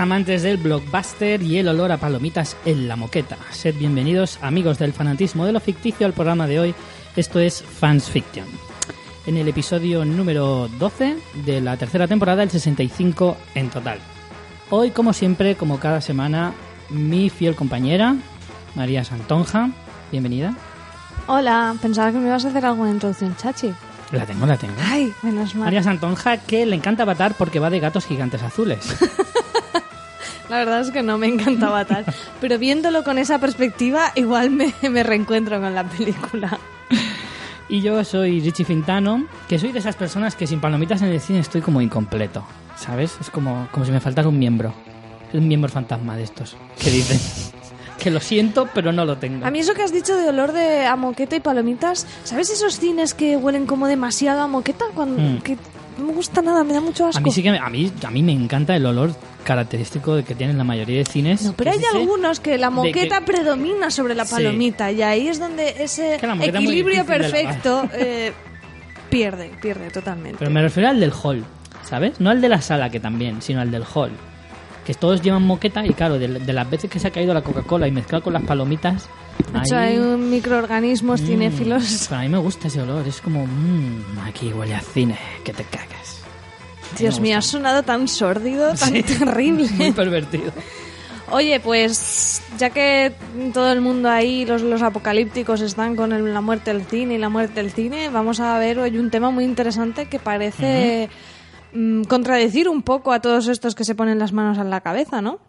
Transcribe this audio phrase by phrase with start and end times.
[0.00, 3.36] amantes del blockbuster y el olor a palomitas en la moqueta.
[3.50, 6.74] Sed bienvenidos, amigos del fanatismo de lo ficticio, al programa de hoy.
[7.16, 8.46] Esto es Fans Fiction.
[9.26, 13.98] En el episodio número 12 de la tercera temporada, el 65 en total.
[14.70, 16.52] Hoy, como siempre, como cada semana,
[16.90, 18.16] mi fiel compañera,
[18.74, 19.70] María Santonja.
[20.10, 20.54] Bienvenida.
[21.26, 23.72] Hola, pensaba que me ibas a hacer alguna introducción, Chachi.
[24.12, 24.74] La tengo, la tengo.
[24.82, 25.66] Ay, menos mal.
[25.66, 28.96] María Santonja, que le encanta Avatar porque va de gatos gigantes azules.
[30.54, 32.04] La verdad es que no me encanta Avatar.
[32.40, 36.58] pero viéndolo con esa perspectiva, igual me, me reencuentro con la película.
[37.68, 41.20] Y yo soy Richie Fintano, que soy de esas personas que sin palomitas en el
[41.20, 42.44] cine estoy como incompleto,
[42.76, 43.16] ¿sabes?
[43.20, 44.72] Es como, como si me faltara un miembro.
[45.32, 47.18] Un miembro fantasma de estos, que dicen.
[47.98, 49.44] que lo siento, pero no lo tengo.
[49.44, 52.78] A mí eso que has dicho de olor de a moqueta y palomitas, ¿sabes esos
[52.78, 54.84] cines que huelen como demasiado a moqueta?
[54.94, 55.38] Cuando, Mm.
[55.40, 55.56] que
[55.98, 57.18] no me gusta nada, me da mucho asco.
[57.18, 59.14] A mí sí que me- a mí, a mí me encanta el olor
[59.44, 61.42] característico de que tienen la mayoría de cines.
[61.42, 64.34] No, pero hay ese algunos que la moqueta que- predomina sobre la Sí.
[64.34, 68.32] palomita y ahí es donde ese es equilibrio perfecto eh,
[69.10, 70.38] pierde, pierde totalmente.
[70.38, 71.44] Pero me refiero al del hall,
[71.82, 72.20] ¿sabes?
[72.20, 74.10] No al de la sala, que también, sino al del hall.
[74.84, 77.42] Que todos llevan moqueta y claro, de, de las veces que se ha caído la
[77.42, 79.08] Coca-Cola y mezclado con las palomitas...
[79.52, 82.06] De hecho, ahí- hay un microorganismos Mm, cinéfilos.
[82.08, 83.46] pero a mí me gusta ese olor, es como...
[83.46, 86.20] Mmm, aquí huele a cine, que te cagas.
[86.98, 89.02] Dios mío, ha sonado tan sórdido, tan Sí.
[89.02, 89.68] terrible.
[89.76, 90.52] Muy pervertido.
[91.30, 93.10] Oye, pues ya que
[93.54, 97.18] todo el mundo ahí, los, los apocalípticos, están con el- la muerte del cine y
[97.18, 101.08] la muerte del cine, vamos a ver hoy un tema muy interesante que parece
[101.74, 105.20] mm, contradecir un poco a todos estos que se ponen las manos en la cabeza,
[105.20, 105.40] ¿no?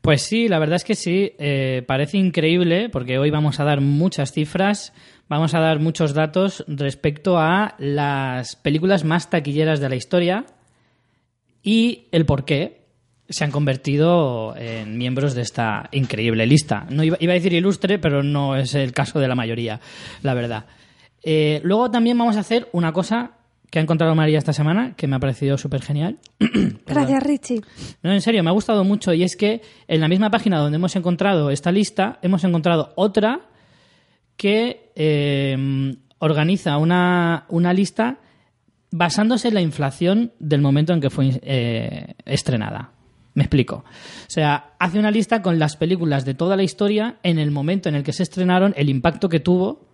[0.00, 3.80] Pues sí, la verdad es que sí, eh, parece increíble porque hoy vamos a dar
[3.80, 4.92] muchas cifras,
[5.28, 10.44] vamos a dar muchos datos respecto a las películas más taquilleras de la historia
[11.62, 12.84] y el por qué
[13.30, 16.86] se han convertido en miembros de esta increíble lista.
[16.90, 19.80] No iba, iba a decir ilustre, pero no es el caso de la mayoría,
[20.22, 20.66] la verdad.
[21.22, 23.30] Eh, luego también vamos a hacer una cosa
[23.70, 26.18] que ha encontrado María esta semana, que me ha parecido súper genial.
[26.86, 27.60] Gracias, Richie.
[28.02, 30.76] No, en serio, me ha gustado mucho y es que en la misma página donde
[30.76, 33.40] hemos encontrado esta lista, hemos encontrado otra
[34.36, 38.18] que eh, organiza una, una lista
[38.90, 42.92] basándose en la inflación del momento en que fue eh, estrenada.
[43.34, 43.84] Me explico.
[43.84, 47.88] O sea, hace una lista con las películas de toda la historia en el momento
[47.88, 49.88] en el que se estrenaron, el impacto que tuvo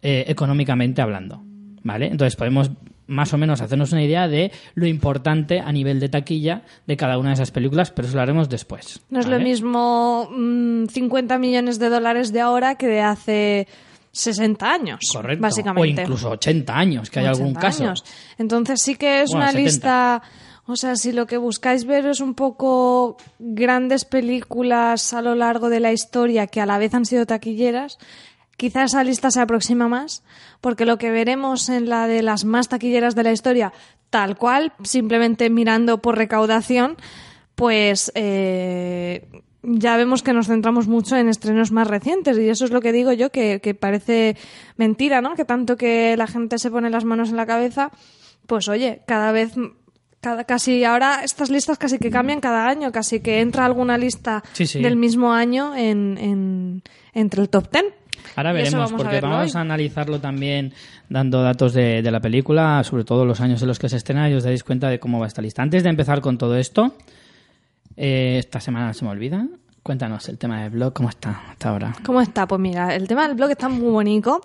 [0.00, 1.42] eh, económicamente hablando.
[1.82, 2.06] ¿Vale?
[2.06, 2.70] Entonces podemos
[3.10, 7.18] más o menos hacernos una idea de lo importante a nivel de taquilla de cada
[7.18, 9.00] una de esas películas, pero eso lo haremos después.
[9.10, 13.68] No es lo mismo mm, 50 millones de dólares de ahora que de hace
[14.12, 15.42] 60 años, Correcto.
[15.42, 16.00] básicamente.
[16.02, 17.84] O incluso 80 años, que hay algún 80 caso.
[17.84, 18.04] años.
[18.38, 19.68] Entonces sí que es Bueno, una 70.
[19.70, 20.22] lista,
[20.66, 25.68] o sea, si lo que buscáis ver es un poco grandes películas a lo largo
[25.68, 27.98] de la historia que a la vez han sido taquilleras,
[28.60, 30.22] quizás esa lista se aproxima más,
[30.60, 33.72] porque lo que veremos en la de las más taquilleras de la historia,
[34.10, 36.96] tal cual, simplemente mirando por recaudación,
[37.54, 39.26] pues eh,
[39.62, 42.92] ya vemos que nos centramos mucho en estrenos más recientes y eso es lo que
[42.92, 44.36] digo yo, que, que parece
[44.76, 45.34] mentira, ¿no?
[45.34, 47.90] Que tanto que la gente se pone las manos en la cabeza,
[48.46, 49.52] pues oye, cada vez...
[50.22, 54.42] Cada, casi ahora estas listas casi que cambian cada año, casi que entra alguna lista
[54.52, 54.82] Sí, sí.
[54.82, 56.82] del mismo año en, en-
[57.14, 57.86] entre el top ten.
[58.36, 59.58] Ahora veremos, vamos porque vamos hoy.
[59.58, 60.72] a analizarlo también
[61.08, 64.28] dando datos de, de la película, sobre todo los años en los que se estrena,
[64.30, 65.62] y os daréis cuenta de cómo va esta lista.
[65.62, 66.94] Antes de empezar con todo esto,
[67.96, 69.46] eh, esta semana se me olvida,
[69.90, 71.96] cuéntanos el tema del blog, ¿cómo está hasta ahora?
[72.04, 72.46] ¿Cómo está?
[72.46, 74.40] Pues mira, el tema del blog está muy bonito.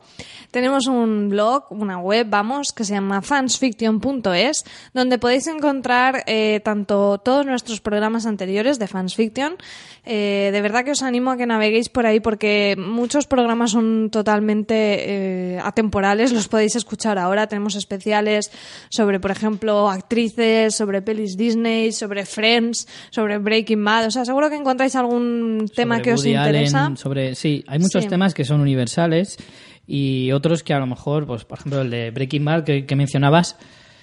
[0.49, 4.65] Tenemos un blog, una web, vamos, que se llama fansfiction.es,
[4.95, 9.57] donde podéis encontrar eh, tanto todos nuestros programas anteriores de Fansfiction.
[10.03, 14.09] Eh, de verdad que os animo a que naveguéis por ahí porque muchos programas son
[14.11, 17.45] totalmente eh, atemporales, los podéis escuchar ahora.
[17.45, 18.51] Tenemos especiales
[18.89, 24.07] sobre, por ejemplo, actrices, sobre pelis Disney, sobre Friends, sobre Breaking Bad.
[24.07, 25.34] O sea, seguro que encontráis algún
[25.75, 26.91] tema Sobre que os Allen, interesa.
[26.95, 28.09] sobre, sí, hay muchos Sí.
[28.09, 29.37] temas que son universales
[29.87, 32.95] y otros que a lo mejor, pues por ejemplo el de Breaking Bad que, que
[32.95, 33.57] mencionabas,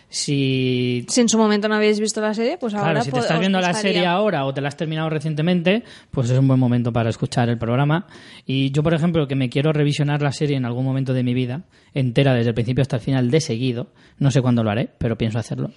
[0.08, 3.18] si Si en su momento no habéis visto la serie, pues ahora Claro, si te
[3.20, 6.60] estás viendo la serie ahora o te la has terminado recientemente, pues es un buen
[6.60, 8.06] momento para escuchar el programa.
[8.44, 11.32] Y yo, por ejemplo, que me quiero revisionar la serie en algún momento de mi
[11.32, 11.62] vida,
[11.94, 13.88] entera desde el principio hasta el final de seguido,
[14.18, 15.70] no sé cuándo lo haré, pero pienso hacerlo,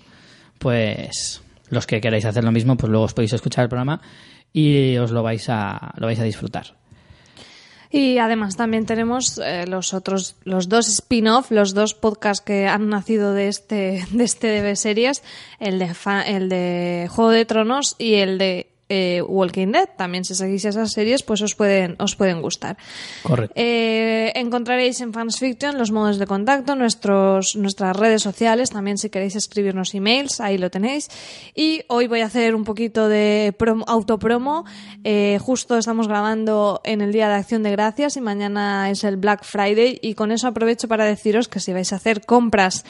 [0.60, 4.02] pues los que queráis hacer lo mismo, pues luego os podéis escuchar el programa
[4.54, 6.76] y os lo vais a, lo vais a disfrutar.
[7.92, 12.90] Y además también tenemos eh, los otros, los dos spin-off, los dos podcasts que han
[12.90, 15.24] nacido de este, de este de series,
[15.60, 19.90] el de, fa- el de Juego de Tronos y el de eh, Walking Dead.
[19.98, 22.78] También si seguís esas series, pues os pueden, os pueden gustar.
[23.24, 23.54] Correcto.
[23.56, 29.10] Eh, encontraréis en Fans Fiction los modos de contacto, nuestros, nuestras redes sociales, también si
[29.10, 31.10] queréis escribirnos emails, ahí lo tenéis.
[31.56, 34.66] Y hoy voy a hacer un poquito de promo- autopromo.
[35.04, 39.18] Eh, justo estamos grabando en el Día de Acción de Gracias y mañana es el
[39.18, 42.84] Black Friday y con eso aprovecho para deciros que si vais a hacer compras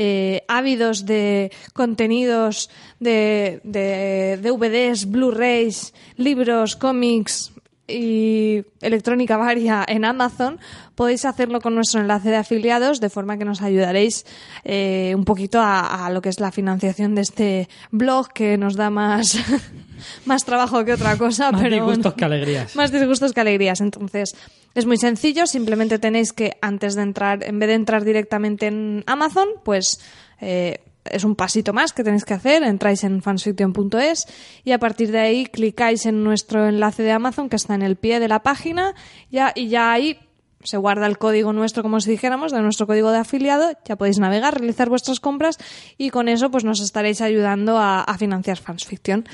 [0.00, 7.50] eh, ávidos de contenidos de, de DVDs, Blu-rays, libros, cómics
[7.88, 10.60] y electrónica varia en Amazon,
[10.94, 14.24] podéis hacerlo con nuestro enlace de afiliados, de forma que nos ayudaréis
[14.62, 18.76] eh, un poquito a, a lo que es la financiación de este blog que nos
[18.76, 19.36] da más,
[20.26, 21.50] más trabajo que otra cosa.
[21.50, 22.76] Más pero disgustos que alegrías.
[22.76, 23.80] Más disgustos que alegrías.
[23.80, 24.36] Entonces,
[24.74, 25.46] es muy sencillo.
[25.46, 30.00] Simplemente tenéis que, antes de entrar, en vez de entrar directamente en Amazon, pues
[30.40, 32.62] eh, es un pasito más que tenéis que hacer.
[32.62, 34.26] Entráis en fansfiction.es
[34.64, 37.96] y a partir de ahí clicáis en nuestro enlace de Amazon que está en el
[37.96, 38.94] pie de la página
[39.30, 40.18] ya, y ya ahí
[40.64, 44.18] se guarda el código nuestro, como si dijéramos, de nuestro código de afiliado, ya podéis
[44.18, 45.56] navegar, realizar vuestras compras
[45.96, 49.26] y con eso pues nos estaréis ayudando a, a financiar Fansfiction.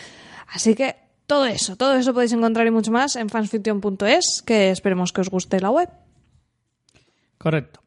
[0.47, 5.13] Así que todo eso, todo eso podéis encontrar y mucho más en fansfiction.es, que esperemos
[5.13, 5.89] que os guste la web.
[7.39, 7.81] Correcto.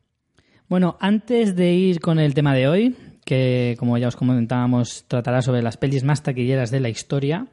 [0.68, 5.42] Bueno, antes de ir con el tema de hoy, que como ya os comentábamos, tratará
[5.42, 7.48] sobre las pelis más taquilleras de la historia.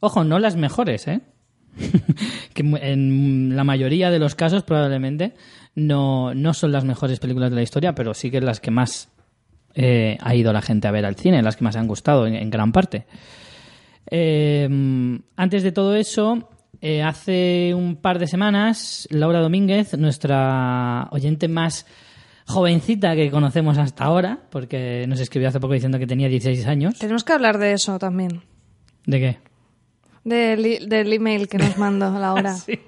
[0.00, 1.20] Ojo, no las mejores, ¿eh?
[2.54, 5.34] que en la mayoría de los casos probablemente
[5.74, 9.08] no, no son las mejores películas de la historia, pero sí que las que más
[9.74, 12.34] eh, ha ido la gente a ver al cine, las que más han gustado en,
[12.34, 13.06] en gran parte.
[14.10, 14.68] Eh,
[15.36, 16.48] antes de todo eso,
[16.80, 21.86] eh, hace un par de semanas, Laura Domínguez, nuestra oyente más
[22.46, 26.98] jovencita que conocemos hasta ahora, porque nos escribió hace poco diciendo que tenía 16 años.
[26.98, 28.42] Tenemos que hablar de eso también.
[29.06, 29.38] ¿De qué?
[30.24, 32.54] Del, del email que nos mandó Laura.
[32.54, 32.78] Sí.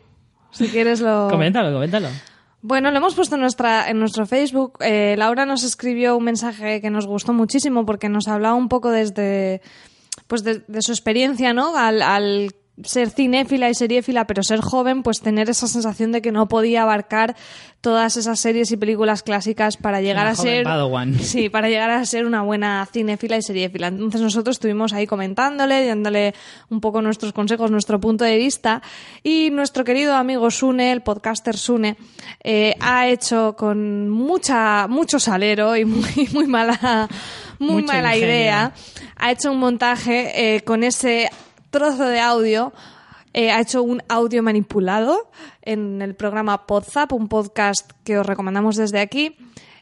[0.50, 1.28] Si quieres lo...
[1.30, 2.08] Coméntalo, coméntalo.
[2.62, 4.78] Bueno, lo hemos puesto en, nuestra, en nuestro Facebook.
[4.80, 8.90] Eh, Laura nos escribió un mensaje que nos gustó muchísimo porque nos hablaba un poco
[8.90, 9.60] desde
[10.26, 11.76] pues de, de su experiencia, ¿no?
[11.76, 12.50] Al, al
[12.84, 16.82] ser cinéfila y seriéfila, pero ser joven, pues tener esa sensación de que no podía
[16.82, 17.34] abarcar
[17.81, 21.14] todas esas series y películas clásicas para llegar Una a ser Padawan.
[21.20, 23.87] sí, para llegar a ser una buena cinéfila y seriéfila.
[23.88, 26.34] Entonces nosotros estuvimos ahí comentándole, dándole
[26.69, 28.82] un poco nuestros consejos, nuestro punto de vista
[29.22, 31.96] y nuestro querido amigo Sune, el podcaster Sune,
[32.43, 37.08] eh, ha hecho con mucha mucho salero y muy muy mala
[37.58, 38.35] muy Mucho mala ingenio.
[38.35, 38.73] idea,
[39.17, 41.31] ha hecho un montaje eh, con ese
[41.70, 42.73] trozo de audio
[43.38, 45.31] eh, ha hecho un audio manipulado
[45.61, 49.37] en el programa Podzap, un podcast que os recomendamos desde aquí,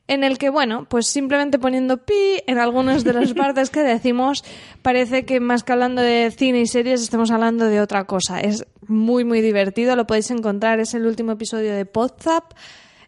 [0.09, 4.45] en el que, bueno, pues simplemente poniendo pi en algunas de las partes que decimos,
[4.83, 8.41] parece que más que hablando de cine y series, estemos hablando de otra cosa.
[8.41, 12.55] Es muy, muy divertido, lo podéis encontrar, es el último episodio de Podzap.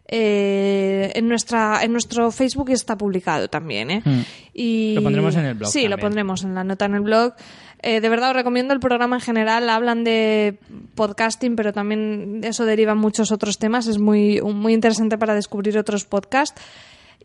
[0.07, 4.01] eh, en nuestra en nuestro Facebook está publicado también ¿eh?
[4.05, 4.21] Mm.
[4.59, 7.33] Y Lo pondremos en el blog sí lo pondremos en la nota en el blog.
[7.83, 9.69] Eh, de verdad os recomiendo el programa en general.
[9.69, 10.57] Hablan de
[10.95, 13.85] podcasting pero también de eso derivan muchos otros temas.
[13.85, 16.59] Es muy muy interesante para descubrir otros podcasts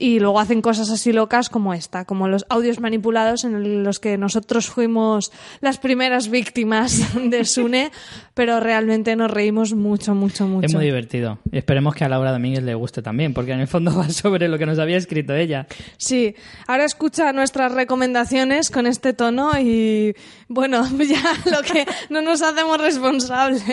[0.02, 4.18] y luego hacen cosas así locas como esta, como los audios manipulados en los que
[4.18, 5.30] nosotros fuimos
[5.60, 7.92] las primeras víctimas de Sune,
[8.34, 10.66] pero realmente nos reímos mucho, mucho, mucho.
[10.66, 11.38] Es muy divertido.
[11.52, 14.48] Y esperemos que a Laura Domínguez le guste también, porque en el fondo va sobre
[14.48, 15.68] lo que nos había escrito ella.
[15.98, 16.34] Sí,
[16.66, 20.16] ahora escucha nuestras recomendaciones con este tono y
[20.48, 23.64] bueno, ya lo que no nos hacemos responsables.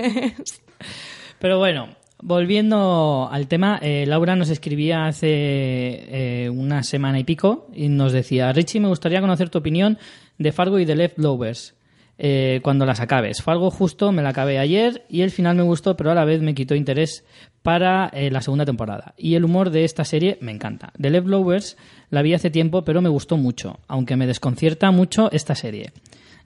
[1.39, 1.87] Pero bueno,
[2.21, 8.11] volviendo al tema, eh, Laura nos escribía hace eh, una semana y pico y nos
[8.13, 9.97] decía, Richie, me gustaría conocer tu opinión
[10.37, 11.75] de Fargo y de Leftovers.
[12.21, 13.41] eh, cuando las acabes.
[13.41, 16.41] Fargo justo me la acabé ayer y el final me gustó, pero a la vez
[16.41, 17.23] me quitó interés
[17.63, 19.13] para eh, la segunda temporada.
[19.17, 20.91] Y el humor de esta serie me encanta.
[20.99, 21.77] The Leftovers
[22.09, 25.93] la vi hace tiempo, pero me gustó mucho, aunque me desconcierta mucho esta serie.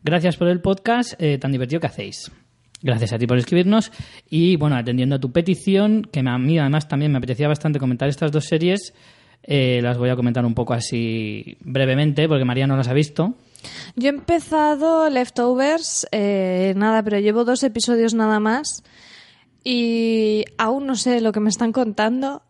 [0.04, 2.32] Gracias por el podcast tan divertido que hacéis.
[2.84, 3.94] Gracias a ti por escribirnos
[4.30, 8.10] y bueno, atendiendo a tu petición, que a mí además también me apetecía bastante comentar
[8.10, 8.94] estas dos series,
[9.42, 13.36] eh, las voy a comentar un poco así brevemente porque María no las ha visto.
[13.96, 18.84] Yo he empezado Leftovers, eh, nada, pero llevo dos episodios nada más
[19.64, 22.42] y aún no sé lo que me están contando.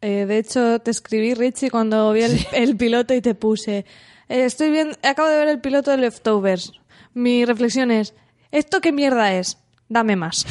[0.00, 3.84] Eh, de hecho, te escribí, Richie, cuando vi el, el piloto y te puse,
[4.28, 6.72] eh, estoy bien, acabo de ver el piloto de Leftovers.
[7.14, 8.14] Mi reflexión es,
[8.52, 9.58] ¿esto qué mierda es?
[9.92, 10.46] Dame más.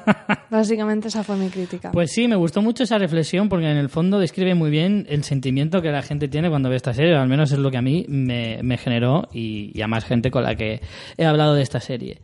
[0.50, 1.92] Básicamente esa fue mi crítica.
[1.92, 5.22] Pues sí, me gustó mucho esa reflexión porque en el fondo describe muy bien el
[5.22, 7.76] sentimiento que la gente tiene cuando ve esta serie, o al menos es lo que
[7.76, 10.80] a mí me, me generó y, y a más gente con la que
[11.16, 12.22] he hablado de esta serie.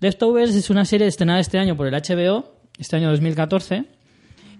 [0.00, 3.86] Leftovers es una serie estrenada este año por el HBO, este año 2014,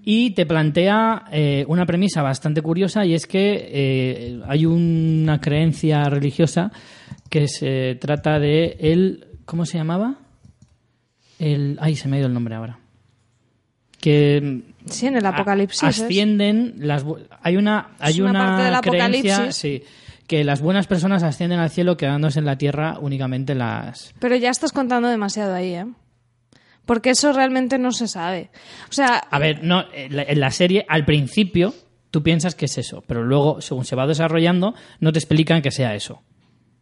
[0.02, 6.04] y te plantea eh, una premisa bastante curiosa y es que eh, hay una creencia
[6.04, 6.72] religiosa
[7.28, 9.26] que se trata de el...
[9.44, 10.23] ¿Cómo se llamaba?
[11.38, 11.78] El...
[11.80, 12.78] Ay, se me ha ido el nombre ahora.
[14.00, 15.82] Que Sí, en el apocalipsis.
[15.82, 17.04] ascienden las
[17.42, 19.56] hay una hay una una, parte del creencia apocalipsis.
[19.56, 19.82] sí,
[20.26, 24.50] que las buenas personas ascienden al cielo quedándose en la tierra únicamente las Pero ya
[24.50, 25.86] estás contando demasiado ahí, ¿eh?
[26.84, 28.50] Porque eso realmente no se sabe.
[28.90, 31.72] O sea, a ver no en la, en la serie al principio
[32.10, 35.70] tú piensas que es eso pero luego según se va desarrollando no te explican que
[35.70, 36.22] sea eso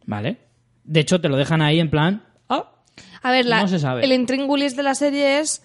[0.05, 0.37] vale
[0.83, 2.32] de hecho te lo dejan ahí en plan "Ah,
[3.23, 4.03] a ver, la- no se sabe.
[4.03, 5.63] el intríngulis de la serie es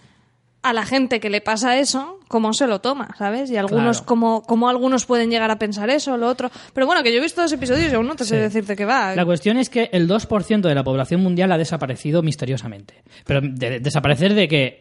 [0.62, 3.48] a la gente que le pasa eso, cómo se lo toma, ¿sabes?
[3.50, 4.06] Y algunos, Claro.
[4.06, 6.50] cómo, cómo algunos pueden llegar a pensar eso, lo otro.
[6.74, 8.84] Pero bueno, que yo he visto dos episodios y aún no te sé decirte qué
[8.84, 9.14] va.
[9.14, 13.02] La cuestión es que el 2% de la población mundial ha desaparecido misteriosamente.
[13.24, 14.78] Pero de- desaparecer de que...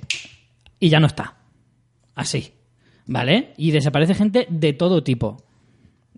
[0.79, 1.35] Y ya no está.
[2.15, 2.53] Así.
[3.05, 3.53] ¿Vale?
[3.57, 5.37] Y desaparece gente de todo tipo.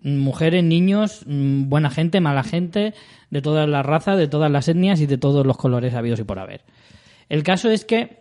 [0.02, 2.94] Mujeres, niños, mm, buena gente, mala gente,
[3.30, 6.24] de todas las razas, de todas las etnias y de todos los colores habidos y
[6.24, 6.62] por haber.
[7.28, 8.20] El caso es que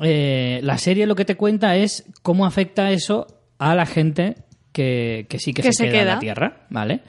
[0.00, 3.26] eh, la serie lo que te cuenta es cómo afecta eso
[3.58, 4.36] a la gente
[4.72, 6.18] que, que sí que, Que se, se queda en la.
[6.18, 7.00] Tierra, ¿vale?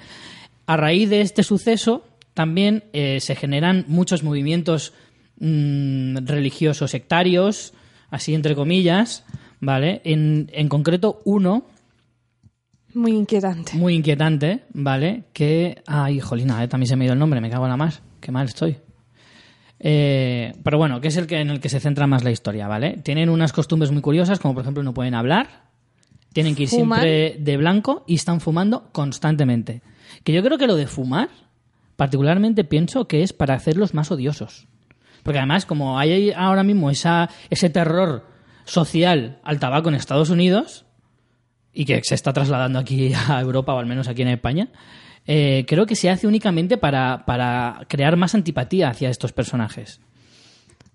[0.68, 4.94] A raíz de este suceso también eh, se generan muchos movimientos
[5.40, 7.74] mm, religiosos sectarios,
[8.10, 9.26] así entre comillas,
[9.60, 10.02] ¿vale?
[10.04, 11.66] En, en concreto uno
[12.96, 13.78] Muy inquietante.
[13.78, 15.26] muy inquietante, ¿vale?
[15.34, 15.84] Que.
[15.86, 18.02] Ay, jolina, eh, también se me ha ido el nombre, me cago en la más.
[18.22, 18.78] Qué mal estoy.
[19.80, 22.68] Eh, pero bueno, que es el que en el que se centra más la historia,
[22.68, 22.98] ¿vale?
[23.04, 25.66] Tienen unas costumbres muy curiosas, como por ejemplo no pueden hablar,
[26.34, 27.02] tienen que ir ¿Fuman?
[27.02, 29.82] siempre de blanco y están fumando constantemente.
[30.24, 31.30] Que yo creo que lo de fumar,
[31.98, 34.68] particularmente pienso que es para hacerlos más odiosos.
[35.24, 38.26] Porque además, como hay ahora mismo esa, ese terror
[38.64, 40.85] social al tabaco en Estados Unidos,
[41.76, 44.70] y que se está trasladando aquí a Europa o al menos aquí en España,
[45.28, 50.00] eh, creo que se hace únicamente para, para crear más antipatía hacia estos personajes.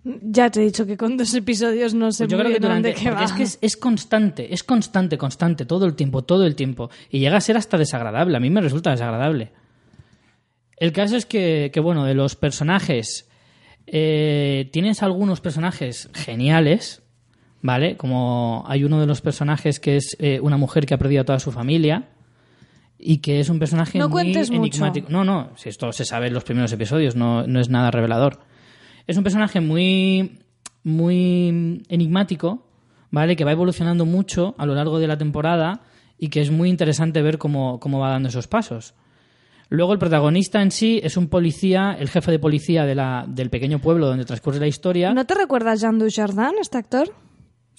[0.02, 2.94] Ya te he dicho que con dos episodios no sé Pues yo creo que durante,
[3.10, 3.22] va.
[3.22, 6.90] es que es, es constante, es constante, constante, todo el tiempo, todo el tiempo.
[7.10, 8.34] Y llega a ser hasta desagradable.
[8.34, 9.52] A mí me resulta desagradable.
[10.78, 13.28] El caso es que, que, bueno, de los personajes,
[13.86, 16.99] eh, tienes algunos personajes geniales,
[17.62, 17.96] ¿vale?
[17.96, 21.24] Como hay uno de los personajes que es eh, una mujer que ha perdido a
[21.24, 22.08] toda su familia
[22.98, 24.62] y que es un personaje No muy cuentes mucho.
[24.62, 25.08] enigmático.
[25.10, 28.40] No, no, si esto se sabe en los primeros episodios, no, no es nada revelador.
[29.06, 30.40] Es un personaje muy,
[30.84, 32.66] muy enigmático,
[33.10, 33.36] ¿vale?
[33.36, 35.82] Que va evolucionando mucho a lo largo de la temporada
[36.18, 38.94] y que es muy interesante ver cómo, cómo va dando esos pasos.
[39.70, 43.50] Luego el protagonista en sí es un policía, el jefe de policía de la, del
[43.50, 45.14] pequeño pueblo donde transcurre la historia.
[45.14, 47.14] ¿No te recuerdas Jean Dujardin, este actor?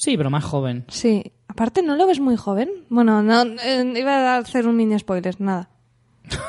[0.04, 0.86] Sí, pero más joven.
[0.88, 1.32] Sí.
[1.48, 2.70] Aparte, ¿no lo ves muy joven?
[2.90, 5.70] Bueno, no, eh, iba a hacer un mini spoiler, nada.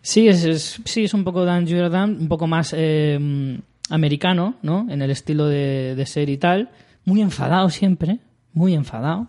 [0.00, 4.86] Sí, es, es- sí, es un poco Dan Jordan, un poco más eh, americano, ¿no?
[4.88, 6.70] En el estilo de, de ser y tal.
[7.04, 8.20] Muy enfadado siempre,
[8.52, 9.26] muy enfadado.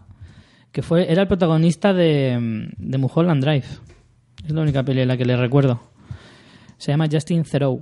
[0.71, 3.65] Que fue, era el protagonista de, de Mulholland Drive.
[4.45, 5.81] Es la única peli en la que le recuerdo.
[6.77, 7.81] Se llama Justin Theroux.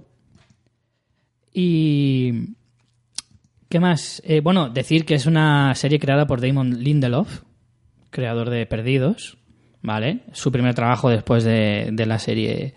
[1.53, 2.31] Y...
[3.69, 4.21] ¿Qué más?
[4.25, 7.41] Eh, bueno, decir que es una serie creada por Damon Lindelof,
[8.11, 9.37] creador de Perdidos,
[9.81, 10.21] ¿vale?
[10.33, 12.75] Su primer trabajo después de, de la serie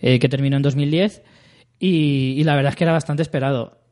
[0.00, 1.22] eh, que terminó en 2010
[1.78, 3.82] y, y la verdad es que era bastante esperado.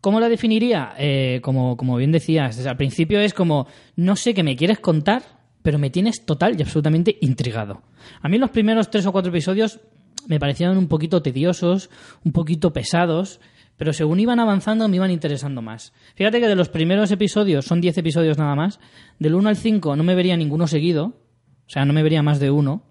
[0.00, 0.94] ¿Cómo la definiría?
[0.98, 5.22] Eh, como, como bien decías, al principio es como, no sé qué me quieres contar,
[5.62, 7.82] pero me tienes total y absolutamente intrigado.
[8.22, 9.80] A mí los primeros tres o cuatro episodios
[10.26, 11.90] me parecían un poquito tediosos,
[12.24, 13.40] un poquito pesados,
[13.80, 15.94] pero según iban avanzando me iban interesando más.
[16.14, 18.78] Fíjate que de los primeros episodios, son 10 episodios nada más,
[19.18, 22.40] del 1 al 5 no me vería ninguno seguido, o sea, no me vería más
[22.40, 22.82] de uno,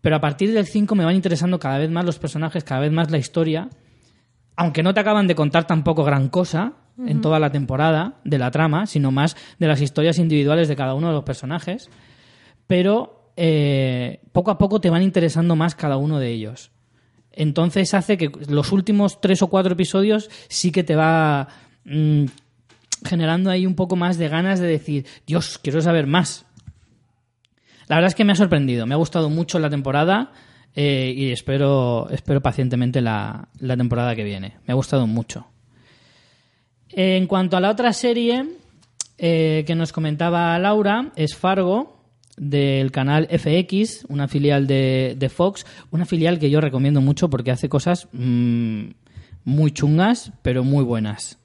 [0.00, 2.90] pero a partir del 5 me van interesando cada vez más los personajes, cada vez
[2.90, 3.68] más la historia,
[4.56, 8.50] aunque no te acaban de contar tampoco gran cosa en toda la temporada de la
[8.50, 11.90] trama, sino más de las historias individuales de cada uno de los personajes,
[12.66, 16.72] pero eh, poco a poco te van interesando más cada uno de ellos.
[17.32, 21.48] Entonces hace que los últimos tres o cuatro episodios sí que te va
[21.84, 22.24] mm,
[23.04, 26.46] generando ahí un poco más de ganas de decir, Dios, quiero saber más.
[27.88, 30.32] La verdad es que me ha sorprendido, me ha gustado mucho la temporada
[30.74, 34.58] eh, y espero, espero pacientemente la, la temporada que viene.
[34.66, 35.46] Me ha gustado mucho.
[36.88, 38.46] En cuanto a la otra serie
[39.18, 42.01] eh, que nos comentaba Laura, es Fargo,
[42.50, 47.50] del canal FX, una filial de, de Fox, una filial que yo recomiendo mucho porque
[47.52, 48.84] hace cosas mm,
[49.44, 51.38] muy chungas, pero muy buenas.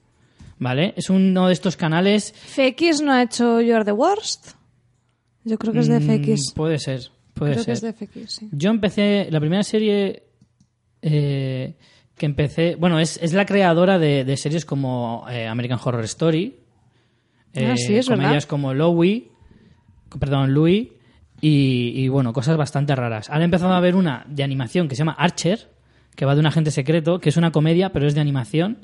[0.58, 0.92] ¿Vale?
[0.96, 2.34] Es uno de estos canales.
[2.34, 4.52] FX no ha hecho You Are the Worst.
[5.44, 6.52] Yo creo que es de mm, FX.
[6.54, 7.00] Puede ser,
[7.34, 7.90] puede creo que ser.
[7.90, 8.48] es de FX, sí.
[8.50, 10.24] Yo empecé, la primera serie
[11.00, 11.74] eh,
[12.16, 16.56] que empecé, bueno, es, es la creadora de, de series como eh, American Horror Story,
[17.56, 18.22] Ah, sí, es verdad.
[18.24, 19.24] comedias como Louis,
[20.18, 20.88] perdón, Louis,
[21.40, 23.30] y, y, bueno, cosas bastante raras.
[23.32, 25.70] He empezado a ver una de animación que se llama Archer,
[26.16, 28.78] que va de un agente secreto, que es una comedia, pero es de animación,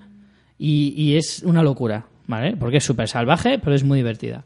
[0.59, 2.57] y, y es una locura, ¿vale?
[2.57, 4.45] Porque es súper salvaje, pero es muy divertida.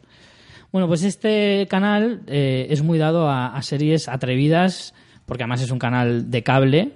[0.72, 4.94] Bueno, pues este canal eh, es muy dado a, a series atrevidas,
[5.26, 6.92] porque además es un canal de cable,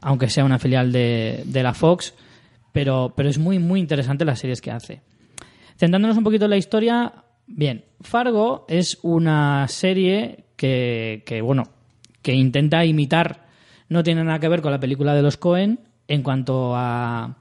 [0.00, 2.14] aunque sea una filial de, de la Fox,
[2.72, 5.02] pero, pero es muy, muy interesante las series que hace.
[5.76, 7.12] Centrándonos un poquito en la historia,
[7.50, 11.64] bien, Fargo es una serie que, que, bueno,
[12.22, 13.46] que intenta imitar,
[13.88, 17.36] no tiene nada que ver con la película de los Cohen en cuanto a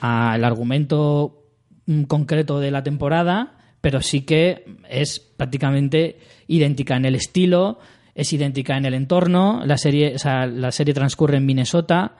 [0.00, 1.44] al argumento
[1.86, 7.78] mm, concreto de la temporada, pero sí que es prácticamente idéntica en el estilo,
[8.14, 9.62] es idéntica en el entorno.
[9.64, 12.16] La serie, o sea, la serie transcurre en Minnesota,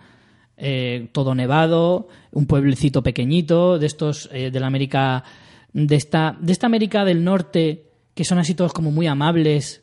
[0.56, 5.24] eh, todo nevado, un pueblecito pequeñito, de estos eh, de la América,
[5.74, 9.82] de esta, de esta América del Norte, que son así todos como muy amables,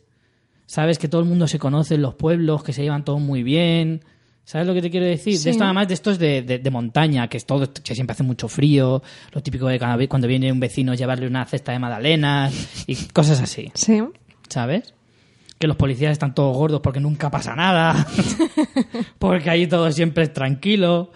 [0.65, 3.43] sabes que todo el mundo se conoce en los pueblos, que se llevan todos muy
[3.43, 4.03] bien.
[4.43, 5.38] ¿Sabes lo que te quiero decir?
[5.38, 5.43] Sí.
[5.43, 8.24] De esto, además, de estos de, de, de montaña, que es todo, que siempre hace
[8.24, 12.83] mucho frío, lo típico de cuando, cuando viene un vecino llevarle una cesta de magdalenas
[12.88, 13.71] y cosas así.
[13.75, 14.01] Sí.
[14.51, 14.93] ¿sabes?
[15.57, 18.07] Que los policías están todos gordos porque nunca pasa nada,
[19.20, 21.11] porque ahí todo siempre es tranquilo.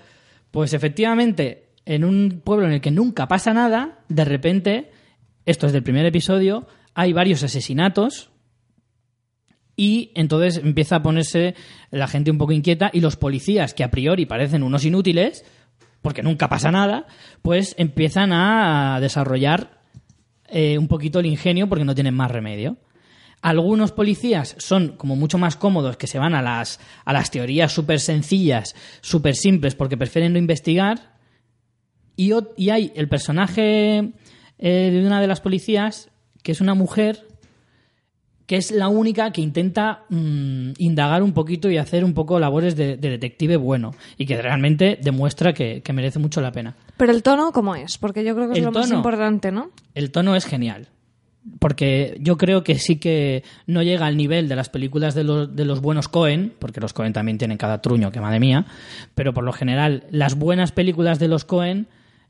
[0.51, 4.91] Pues efectivamente, en un pueblo en el que nunca pasa nada, de repente,
[5.45, 8.31] esto es del primer episodio, hay varios asesinatos
[9.75, 11.55] y entonces empieza a ponerse
[11.91, 15.45] la gente un poco inquieta y los policías, que a priori parecen unos inútiles,
[16.01, 17.07] porque nunca pasa nada,
[17.41, 19.81] pues empiezan a desarrollar
[20.47, 22.77] eh, un poquito el ingenio porque no tienen más remedio.
[23.41, 27.71] Algunos policías son como mucho más cómodos, que se van a las, a las teorías
[27.71, 31.14] súper sencillas, súper simples, porque prefieren no investigar.
[32.15, 32.31] Y,
[32.69, 34.11] hay el personaje
[34.59, 36.09] eh, de una de las policías,
[36.43, 37.25] que es una mujer,
[38.45, 42.75] que es la única que intenta mm, indagar un poquito y hacer un poco labores
[42.75, 46.75] de, de detective bueno, y que realmente demuestra que, que merece mucho la pena.
[46.97, 47.97] Pero el tono, ¿cómo es?
[47.97, 49.71] Porque yo creo que es El lo más importante, ¿no?
[49.93, 50.89] El tono es genial.
[51.59, 55.55] Porque yo creo que sí que no llega al nivel de las películas de los,
[55.55, 58.65] de los buenos Cohen, porque los Cohen también tienen cada truño, que madre mía,
[59.13, 61.87] pero por lo general las buenas películas de los Cohen,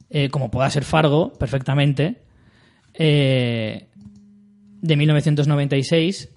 [0.10, 2.22] eh, como pueda ser Fargo, perfectamente,
[2.94, 3.88] eh,
[4.82, 6.30] de 1996,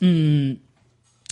[0.00, 0.52] mm,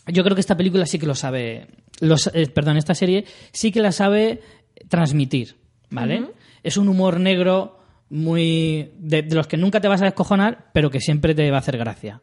[0.07, 1.67] yo creo que esta película sí que lo sabe,
[2.01, 4.41] los, eh, perdón, esta serie sí que la sabe
[4.89, 5.57] transmitir,
[5.91, 6.31] ¿vale?
[6.63, 10.91] Es un humor negro muy de, de los que nunca te vas a descojonar, pero
[10.91, 12.21] que siempre te va a hacer gracia,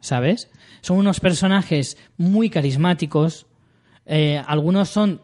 [0.00, 0.50] ¿sabes?
[0.80, 3.46] Son unos personajes muy carismáticos,
[4.46, 5.20] algunos son,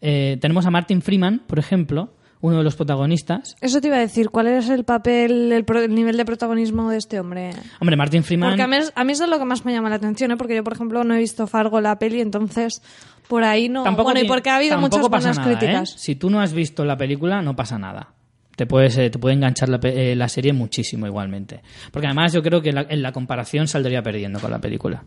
[0.00, 3.56] tenemos a Martin Freeman, por ejemplo, uno de los protagonistas.
[3.60, 6.90] Eso te iba a decir, ¿cuál es el papel, el, pro- el nivel de protagonismo
[6.90, 7.50] de este hombre?
[7.80, 8.50] Hombre, Martin Freeman...
[8.50, 10.30] Porque a mí, es- a mí eso es lo que más me llama la atención,
[10.30, 10.36] ¿eh?
[10.36, 12.82] Porque yo, por ejemplo, no he visto Fargo la peli, entonces
[13.28, 13.84] por ahí no...
[14.02, 15.90] bueno, y porque ha habido tampoco muchas buenas nada, críticas.
[15.90, 15.94] ¿eh?
[15.98, 18.08] Si tú no has visto la película, no pasa nada.
[18.56, 21.60] Te, puedes, eh, te puede enganchar la, eh, la serie muchísimo igualmente.
[21.92, 25.02] Porque además yo creo que la- en la comparación saldría perdiendo con la película.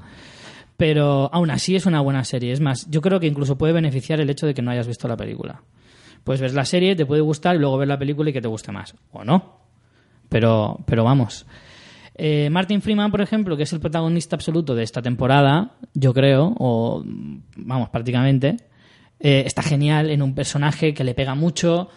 [0.78, 2.52] Pero aún así es una buena serie.
[2.52, 5.08] Es más, yo creo que incluso puede beneficiar el hecho de que no hayas visto
[5.08, 5.62] la película.
[6.24, 8.48] Pues ves la serie, te puede gustar y luego ver la película y que te
[8.48, 8.96] guste más.
[9.12, 9.60] O no.
[10.30, 11.46] Pero, pero vamos.
[12.16, 16.54] Eh, Martin Freeman, por ejemplo, que es el protagonista absoluto de esta temporada, yo creo,
[16.60, 17.04] o
[17.58, 18.58] vamos, prácticamente,
[19.20, 21.90] eh, está genial en un personaje que le pega mucho.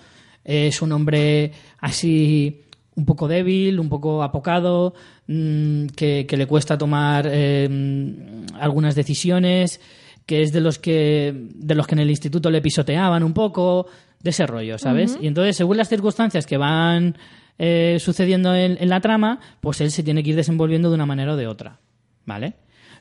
[0.44, 2.62] es un hombre así
[2.94, 4.94] un poco débil, un poco apocado,
[5.26, 9.80] mm, que, que le cuesta tomar mm, algunas decisiones,
[10.24, 13.86] que es de los que de los que en el instituto le pisoteaban un poco,
[14.22, 15.18] de ese rollo, ¿sabes?
[15.20, 17.16] Y entonces, según las circunstancias que van
[17.58, 21.06] eh, sucediendo en, en la trama, pues él se tiene que ir desenvolviendo de una
[21.06, 21.80] manera o de otra,
[22.24, 22.54] ¿vale?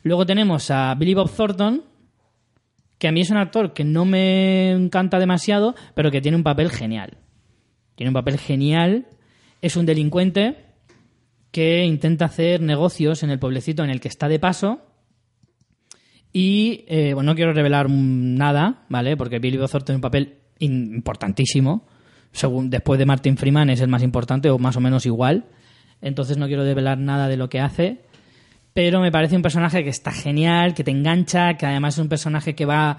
[0.04, 1.84] Luego tenemos a Billy Bob Thornton,
[3.00, 6.44] que a mí es un actor que no me encanta demasiado, pero que tiene un
[6.44, 7.18] papel genial.
[7.96, 9.08] Tiene un papel genial,
[9.62, 10.66] es un delincuente
[11.52, 14.82] que intenta hacer negocios en el pueblecito en el que está de paso.
[16.32, 19.16] Y eh, bueno, no quiero revelar nada, ¿vale?
[19.18, 21.86] Porque Billy Bob Thornton tiene un papel importantísimo.
[22.32, 25.46] Según, después de Martin Freeman es el más importante o más o menos igual.
[26.02, 28.02] Entonces no quiero revelar nada de lo que hace.
[28.74, 32.10] Pero me parece un personaje que está genial, que te engancha, que además es un
[32.10, 32.98] personaje que va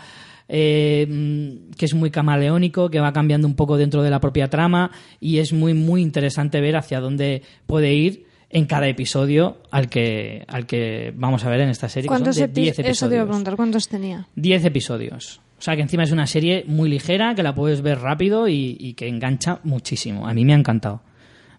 [0.49, 4.91] eh, que es muy camaleónico, que va cambiando un poco dentro de la propia trama
[5.21, 10.45] y es muy, muy interesante ver hacia dónde puede ir en cada episodio al que,
[10.49, 12.09] al que vamos a ver en esta serie.
[12.09, 13.25] que son ¿Cuántos de epi- 10 Eso te iba a episodios.
[13.27, 14.29] preguntar, ¿cuántos tenía?
[14.37, 15.41] 10 episodios.
[15.59, 18.95] O sea que encima es una serie muy ligera, que la puedes ver rápido y,
[18.95, 20.29] que engancha muchísimo.
[20.29, 21.03] A mí me ha encantado.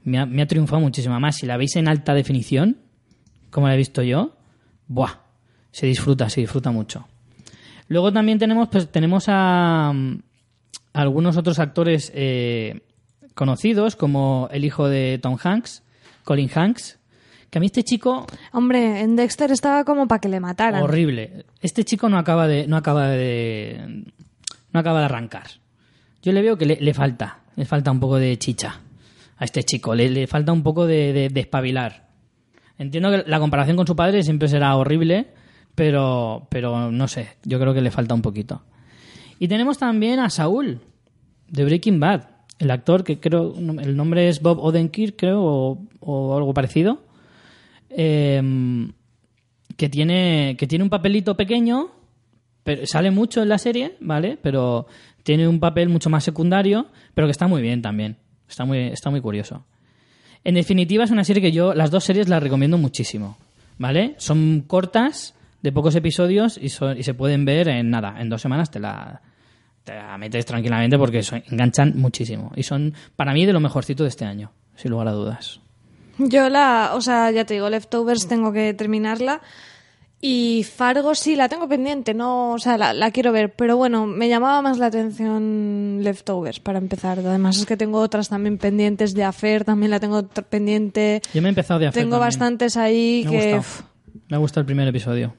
[0.04, 1.16] Me ha, triunfado muchísimo.
[1.16, 2.78] Además, si la veis en alta definición,
[3.50, 4.36] como la he visto yo,
[4.88, 5.22] ¡buah!
[5.72, 7.08] Se disfruta, se disfruta mucho.
[7.88, 10.20] Luego también tenemos, pues, tenemos a, mm,
[10.94, 12.82] algunos otros actores eh,
[13.34, 15.84] conocidos, como el hijo de Tom Hanks,
[16.24, 16.97] Colin Hanks,
[17.50, 20.84] que a mí este chico Hombre, en Dexter estaba como para que le mataran.
[20.84, 21.46] Horrible.
[21.62, 22.68] Este chico no acaba de.
[22.68, 24.04] no acaba de.
[24.74, 25.48] no acaba de arrancar.
[26.22, 27.40] Yo le veo que le, le falta.
[27.56, 28.82] Le falta un poco de chicha
[29.38, 29.96] a este chico.
[29.96, 32.08] Le, le falta un poco de, de- de espabilar.
[32.78, 35.28] Entiendo que la comparación con su padre siempre será horrible,
[35.74, 36.48] pero.
[36.50, 37.30] pero no sé.
[37.44, 38.62] Yo creo que le falta un poquito.
[39.40, 40.80] Y tenemos también a Saúl,
[41.48, 42.24] de Breaking Bad.
[42.60, 43.54] El actor que creo.
[43.56, 47.04] el nombre es Bob Odenkirk, creo, o, o algo parecido.
[47.90, 48.92] Em,
[49.78, 51.92] que tiene que tiene un papelito pequeño
[52.64, 54.88] pero sale mucho en la serie vale pero
[55.24, 58.18] tiene un papel mucho más secundario pero que está muy bien también.
[58.50, 59.66] Está muy está muy curioso.
[60.44, 63.38] En definitiva es una serie que yo las dos series las recomiendo muchísimo
[63.78, 68.42] vale son cortas de pocos episodios y, y se pueden ver en nada en dos
[68.42, 69.22] semanas te la
[69.84, 72.52] te la metes tranquilamente porque enganchan muchísimo.
[72.58, 75.62] Y son para mí de lo mejorcito de este año sin lugar a dudas
[76.20, 79.42] Yo la, o sea, ya te digo, Leftovers tengo que terminarla.
[80.20, 83.54] Y Fargo sí, la tengo pendiente, no, o sea, la, la quiero ver.
[83.56, 87.20] Pero bueno, me llamaba más la atención Leftovers para empezar.
[87.20, 91.22] Además es que tengo otras también pendientes de Affair, también la tengo pendiente.
[91.36, 93.62] yo me he empezado de hacer Tengo bastantes ahí Me ha que...
[94.30, 95.36] Me gusta el primer episodio.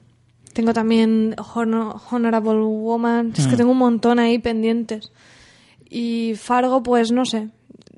[0.53, 3.33] Tengo también Honor- Honorable Woman.
[3.37, 3.57] Es que Mm.
[3.57, 5.11] tengo un montón ahí pendientes.
[5.89, 7.49] Y Fargo, pues no sé.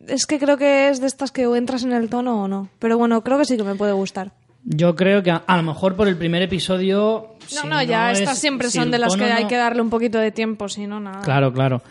[0.08, 2.70] Es que creo que es de estas que o entras en el tono o no.
[2.80, 4.32] Pero bueno, creo que sí que me puede gustar.
[4.64, 7.36] Yo creo que a, a lo mejor por el primer episodio.
[7.56, 9.50] No, si no, ya es- estas siempre si son de las tono que hay no-
[9.50, 11.22] que darle un poquito de tiempo, si no, nada.
[11.22, 11.82] Claro, claro.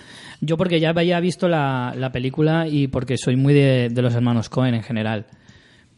[0.41, 4.15] Yo porque ya había visto la, la película y porque soy muy de, de los
[4.15, 5.27] hermanos Cohen en general.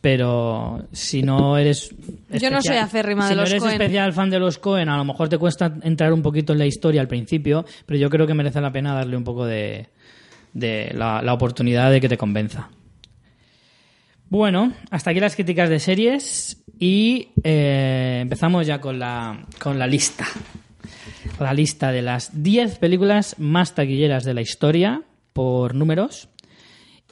[0.01, 1.95] Pero si no eres.
[2.31, 4.97] Yo no soy acérrima si de no los eres especial fan de los Cohen, a
[4.97, 8.27] lo mejor te cuesta entrar un poquito en la historia al principio, pero yo creo
[8.27, 9.91] que merece la pena darle un poco de,
[10.53, 12.71] de la, la oportunidad de que te convenza.
[14.33, 19.87] Bueno, hasta aquí las críticas de series y eh, empezamos ya con la, con la
[19.87, 20.27] lista.
[21.39, 25.03] La lista de las 10 películas más taquilleras de la historia
[25.35, 26.31] por números.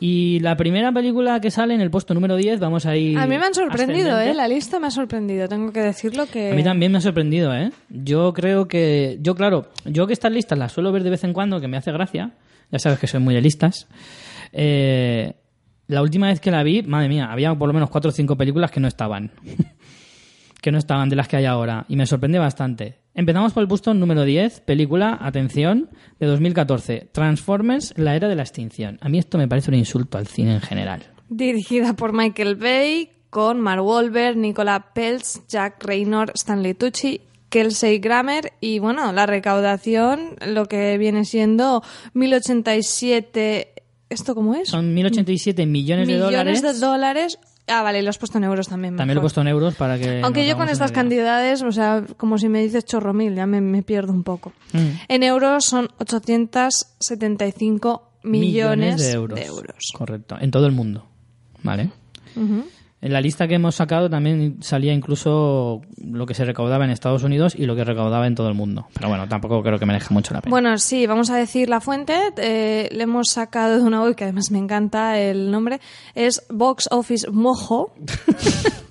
[0.01, 3.19] Y la primera película que sale en el puesto número 10, vamos a ir.
[3.19, 4.31] A mí me han sorprendido, ascendente.
[4.31, 4.35] ¿eh?
[4.35, 6.53] La lista me ha sorprendido, tengo que decirlo que...
[6.53, 7.71] A mí también me ha sorprendido, ¿eh?
[7.91, 9.19] Yo creo que.
[9.21, 11.77] Yo, claro, yo que estas listas las suelo ver de vez en cuando, que me
[11.77, 12.33] hace gracia.
[12.71, 13.89] Ya sabes que soy muy de listas.
[14.53, 15.35] Eh,
[15.87, 18.37] la última vez que la vi, madre mía, había por lo menos cuatro o cinco
[18.37, 19.33] películas que no estaban.
[20.61, 21.85] que no estaban de las que hay ahora.
[21.89, 22.99] Y me sorprende bastante.
[23.15, 27.09] Empezamos por el puesto número 10, película, atención, de 2014.
[27.13, 28.99] Transformers, la era de la extinción.
[29.01, 31.03] A mí esto me parece un insulto al cine en general.
[31.29, 38.55] Dirigida por Michael Bay, con Mark Wahlberg, Nicola Peltz, Jack Raynor, Stanley Tucci, Kelsey Grammer
[38.61, 41.83] y bueno, la recaudación, lo que viene siendo
[42.15, 43.75] 1087...
[44.09, 44.69] ¿Esto cómo es?
[44.69, 46.63] Son 1087 millones, de dólares.
[46.63, 47.39] de dólares.
[47.69, 48.97] Ah, vale, lo has puesto en euros también.
[48.97, 50.21] También lo he puesto en euros para que.
[50.25, 53.61] Aunque yo con estas cantidades, o sea, como si me dices chorro mil, ya me,
[53.61, 54.53] me pierdo un poco.
[54.73, 54.89] Mm.
[55.07, 59.39] En euros son 875 millones, de euros.
[59.95, 61.07] Correcto, en todo el mundo.
[61.63, 61.91] ¿Vale?
[63.03, 67.23] En la lista que hemos sacado también salía incluso lo que se recaudaba en Estados
[67.23, 68.89] Unidos y lo que recaudaba en todo el mundo.
[68.93, 70.51] Pero bueno, tampoco creo que merezca mucho la pena.
[70.51, 72.15] Bueno, sí, vamos a decir la fuente.
[72.37, 75.81] Eh, le hemos sacado de una web que además me encanta el nombre.
[76.15, 77.95] Es Box Office Mojo.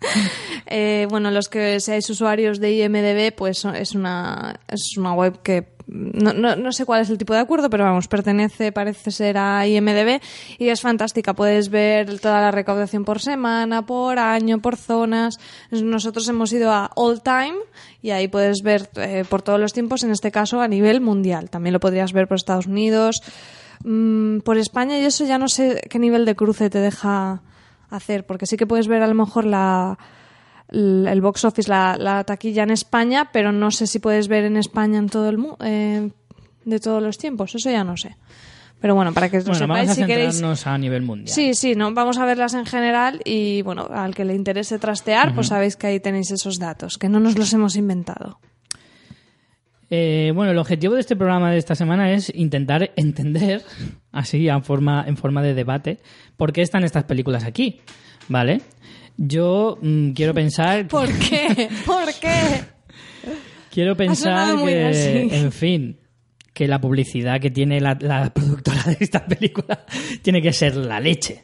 [0.68, 5.76] Eh, bueno, los que seáis usuarios de IMDB, pues es una, es una web que
[5.86, 9.38] no, no, no sé cuál es el tipo de acuerdo, pero vamos, pertenece, parece ser
[9.38, 10.20] a IMDB
[10.58, 11.34] y es fantástica.
[11.34, 15.38] Puedes ver toda la recaudación por semana, por año, por zonas.
[15.70, 17.56] Nosotros hemos ido a All Time
[18.02, 21.50] y ahí puedes ver eh, por todos los tiempos, en este caso a nivel mundial.
[21.50, 23.22] También lo podrías ver por Estados Unidos,
[23.84, 27.42] mm, por España y eso ya no sé qué nivel de cruce te deja
[27.90, 29.98] hacer, porque sí que puedes ver a lo mejor la
[30.68, 34.56] el box office, la, la taquilla en España, pero no sé si puedes ver en
[34.56, 36.10] España en todo el mu- eh,
[36.64, 38.16] de todos los tiempos, eso ya no sé.
[38.80, 40.66] Pero bueno, para que lo bueno, sepáis, vamos a si queréis.
[40.66, 41.28] a nivel mundial.
[41.34, 45.34] Sí, sí, no, vamos a verlas en general y bueno, al que le interese trastear,
[45.34, 48.40] pues sabéis que ahí tenéis esos datos, que no nos los hemos inventado.
[49.90, 53.62] Eh, bueno, el objetivo de este programa de esta semana es intentar entender,
[54.12, 55.98] así en forma, en forma de debate,
[56.36, 57.80] por qué están estas películas aquí,
[58.28, 58.60] ¿vale?
[59.16, 60.88] Yo mm, quiero pensar...
[60.88, 61.68] ¿Por qué?
[61.86, 62.64] ¿Por qué?
[63.70, 65.98] Quiero pensar que, en fin,
[66.52, 69.84] que la publicidad que tiene la, la productora de esta película
[70.22, 71.42] tiene que ser la leche.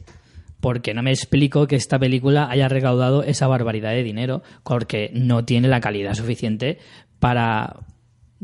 [0.58, 5.44] Porque no me explico que esta película haya recaudado esa barbaridad de dinero, porque no
[5.44, 6.78] tiene la calidad suficiente
[7.18, 7.80] para.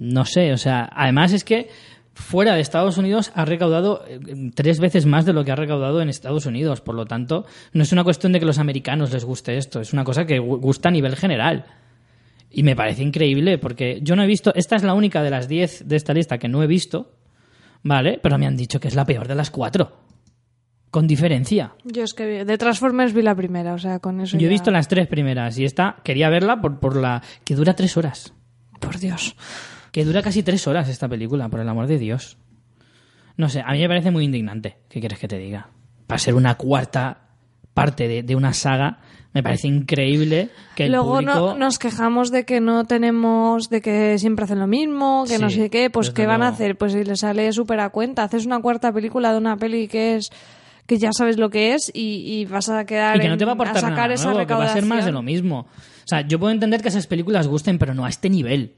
[0.00, 1.68] No sé, o sea, además es que
[2.14, 4.20] fuera de Estados Unidos ha recaudado eh,
[4.54, 6.80] tres veces más de lo que ha recaudado en Estados Unidos.
[6.80, 9.92] Por lo tanto, no es una cuestión de que los americanos les guste esto, es
[9.92, 11.64] una cosa que gu- gusta a nivel general.
[12.50, 15.48] Y me parece increíble porque yo no he visto, esta es la única de las
[15.48, 17.12] 10 de esta lista que no he visto,
[17.82, 18.20] ¿vale?
[18.22, 19.96] Pero me han dicho que es la peor de las cuatro.
[20.90, 21.74] Con diferencia.
[21.84, 24.50] Yo es que vi- de Transformers vi la primera, o sea, con eso Yo he
[24.50, 27.20] visto las tres primeras y esta quería verla por, por la...
[27.44, 28.32] que dura tres horas.
[28.80, 29.36] Por Dios.
[29.98, 32.38] Que dura casi tres horas esta película, por el amor de Dios.
[33.36, 34.76] No sé, a mí me parece muy indignante.
[34.88, 35.70] ¿Qué quieres que te diga?
[36.06, 37.22] Para ser una cuarta
[37.74, 39.00] parte de, de una saga,
[39.34, 41.58] me parece increíble que el Luego no- público...
[41.58, 45.68] nos quejamos de que no tenemos, de que siempre hacen lo mismo, que no sé
[45.68, 46.78] qué, pues ¿qué van a hacer?
[46.78, 50.14] Pues si les sale súper a cuenta, haces una cuarta película de una peli que
[50.14, 50.30] es
[50.86, 53.38] que ya sabes lo que es y, y vas a quedar y que no en-
[53.40, 55.14] te va a aportar sacar nada esa nuevo, que va a ser más de recaudación.
[55.14, 55.58] lo mismo.
[55.60, 58.76] O sea, yo puedo entender que esas películas gusten, pero no a este nivel.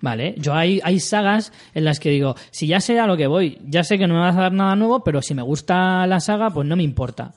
[0.00, 0.34] ¿Vale?
[0.38, 3.58] Yo hay, hay sagas en las que digo, si ya sé a lo que voy,
[3.64, 6.20] ya sé que no me vas a dar nada nuevo, pero si me gusta la
[6.20, 7.32] saga, pues no me importa.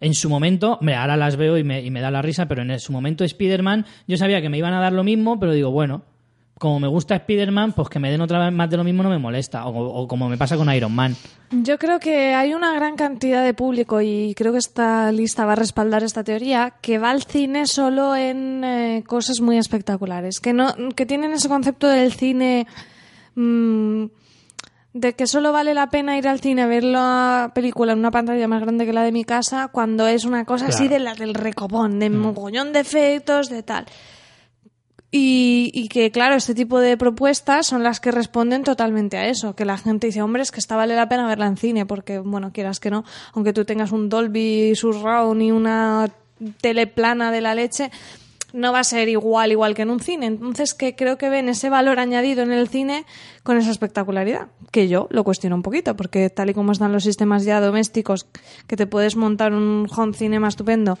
[0.00, 2.62] En su momento, hombre, ahora las veo y me, y me da la risa, pero
[2.62, 5.70] en su momento Spider-Man, yo sabía que me iban a dar lo mismo, pero digo,
[5.70, 6.02] bueno,
[6.62, 9.10] como me gusta Spider-Man, pues que me den otra vez más de lo mismo no
[9.10, 9.66] me molesta.
[9.66, 11.16] O, o como me pasa con Iron Man.
[11.50, 15.54] Yo creo que hay una gran cantidad de público y creo que esta lista va
[15.54, 20.52] a respaldar esta teoría que va al cine solo en eh, cosas muy espectaculares, que
[20.52, 22.68] no que tienen ese concepto del cine
[23.34, 24.04] mm,
[24.94, 28.12] de que solo vale la pena ir al cine a ver la película en una
[28.12, 31.14] pantalla más grande que la de mi casa cuando es una cosa así de la
[31.14, 33.86] del recopón, de mogollón de efectos, de tal.
[35.14, 39.54] Y, y que, claro, este tipo de propuestas son las que responden totalmente a eso.
[39.54, 42.18] Que la gente dice, hombre, es que esta vale la pena verla en cine, porque,
[42.18, 46.10] bueno, quieras que no, aunque tú tengas un Dolby Surround y una
[46.62, 47.90] tele plana de la leche,
[48.54, 50.26] no va a ser igual, igual que en un cine.
[50.26, 53.04] Entonces, que creo que ven ese valor añadido en el cine
[53.42, 54.48] con esa espectacularidad.
[54.70, 58.26] Que yo lo cuestiono un poquito, porque tal y como están los sistemas ya domésticos,
[58.66, 60.98] que te puedes montar un home cinema estupendo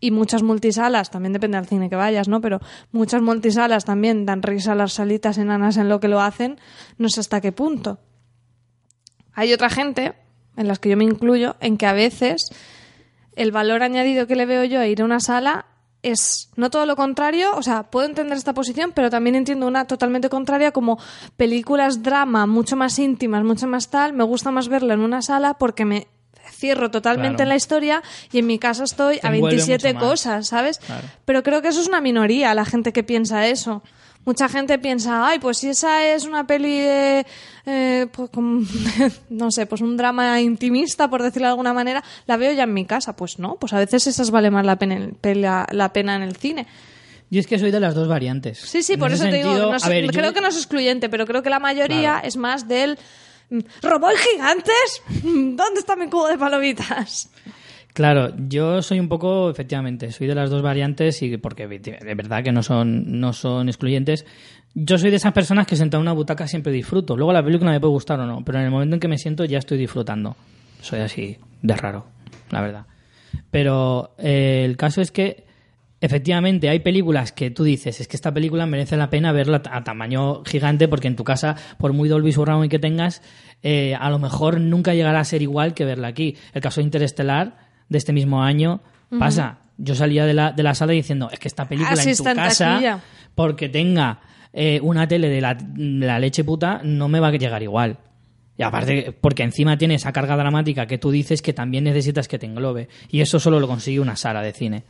[0.00, 2.40] y muchas multisalas, también depende del cine que vayas, ¿no?
[2.40, 2.60] Pero
[2.92, 6.58] muchas multisalas también dan risa a las salitas enanas en lo que lo hacen,
[6.98, 7.98] no sé hasta qué punto.
[9.32, 10.14] Hay otra gente,
[10.56, 12.48] en las que yo me incluyo, en que a veces
[13.36, 15.66] el valor añadido que le veo yo a ir a una sala
[16.02, 19.86] es no todo lo contrario, o sea, puedo entender esta posición, pero también entiendo una
[19.86, 20.98] totalmente contraria como
[21.36, 25.54] películas drama mucho más íntimas, mucho más tal, me gusta más verla en una sala
[25.54, 26.06] porque me
[26.58, 27.42] cierro totalmente Claro.
[27.44, 30.10] en la historia y en mi casa estoy Te a envuelve 27 mucho más.
[30.10, 30.78] cosas, ¿sabes?
[30.78, 31.06] Claro.
[31.24, 33.82] Pero creo que eso es una minoría, la gente que piensa eso.
[34.24, 37.24] Mucha gente piensa, ay, pues si esa es una peli de,
[37.64, 38.60] eh, pues, como-
[39.30, 42.74] no sé, pues un drama intimista, por decirlo de alguna manera, la veo ya en
[42.74, 43.14] mi casa.
[43.16, 46.66] Pues no, pues a veces esas vale más la pena, la pena en el cine.
[47.30, 48.58] Yo es que soy de las dos variantes.
[48.58, 51.08] Sí, sí, En por eso te digo, no es- yo- creo que no es excluyente,
[51.08, 52.28] pero creo que la mayoría Claro.
[52.28, 52.98] es más del...
[53.82, 55.02] ¿Robó gigantes?
[55.22, 57.30] ¿Dónde está mi cubo de palomitas?
[57.94, 62.44] Claro, yo soy un poco, efectivamente, soy de las dos variantes y porque de verdad
[62.44, 64.24] que no son, no son excluyentes.
[64.74, 67.16] Yo soy de esas personas que sentado en una butaca siempre disfruto.
[67.16, 69.18] Luego la película me puede gustar o no, pero en el momento en que me
[69.18, 70.36] siento ya estoy disfrutando.
[70.80, 72.06] Soy así de raro,
[72.50, 72.86] la verdad.
[73.50, 75.47] Pero eh, el caso es que
[76.00, 79.84] efectivamente hay películas que tú dices, es que esta película merece la pena verla a
[79.84, 83.22] tamaño gigante porque en tu casa, por muy Dolby Surround que tengas,
[83.62, 86.36] eh, a lo mejor nunca llegará a ser igual que verla aquí.
[86.52, 87.56] El caso de Interestelar
[87.88, 88.80] de este mismo año
[89.18, 89.58] pasa.
[89.80, 92.24] Yo salía de la, de la sala diciendo, es que esta película Así en tu
[92.24, 93.00] casa, taquilla.
[93.36, 94.20] porque tenga
[94.52, 97.98] eh, una tele de la, de la leche puta, no me va a llegar igual.
[98.56, 102.40] Y aparte, porque encima tiene esa carga dramática que tú dices que también necesitas que
[102.40, 102.88] te englobe.
[103.08, 104.82] Y eso solo lo consigue una sala de cine.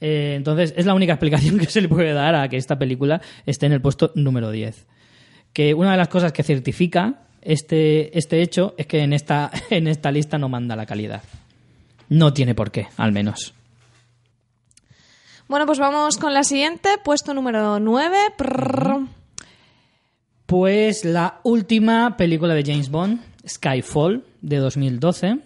[0.00, 3.20] Eh, entonces, es la única explicación que se le puede dar a que esta película
[3.46, 4.86] esté en el puesto número 10.
[5.52, 9.86] Que una de las cosas que certifica este, este hecho es que en esta, en
[9.86, 11.22] esta lista no manda la calidad.
[12.08, 13.54] No tiene por qué, al menos.
[15.46, 18.16] Bueno, pues vamos con la siguiente, puesto número 9.
[20.46, 25.38] Pues la última película de James Bond, Skyfall, de 2012,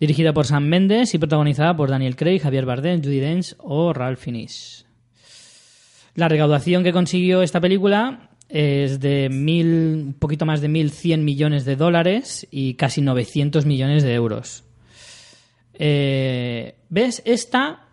[0.00, 4.18] dirigida por Sam Mendes y protagonizada por Daniel Craig, Javier Bardem, Judy Dench o Ralph
[4.18, 4.86] Fiennes.
[6.14, 11.64] La recaudación que consiguió esta película es de mil, un poquito más de 1.100 millones
[11.64, 14.64] de dólares y casi 900 millones de euros.
[15.74, 17.22] Eh, ¿Ves?
[17.24, 17.86] Esta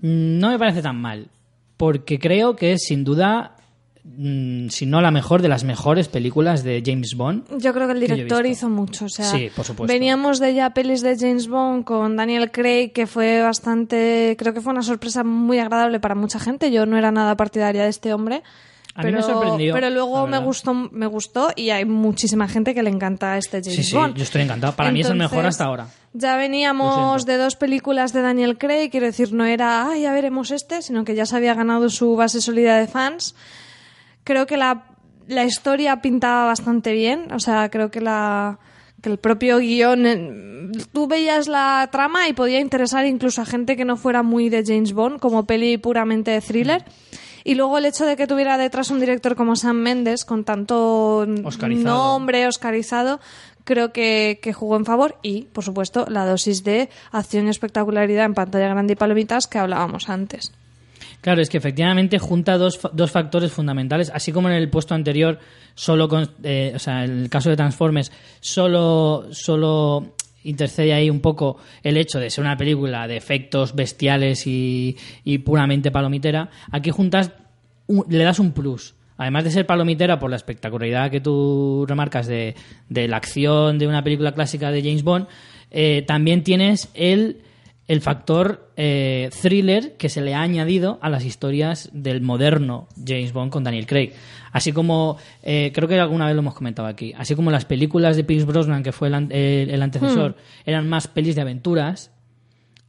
[0.00, 1.28] no me parece tan mal,
[1.76, 3.56] porque creo que es sin duda,
[4.04, 7.44] si no la mejor, de las mejores películas de James Bond.
[7.58, 9.04] Yo creo que el director hizo mucho.
[9.04, 9.92] O sea, Sí, por supuesto.
[9.92, 14.34] Veníamos de ya pelis de James Bond con Daniel Craig, que fue bastante.
[14.38, 16.72] Creo que fue una sorpresa muy agradable para mucha gente.
[16.72, 18.42] Yo no era nada partidaria de este hombre.
[18.94, 22.82] A mí me sorprendió, Pero luego me gustó, me gustó y hay muchísima gente que
[22.82, 24.16] le encanta este James Sí, sí, Bond.
[24.16, 24.74] yo estoy encantado.
[24.74, 25.86] Para mí es el mejor hasta ahora.
[26.12, 30.50] Ya veníamos de dos películas de Daniel Craig, quiero decir, no era, ay, ya veremos
[30.50, 33.34] este, sino que ya se había ganado su base sólida de fans.
[34.24, 34.84] Creo que la,
[35.26, 38.58] la historia pintaba bastante bien, o sea, creo que la
[39.02, 43.76] que el propio guion, eh, tú veías la trama y podía interesar incluso a gente
[43.76, 46.84] que no fuera muy de James Bond, como peli puramente de thriller.
[47.44, 51.26] Y luego el hecho de que tuviera detrás un director como Sam Mendes, con tanto
[51.42, 51.96] Oscarizado.
[51.96, 53.18] nombre oscarizado,
[53.64, 55.16] creo que, que jugó en favor.
[55.22, 59.58] Y, por supuesto, la dosis de acción y espectacularidad en pantalla grande y palomitas que
[59.58, 60.52] hablábamos antes.
[61.22, 65.38] Claro, es que efectivamente junta dos, dos factores fundamentales, así como en el puesto anterior,
[65.74, 71.20] solo con, eh, o sea, en el caso de Transformers, solo, solo intercede ahí un
[71.20, 76.50] poco el hecho de ser una película de efectos bestiales y, y puramente palomitera.
[76.72, 77.30] Aquí juntas,
[77.86, 78.94] un- le das un plus.
[79.16, 82.56] Además de ser palomitera por la espectacularidad que tú remarcas de,
[82.88, 85.28] de la acción de una película clásica de James Bond,
[85.70, 87.42] eh, también tienes el
[87.88, 93.32] el factor eh, thriller que se le ha añadido a las historias del moderno James
[93.32, 94.12] Bond con Daniel Craig.
[94.52, 98.16] Así como, eh, creo que alguna vez lo hemos comentado aquí, así como las películas
[98.16, 102.11] de Pierce Brosnan, que fue el, an- el- el antecesor, eran más pelis de aventuras,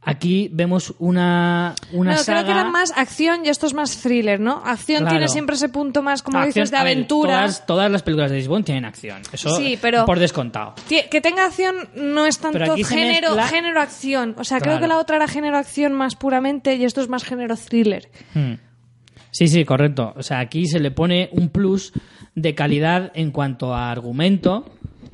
[0.04, 2.42] aquí vemos una, una No, saga...
[2.42, 4.62] creo que era más acción y esto es más thriller, ¿no?
[4.64, 5.10] Acción Claro.
[5.16, 7.36] tiene siempre ese punto más, como Acción- dices, de ver, aventura.
[7.40, 9.22] todas, todas las películas de Bond tienen acción.
[9.32, 10.74] Eso Sí, pero- por descontado.
[10.88, 14.34] Que tenga acción no es tanto género, mezcla- género acción.
[14.38, 17.24] O sea, creo que la otra era género acción más puramente y esto es más
[17.24, 18.08] género thriller.
[18.34, 18.54] Hmm.
[19.30, 20.12] Sí, sí, correcto.
[20.16, 21.92] O sea, aquí se le pone un plus
[22.36, 24.64] de calidad en cuanto a argumento,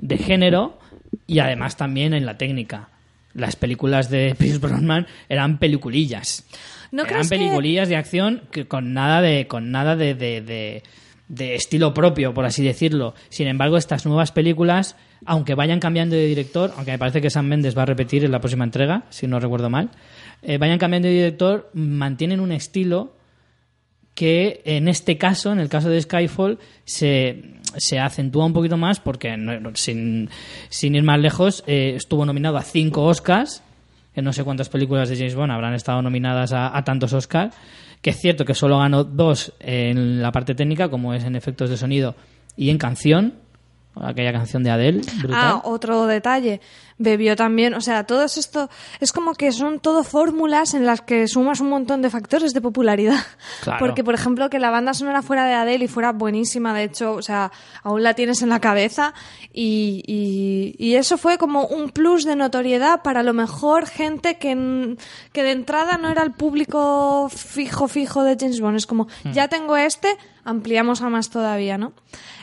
[0.00, 0.78] de género
[1.26, 2.88] y además también en la técnica.
[3.34, 6.46] Las películas de Pierce Brosnan eran peliculillas.
[6.92, 10.82] ¿No eran que- peliculillas de acción que con nada de con nada de, de- de-
[11.28, 13.14] de estilo propio, por así decirlo.
[13.28, 17.46] Sin embargo, estas nuevas películas, aunque vayan cambiando de director, aunque me parece que Sam
[17.46, 19.90] Mendes va a repetir en la próxima entrega, si no recuerdo mal,
[20.42, 23.14] eh, vayan cambiando de director, mantienen un estilo
[24.14, 27.44] que en este caso, en el caso de Skyfall, se,
[27.76, 30.28] se acentúa un poquito más porque, no- sin,
[30.68, 33.62] sin ir más lejos, eh, estuvo nominado a cinco Oscars,
[34.14, 37.54] que no sé cuántas películas de James Bond habrán estado nominadas a, tantos Oscars,
[38.02, 41.70] que es cierto que solo ganó dos en la parte técnica, como es en efectos
[41.70, 42.14] de sonido
[42.56, 43.34] y en canción,
[43.94, 45.00] aquella canción de Adele.
[45.32, 46.60] Ah, otro detalle.
[47.02, 48.68] Bebió también, o sea, todo esto
[49.00, 52.60] es como que son todo fórmulas en las que sumas un montón de factores de
[52.60, 53.24] popularidad.
[53.62, 53.78] Claro.
[53.78, 57.14] Porque, por ejemplo, que la banda sonora fuera de Adele y fuera buenísima, de hecho,
[57.14, 59.14] o sea, aún la tienes en la cabeza
[59.50, 64.36] y, y, y eso fue como un plus de notoriedad para a lo mejor gente
[64.36, 64.96] que,
[65.32, 68.76] que de entrada no era el público fijo, fijo de James Bond.
[68.76, 71.92] Es como, ya tengo este, ampliamos a más todavía, ¿no?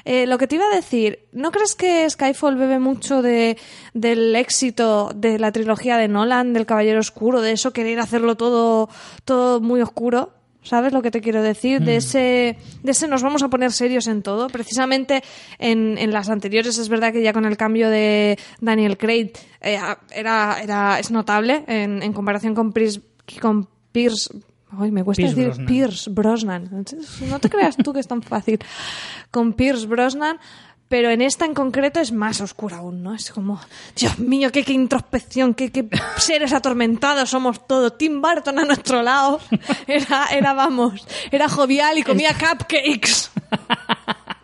[0.06, 3.58] Eh, lo que te iba a decir, ¿no crees que Skyfall bebe mucho de,
[3.94, 8.90] del éxito de la trilogía de Nolan, del Caballero Oscuro, de eso querer hacerlo todo,
[9.26, 10.32] todo muy oscuro?
[10.64, 11.82] ¿Sabes lo que te quiero decir?
[11.82, 14.48] De ese, de ese nos vamos a poner serios en todo.
[14.48, 15.24] Precisamente
[15.60, 19.32] en, en las anteriores es verdad que ya con el cambio de Daniel Craig
[19.62, 19.80] eh,
[20.12, 23.02] era, era, es notable en, en comparación con Pierce,
[23.40, 24.30] con Pierce
[24.70, 25.66] Ay, me cuesta Pierce decir Brosnan.
[25.68, 26.86] Pierce Brosnan.
[27.30, 28.60] No te creas tú que es tan fácil.
[29.32, 30.38] Con Pierce Brosnan,
[30.90, 33.14] pero en esta en concreto es más oscura aún, ¿no?
[33.14, 33.60] Es como,
[33.96, 35.86] Dios mío, qué, qué introspección, qué, qué
[36.18, 37.98] seres atormentados somos todos.
[37.98, 39.40] Tim Burton a nuestro lado.
[39.88, 43.30] Era, era vamos, era jovial y comía cupcakes.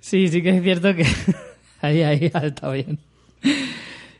[0.00, 1.04] Sí, sí que es cierto que.
[1.80, 2.98] ahí, ahí, estado bien.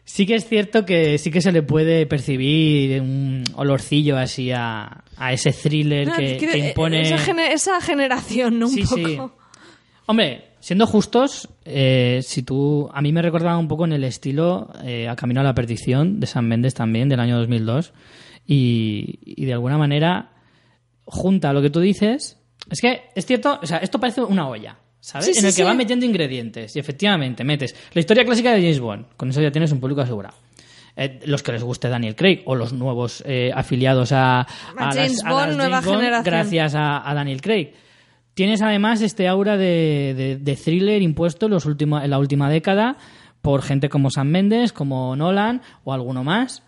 [0.05, 5.05] Sí que es cierto que sí que se le puede percibir un olorcillo así a,
[5.17, 7.03] a ese thriller No, que, impone.
[7.03, 8.69] esa, gene- esa generación, ¿no?
[8.69, 8.97] Un Sí, poco.
[8.97, 9.19] sí.
[10.07, 12.89] Hombre, siendo justos, eh, si tú.
[12.93, 16.21] A mí me recordaba un poco en el estilo eh, A Camino a la Perdición
[16.21, 17.93] de San Méndez también, del año 2002.
[18.47, 20.33] Y, y de alguna manera
[21.05, 22.39] junta lo que tú dices.
[22.71, 24.79] Es que es cierto, o sea, esto parece una olla.
[25.01, 25.27] ¿Sabes?
[25.27, 25.63] Sí, en sí, el que sí.
[25.63, 26.77] van metiendo ingredientes.
[26.77, 29.07] Y efectivamente, metes la historia clásica de James Bond.
[29.17, 30.37] Con eso ya tienes un público asegurado.
[30.95, 34.47] Eh, los que les guste Daniel Craig o los nuevos eh, afiliados a, a
[34.93, 36.25] James las, a Bond, las nueva James Bond generación.
[36.25, 37.73] gracias a Daniel Craig.
[38.35, 42.49] Tienes además este aura de, de- de thriller impuesto en, los últimos, en la última
[42.49, 42.97] década
[43.43, 46.63] por gente como Sam Mendes, como Nolan o alguno más.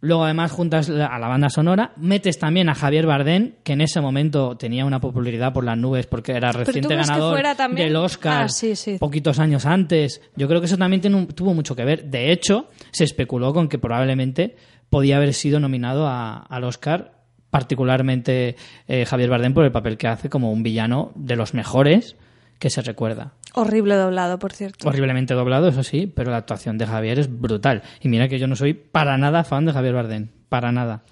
[0.00, 4.00] Luego además juntas a la banda sonora, metes también a Javier Bardem, que en ese
[4.00, 7.40] momento tenía una popularidad por las nubes porque era reciente ganador
[7.76, 8.96] del Oscar Ah, sí, sí.
[8.98, 10.20] poquitos años antes.
[10.34, 12.06] Yo creo que eso también un- tuvo mucho que ver.
[12.06, 14.56] De hecho, se especuló con que probablemente
[14.90, 17.12] podía haber sido nominado a- al Oscar,
[17.52, 18.56] particularmente
[18.88, 22.16] eh, Javier Bardem por el papel que hace como un villano de los mejores
[22.58, 23.34] que se recuerda.
[23.52, 24.88] Horrible doblado, por cierto.
[24.88, 27.82] Horriblemente doblado, eso sí, pero la actuación de Javier es brutal.
[28.00, 31.02] Y mira que yo no soy para nada fan de Javier Bardem, para nada.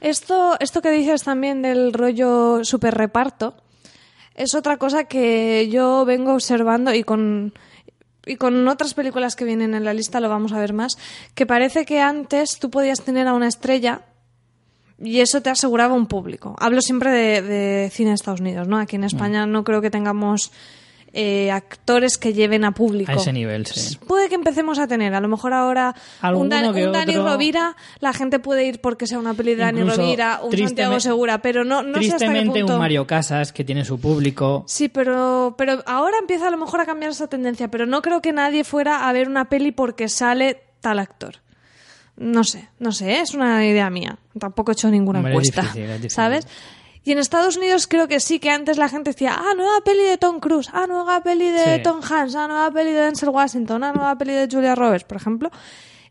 [0.00, 3.54] Esto, esto que dices también del rollo super reparto
[4.34, 7.54] es otra cosa que yo vengo observando y con,
[8.26, 10.98] y con otras películas que vienen en la lista lo vamos a ver más,
[11.36, 14.02] que parece que antes tú podías tener a una estrella
[15.02, 16.54] y eso te aseguraba un público.
[16.58, 18.78] Hablo siempre de, de cine de Estados Unidos, ¿no?
[18.78, 20.52] Aquí en España no creo que tengamos
[21.12, 23.10] eh, actores que lleven a público.
[23.10, 23.96] A ese nivel, sí.
[24.06, 25.94] Puede que empecemos a tener, a lo mejor ahora
[26.34, 27.32] un, Dan- que un Dani otro.
[27.32, 31.42] Rovira, la gente puede ir porque sea una peli de Dani Rovira, un Santiago Segura,
[31.42, 32.74] pero no, no sé hasta qué punto.
[32.74, 34.62] un Mario Casas que tiene su público.
[34.68, 38.22] Sí, pero, pero ahora empieza a lo mejor a cambiar esa tendencia, pero no creo
[38.22, 41.36] que nadie fuera a ver una peli porque sale tal actor.
[42.22, 43.20] No sé, no sé, ¿eh?
[43.22, 44.18] es una idea mía.
[44.38, 46.10] Tampoco he hecho ninguna Hombre, es encuesta, difícil, es difícil.
[46.10, 46.46] ¿sabes?
[47.02, 50.02] Y en Estados Unidos creo que sí, que antes la gente decía, ah, nueva peli
[50.04, 51.82] de Tom Cruise, ah, nueva peli de Sí.
[51.82, 55.16] Tom Hanks, ah, nueva peli de Denzel Washington, ah, nueva peli de Julia Roberts, por
[55.16, 55.50] ejemplo.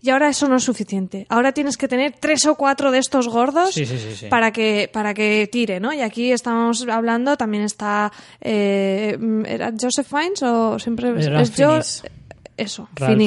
[0.01, 1.27] Y ahora eso no es suficiente.
[1.29, 5.13] Ahora tienes que tener tres o cuatro de estos gordos Sí, sí, para que para
[5.13, 5.93] que tire, ¿no?
[5.93, 12.03] Y aquí estamos hablando, también está eh, ¿era Joseph Fiennes o siempre es, Jo- Fiennes.
[12.57, 13.17] eso, Ralph.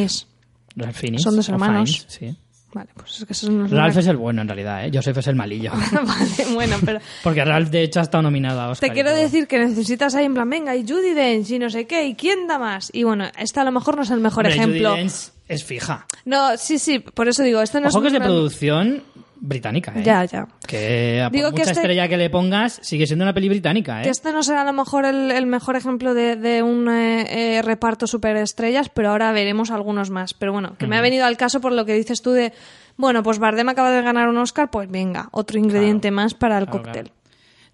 [0.97, 2.07] Fiennes, Son dos hermanos.
[2.09, 2.39] Fiennes, sí.
[2.75, 4.91] Vale, pues es que eso no es Ralph una- es el bueno en realidad, ¿eh?
[4.93, 5.73] Joseph es el malillo.
[5.93, 8.89] vale, bueno, pero Porque Ralph de hecho ha estado nominado a Oscar.
[8.89, 11.87] te quiero decir que necesitas ahí en plan, venga, y Judy Dench y no sé
[11.87, 12.91] qué, y quién da más.
[12.95, 14.91] Y bueno, este a lo mejor no es el mejor Hombre, ejemplo.
[14.91, 15.13] Judi Dench
[15.49, 16.07] es fija.
[16.25, 19.03] No, sí, sí, por eso digo, este no Ojo es que es de producción
[19.45, 20.03] británica, ¿eh?
[20.05, 20.47] Ya, ya.
[20.67, 23.49] Que a por Digo mucha que este- estrella que le pongas, sigue siendo una peli
[23.49, 24.05] británica, ¿eh?
[24.05, 27.57] Que este no será a lo mejor el, el mejor ejemplo de, de un eh,
[27.57, 30.33] eh, reparto superestrellas, pero ahora veremos algunos más.
[30.35, 32.53] Pero bueno, que me ha venido al caso por lo que dices tú de,
[32.97, 36.67] bueno, pues Bardem acaba de ganar un Oscar, pues venga, otro ingrediente más para el
[36.67, 37.05] Claro, cóctel.
[37.11, 37.17] claro.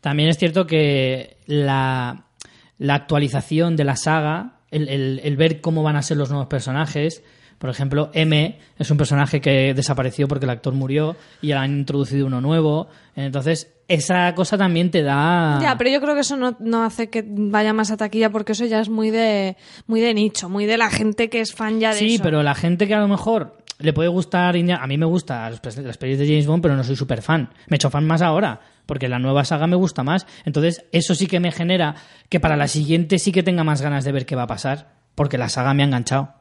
[0.00, 2.24] También es cierto que la,
[2.78, 6.48] la actualización de la saga, el, el- el ver cómo van a ser los nuevos
[6.48, 7.22] personajes.
[7.58, 12.26] Por ejemplo, M es un personaje que desapareció porque el actor murió y han introducido
[12.26, 12.88] uno nuevo.
[13.16, 15.58] Entonces, esa cosa también te da.
[15.60, 18.52] Ya, pero yo creo que eso no, no hace que vaya más a taquilla porque
[18.52, 19.56] eso ya es muy de,
[19.86, 22.22] muy de nicho, muy de la gente que es fan ya de Sí, eso.
[22.22, 24.54] pero la gente que a lo mejor le puede gustar.
[24.56, 25.06] Indiana- A mí me
[25.60, 27.50] pe- las pelis de James Bond, pero no soy súper fan.
[27.68, 30.26] Me he hecho fan más ahora, porque la nueva saga me gusta más.
[30.44, 31.94] Entonces, eso sí que me genera
[32.28, 34.90] que para la siguiente sí que tenga más ganas de ver qué va a pasar,
[35.14, 36.34] porque la saga me ha enganchado.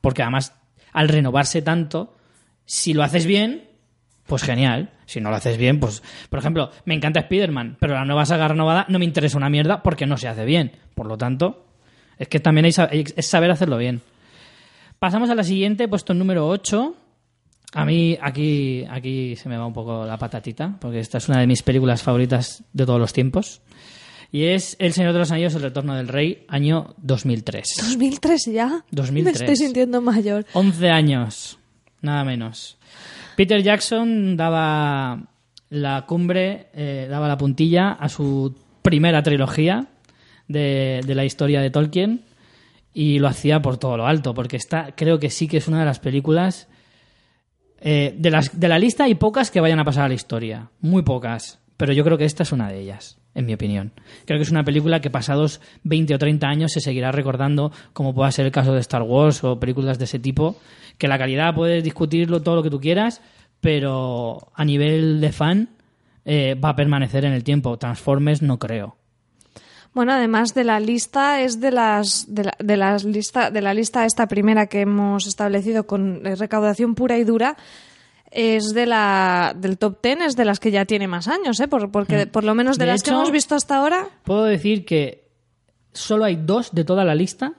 [0.00, 0.54] Porque además,
[0.92, 2.16] al renovarse tanto,
[2.64, 3.68] si lo haces bien,
[4.26, 4.90] pues genial.
[5.06, 6.02] Si no lo haces bien, pues.
[6.28, 9.82] Por ejemplo, me encanta Spider-Man, pero la nueva saga renovada no me interesa una mierda
[9.82, 10.72] porque no se hace bien.
[10.94, 11.66] Por lo tanto,
[12.18, 12.76] es que también es
[13.26, 14.02] saber hacerlo bien.
[14.98, 16.96] Pasamos a la siguiente, puesto número 8.
[17.74, 21.38] A mí aquí, aquí se me va un poco la patatita, porque esta es una
[21.40, 23.60] de mis películas favoritas de todos los tiempos.
[24.32, 27.76] Y es El Señor de los Anillos, El Retorno del Rey, año 2003.
[27.82, 28.84] 2003 ya.
[28.90, 29.40] 2003.
[29.40, 30.44] Me estoy sintiendo mayor.
[30.52, 31.58] 11 años,
[32.00, 32.76] nada menos.
[33.36, 35.22] Peter Jackson daba
[35.70, 39.86] la cumbre, eh, daba la puntilla a su primera trilogía
[40.48, 42.22] de, de la historia de Tolkien
[42.94, 45.80] y lo hacía por todo lo alto, porque esta creo que sí que es una
[45.80, 46.68] de las películas
[47.80, 50.70] eh, de, las, de la lista hay pocas que vayan a pasar a la historia,
[50.80, 53.92] muy pocas, pero yo creo que esta es una de ellas, en mi opinión.
[54.24, 58.14] Creo que es una película que pasados 20 o 30 años se seguirá recordando, como
[58.14, 60.56] pueda ser el caso de Star Wars o películas de ese tipo,
[60.98, 63.20] que la calidad puedes discutirlo todo lo que tú quieras,
[63.60, 65.68] pero a nivel de fan
[66.24, 67.78] eh, va a permanecer en el tiempo.
[67.78, 68.96] Transformers no creo.
[69.96, 73.72] Bueno, además de la lista, es de las de la, de las lista de la
[73.72, 77.56] lista esta primera que hemos establecido con eh, recaudación pura y dura.
[78.38, 81.68] Es de la del top ten, es de las que ya tiene más años, ¿eh?
[81.68, 84.08] Por, porque por lo menos de, De las que hemos visto hasta ahora.
[84.24, 85.24] Puedo decir que
[85.94, 87.54] solo hay dos de toda la lista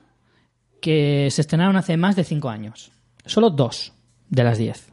[0.80, 2.92] que se estrenaron hace más de cinco años.
[3.26, 3.92] Solo dos
[4.30, 4.86] de las diez.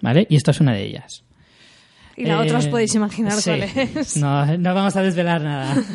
[0.00, 0.26] ¿Vale?
[0.28, 1.22] Y esta es una de ellas.
[2.16, 3.50] Y la otra os Eh, podéis imaginar sí.
[3.50, 4.16] cuál es.
[4.16, 5.76] No, no vamos a desvelar nada.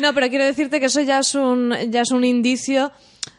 [0.00, 2.90] No, pero quiero decirte que eso ya es un, ya es un indicio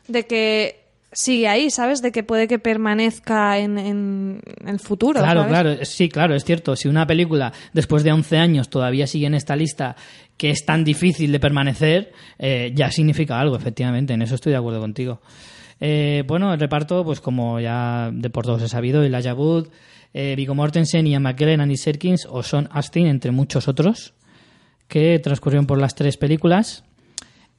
[0.07, 0.86] de que
[1.18, 2.03] sigue ahí, ¿sabes?
[2.03, 5.20] De que puede que permanezca en, en el futuro.
[5.20, 5.51] Claro, ¿sabes?
[5.51, 6.76] claro, sí, claro, es cierto.
[6.76, 9.95] Si una película después de 11 años todavía sigue en esta lista
[10.38, 14.13] que es tan difícil de permanecer, eh, ya significa algo, efectivamente.
[14.13, 15.20] En eso estoy de acuerdo contigo.
[15.80, 19.70] Eh, bueno, el reparto, pues como ya de por todos he sabido, Elijah Wood,
[20.13, 24.13] eh, Viggo Mortensen, Ian McKellen, Andy Serkins o Sean Astin, entre muchos otros,
[24.88, 26.84] que transcurrieron por las tres películas.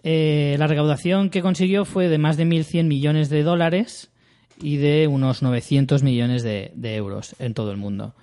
[0.03, 4.11] Eh, la recaudación que consiguió fue de más de 1.100 millones de dólares
[4.61, 8.15] y de unos 900 millones de, de euros en todo el mundo.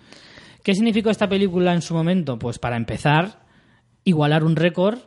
[0.63, 2.39] ¿Qué significó esta película en su momento?
[2.39, 3.45] Pues para empezar,
[4.03, 4.99] igualar un récord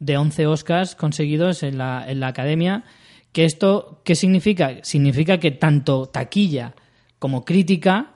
[0.00, 2.84] de 11 Oscars conseguidos en la, en la academia.
[3.32, 4.78] ¿Que esto qué significa?
[4.82, 6.74] Significa que tanto taquilla
[7.18, 8.14] como crítica,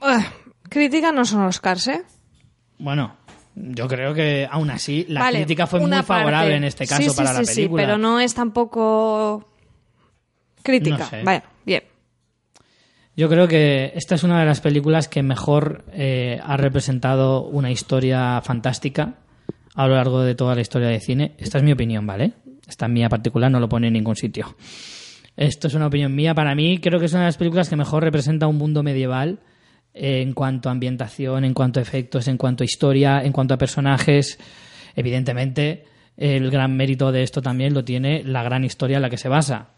[0.00, 0.22] Ugh,
[0.68, 2.02] crítica no son Oscars, ¿eh?
[2.78, 3.16] bueno,
[3.54, 6.54] yo creo que aún así la Vale, crítica fue muy favorable parte.
[6.56, 7.82] en este caso Sí, para sí, la película.
[7.82, 9.48] Sí, pero no es tampoco
[10.62, 10.98] crítica.
[10.98, 11.22] No sé.
[11.22, 11.82] Bueno, bien.
[13.16, 17.70] Yo creo que esta es una de las películas que mejor eh, ha representado una
[17.70, 19.14] historia fantástica
[19.76, 21.34] a lo largo de toda la historia de cine.
[21.38, 22.32] Esta es mi opinión, ¿vale?
[22.66, 24.56] Esta es mía particular, no lo pone en ningún sitio.
[25.36, 26.34] Esto es una opinión mía.
[26.34, 29.38] Para mí, creo que es una de las películas que mejor representa un mundo medieval
[29.94, 33.58] en cuanto a ambientación, en cuanto a efectos, en cuanto a historia, en cuanto a
[33.58, 34.38] personajes.
[34.96, 35.84] Evidentemente,
[36.16, 39.28] el gran mérito de esto también lo tiene la gran historia en la que se
[39.28, 39.68] basa,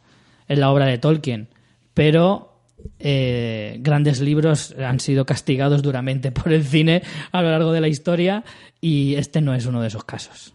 [0.48, 1.48] en la obra de Tolkien.
[1.92, 2.56] Pero
[2.98, 7.02] eh, grandes libros han sido castigados duramente por el cine
[7.32, 8.44] a lo largo de la historia
[8.80, 10.54] y este no es uno de esos casos.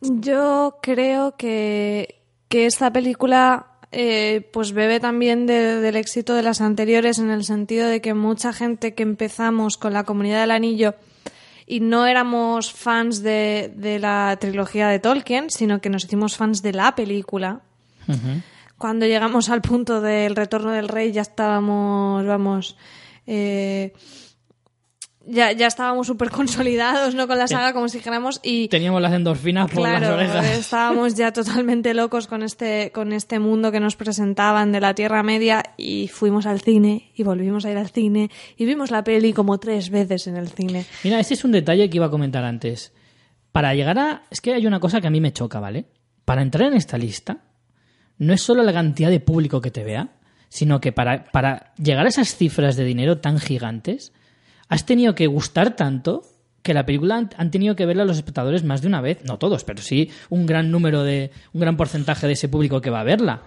[0.00, 6.60] Yo creo que, que esta película eh, pues bebe también de- del éxito de las
[6.60, 10.94] anteriores en el sentido de que mucha gente que empezamos con la comunidad del anillo
[11.66, 16.62] y no éramos fans de, de la trilogía de Tolkien, sino que nos hicimos fans
[16.62, 17.60] de la película.
[18.78, 22.76] Cuando llegamos al punto del retorno del rey ya estábamos, vamos,
[23.28, 23.92] eh,
[25.26, 27.26] ya, ya estábamos súper consolidados, ¿no?
[27.28, 30.58] Con la saga, como si dijéramos, y Teníamos las endorfinas por las claro, orejas.
[30.58, 35.22] estábamos ya totalmente locos con este, con este mundo que nos presentaban de la Tierra
[35.22, 39.32] Media y fuimos al cine y volvimos a ir al cine y vimos la peli
[39.32, 40.84] como tres veces en el cine.
[41.04, 42.92] Mira, ese es un detalle que iba a comentar antes.
[43.52, 44.22] Para llegar a...
[44.30, 45.86] Es que hay una cosa que a mí me choca, ¿vale?
[46.24, 47.38] Para entrar en esta lista,
[48.18, 50.08] no es solo la cantidad de público que te vea,
[50.48, 54.12] sino que para, para llegar a esas cifras de dinero tan gigantes,
[54.72, 56.22] has tenido que gustar tanto
[56.62, 59.24] que la película han, tenido que verla los espectadores más de una vez.
[59.24, 61.30] No todos, pero sí un gran número de...
[61.52, 63.42] un gran porcentaje de ese público que va a verla.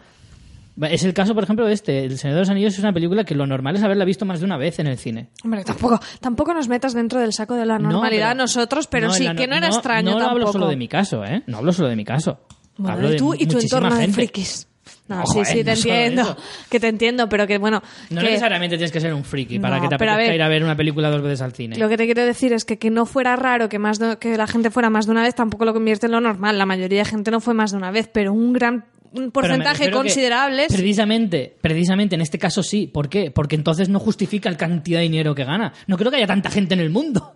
[0.82, 2.04] Es el caso, por ejemplo, de este.
[2.04, 4.40] El Señor de los Anillos es una película que lo normal es haberla visto más
[4.42, 5.30] de una vez en el cine.
[5.44, 9.08] Hombre, tampoco, tampoco nos metas dentro del saco de la No, normalidad pero- nosotros, pero
[9.08, 10.32] no, sí, que no era no- extraño No tampoco.
[10.32, 11.44] hablo solo de mi caso, ¿eh?
[11.48, 12.40] No hablo solo de mi caso.
[12.78, 14.16] Bueno, hablo y de tú y tu entorno de gente.
[14.16, 14.68] frikis.
[15.08, 16.38] No, sí, sí, te no entiendo.
[16.70, 17.82] Que te entiendo, pero que bueno.
[18.10, 20.42] No que necesariamente tienes que ser un friki para No, que te apetezca ver, ir
[20.42, 21.78] a ver una película dos veces al cine.
[21.78, 24.36] Lo que te quiero decir es que que no fuera raro que más de- que
[24.38, 26.58] la gente fuera más de una vez tampoco lo convierte en lo normal.
[26.58, 29.90] La mayoría de gente no fue más de una vez, pero un gran un porcentaje
[29.92, 30.66] considerable.
[30.68, 32.88] Precisamente, precisamente en este caso sí.
[32.88, 33.32] ¿Por qué?
[33.32, 35.72] Porque entonces no justifica la cantidad de dinero que gana.
[35.88, 37.34] No creo que haya tanta gente en el mundo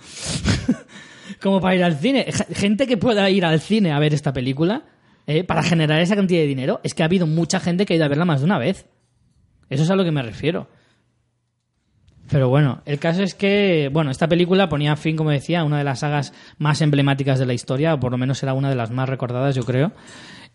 [1.42, 2.26] como para ir al cine.
[2.54, 4.84] Gente que pueda ir al cine a ver esta película
[5.30, 6.82] eh, para generar esa cantidad de dinero.
[6.84, 8.88] Es que ha habido mucha gente que ha ido a verla más de una vez.
[9.70, 10.68] Eso es a lo que me refiero.
[12.32, 15.78] Pero bueno, el caso es que, bueno, esta película ponía fin, como decía, a una
[15.78, 18.76] de las sagas más emblemáticas de la historia, o por lo menos era una de
[18.76, 19.92] las más recordadas, yo creo,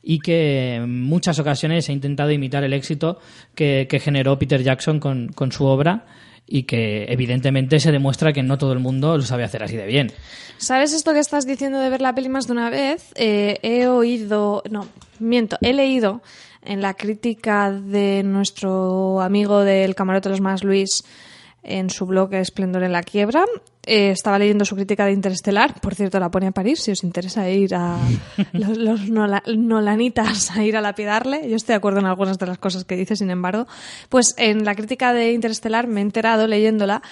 [0.03, 3.20] y que en muchas ocasiones ha intentado imitar el éxito
[3.55, 6.05] que, generó Peter Jackson con su obra
[6.47, 9.87] y que evidentemente se demuestra que no todo el mundo lo sabe hacer así de
[9.87, 10.13] bien.
[10.59, 13.13] ¿Sabes esto que estás diciendo de ver la peli más de una vez?
[13.17, 14.87] Eh, he oído, no,
[15.19, 16.23] miento, he leído
[16.63, 21.05] en la crítica de nuestro amigo del camarote de los más Luis
[21.65, 23.45] en su blog Esplendor en la quiebra.
[23.87, 27.05] Eh, estaba leyendo su crítica de Interestelar, por cierto, la pone a París, si os
[27.05, 27.99] interesa ir a
[28.53, 31.49] los, los nola- nolanitas a ir a lapidarle.
[31.49, 33.67] Yo estoy de acuerdo en algunas de las cosas que dice, sin embargo.
[34.09, 37.03] Pues en la crítica de Interestelar me he enterado leyéndola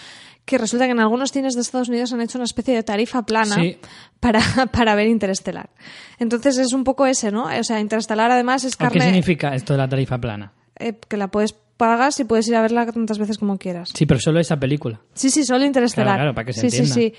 [0.44, 3.22] que resulta que en algunos cines de Estados Unidos han hecho una especie de tarifa
[3.24, 3.76] plana Sí.
[4.18, 4.40] para,
[4.72, 5.70] para ver Interestelar.
[6.18, 7.44] Entonces es un poco ese, ¿no?
[7.44, 10.52] O sea, Interestelar además es ¿O ¿Qué carne significa esto de la tarifa plana?
[10.78, 13.90] eh, que la puedes pagar si puedes ir a verla tantas veces como quieras.
[13.94, 15.00] Sí, pero solo esa película.
[15.14, 16.16] Sí, sí, solo Interestelar.
[16.16, 16.94] Claro, claro, para que se sí, sí, entienda.
[16.94, 17.14] sí.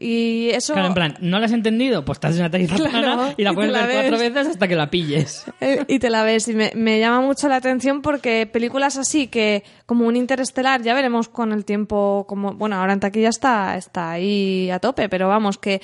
[0.00, 0.74] Y eso...
[0.74, 2.04] Claro, en plan, ¿no la has entendido?
[2.04, 4.68] Pues estás en una tarifa Claro, plana y la y puedes ver cuatro veces hasta
[4.68, 5.44] que la pilles.
[5.60, 9.26] Eh, y te la ves y me, me llama mucho la atención porque películas así
[9.26, 13.76] que como un interestelar ya veremos con el tiempo como bueno ahora en taquilla está
[13.76, 15.82] está ahí a tope pero vamos que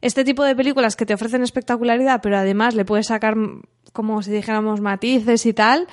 [0.00, 3.34] este tipo de películas que te ofrecen espectacularidad pero además le puedes sacar
[3.92, 5.88] como si dijéramos matices y tal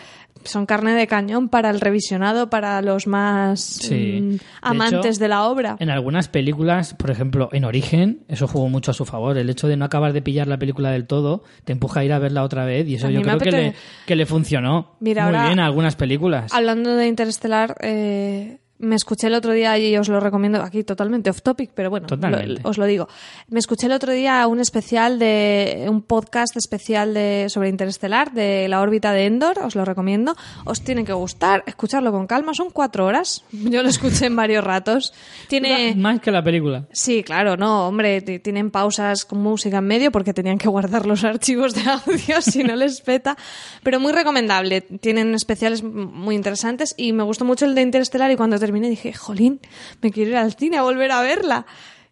[0.46, 4.20] son carne de cañón para el revisionado, para los más Sí.
[4.22, 5.76] mm, De amantes hecho, de la obra.
[5.80, 9.38] En algunas películas, por ejemplo, en Origen, eso jugó mucho a su favor.
[9.38, 12.14] El hecho de no acabar de pillar la película del todo te empuja a ir
[12.14, 13.74] a verla otra vez y eso A yo creo que le,
[14.06, 16.54] que le funcionó Mira, muy ahora- bien a algunas películas.
[16.54, 21.30] Hablando de Interestelar, eh, me escuché el otro día y os lo recomiendo aquí totalmente
[21.30, 23.08] off topic, pero bueno, lo- os lo digo.
[23.50, 28.68] Me escuché el otro día un especial de un podcast especial de sobre Interestelar de
[28.68, 30.36] la órbita de Endor, os lo recomiendo.
[30.66, 33.44] Os tiene que gustar, escucharlo con calma, son cuatro horas.
[33.52, 35.14] Yo lo escuché en varios ratos.
[35.48, 36.86] Tiene Más que la película.
[36.92, 41.24] Sí, claro, no, hombre, tienen pausas con música en medio porque tenían que guardar los
[41.24, 43.38] archivos de audio si no les peta,
[43.84, 48.36] pero muy recomendable, tienen especiales muy interesantes y me gustó mucho el de Interestelar y
[48.36, 49.60] cuando terminé dije, jolín,
[50.02, 51.66] me quiero ir al cine a volver a verla.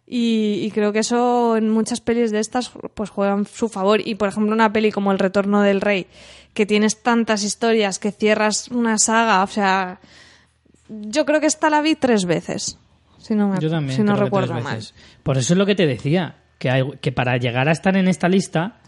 [0.06, 4.16] Y, y creo que eso en muchas pelis de estas pues juegan su favor y
[4.16, 6.06] por ejemplo una peli como El Retorno del Rey
[6.52, 10.00] que tienes tantas historias que cierras una saga, o sea,
[10.88, 12.78] yo creo que esta la vi tres veces.
[13.18, 13.96] Si no, me- Yo también.
[13.96, 14.80] si no recuerdo mal.
[15.22, 18.08] Por eso es lo que te decía, que, hay, que para llegar a estar en
[18.08, 18.80] esta lista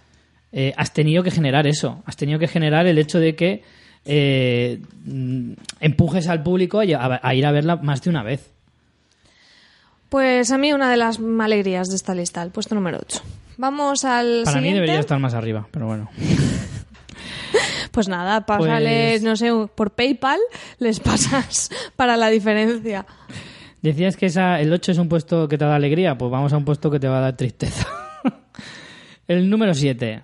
[0.53, 2.03] eh, has tenido que generar eso.
[2.05, 3.63] Has tenido que generar el hecho de que
[4.05, 8.51] eh, mm, empujes al público a, ir a verla más de una vez.
[10.09, 13.21] Pues a mí una de las alegrías de esta lista, el puesto número 8.
[13.57, 16.11] Vamos al Para mí debería estar más arriba, pero bueno.
[17.95, 20.41] Pues nada, pásales, Pues- no sé, por PayPal
[20.81, 23.07] les pasas para la diferencia.
[23.83, 26.57] Decías que esa, el 8 es un puesto que te da alegría, pues vamos a
[26.57, 27.87] un puesto que te va a dar tristeza.
[29.29, 30.23] el número 7.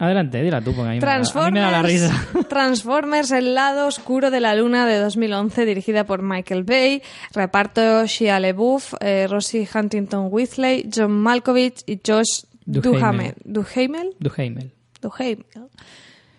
[0.00, 2.28] Adelante, dila tú, porque a mí, me da, a mí Transformers, me da la risa.
[2.48, 7.02] Transformers, el lado oscuro de la luna de 2011, dirigida por Michael Bay.
[7.34, 13.34] Reparto Shia LaBeouf, eh, Rosie Huntington Whitley, John Malkovich y Josh Duhamel.
[13.44, 14.14] Duhamel.
[14.16, 14.16] Duhamel.
[14.18, 14.72] Duhamel.
[15.02, 15.44] Duhamel.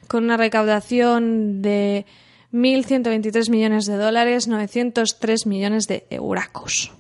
[0.08, 2.08] Con una recaudación de
[2.54, 6.92] 1.123 millones de dólares, 903 millones de euracos.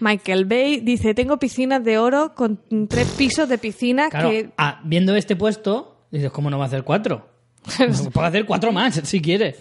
[0.00, 4.50] Michael Bay dice, tengo piscinas de oro con tres pisos de piscina Claro, que...
[4.56, 7.28] ah, viendo este puesto, dices, ¿cómo no va a hacer cuatro?
[8.12, 9.56] Puede hacer cuatro más, si quiere.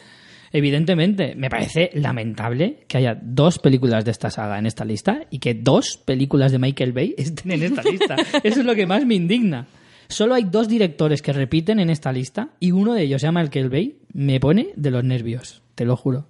[0.51, 5.39] Evidentemente, me parece lamentable que haya dos películas de esta saga en esta lista y
[5.39, 8.15] que dos películas de Michael Bay estén en esta lista.
[8.43, 9.67] Eso es lo que más me indigna.
[10.07, 13.41] Solo hay dos directores que repiten en esta lista y uno de ellos se llama
[13.41, 13.99] Michael Bay.
[14.13, 16.27] Me pone de los nervios, te lo juro.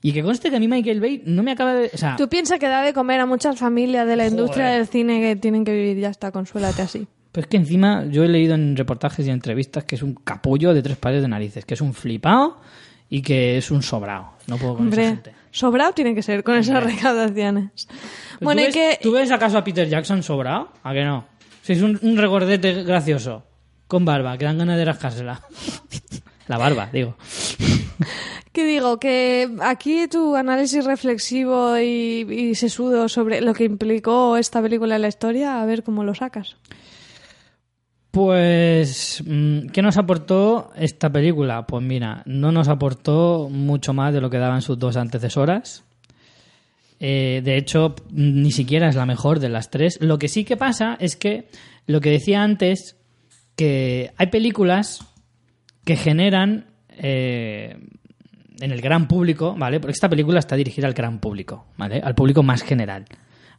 [0.00, 1.90] Y que conste que a mí Michael Bay no me acaba de...
[1.92, 4.38] O sea, Tú piensas que da de comer a muchas familias de la Joder.
[4.38, 7.06] industria del cine que tienen que vivir ya está, consuélate así.
[7.32, 10.72] Pero es que encima yo he leído en reportajes y entrevistas que es un capullo
[10.74, 12.60] de tres pares de narices, que es un flipado
[13.10, 14.32] y que es un sobrado.
[14.46, 15.32] No puedo con esa Hombre, gente.
[15.50, 17.88] sobrado tiene que ser con esas recaudaciones.
[18.40, 18.98] Bueno, ¿tú, ves, que...
[19.02, 20.70] ¿Tú ves acaso a Peter Jackson sobrado?
[20.82, 21.26] ¿A que no?
[21.62, 23.44] Si es un, un regordete gracioso,
[23.86, 25.42] con barba, que dan ganas de rascársela.
[26.46, 27.16] La barba, digo.
[28.52, 28.98] ¿Qué digo?
[28.98, 35.02] Que aquí tu análisis reflexivo y, y sesudo sobre lo que implicó esta película en
[35.02, 36.56] la historia, a ver cómo lo sacas.
[38.18, 41.68] Pues, mm, ¿qué nos aportó esta película?
[41.68, 45.84] Pues mira, no nos aportó mucho más de lo que daban sus dos antecesoras.
[46.98, 49.98] Eh, de hecho, ni siquiera es la mejor de las tres.
[50.00, 51.46] Lo que sí que pasa es que,
[51.86, 52.96] lo que decía antes,
[53.54, 55.06] que hay películas
[55.84, 57.76] que generan eh,
[58.58, 59.78] en el gran público, ¿vale?
[59.78, 62.00] Porque esta película está dirigida al gran público, ¿vale?
[62.02, 63.04] Al público más general,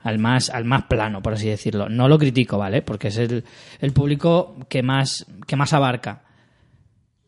[0.01, 1.89] al más, al más plano, por así decirlo.
[1.89, 2.81] No lo critico, ¿vale?
[2.81, 3.43] Porque es el,
[3.79, 6.23] el público que más, que más abarca.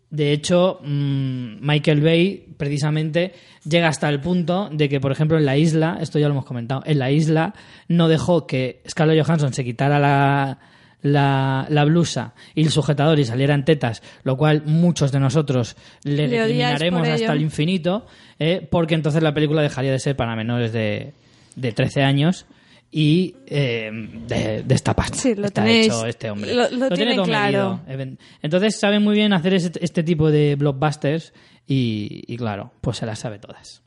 [0.10, 5.46] De hecho, mm, Michael Bay precisamente llega hasta el punto de que, por ejemplo, en
[5.46, 7.54] la isla, esto ya lo hemos comentado, en la isla
[7.88, 10.60] no dejó que Scarlett Johansson se quitara la,
[11.02, 16.92] la, la blusa y el sujetador y salieran tetas, lo cual muchos de nosotros le,
[16.92, 18.06] por hasta el infinito,
[18.38, 21.14] eh, porque entonces la película dejaría de ser para menores de,
[21.56, 22.46] de 13 años
[22.92, 23.90] y eh,
[24.28, 26.54] de, de esta pasta Sí, lo está tenéis- hecho este hombre.
[26.54, 27.80] lo- lo tiene todo claro.
[27.88, 28.18] medido.
[28.42, 31.34] Entonces sabe muy bien hacer este, este tipo de blockbusters
[31.66, 33.82] y, y claro, pues se las sabe todas.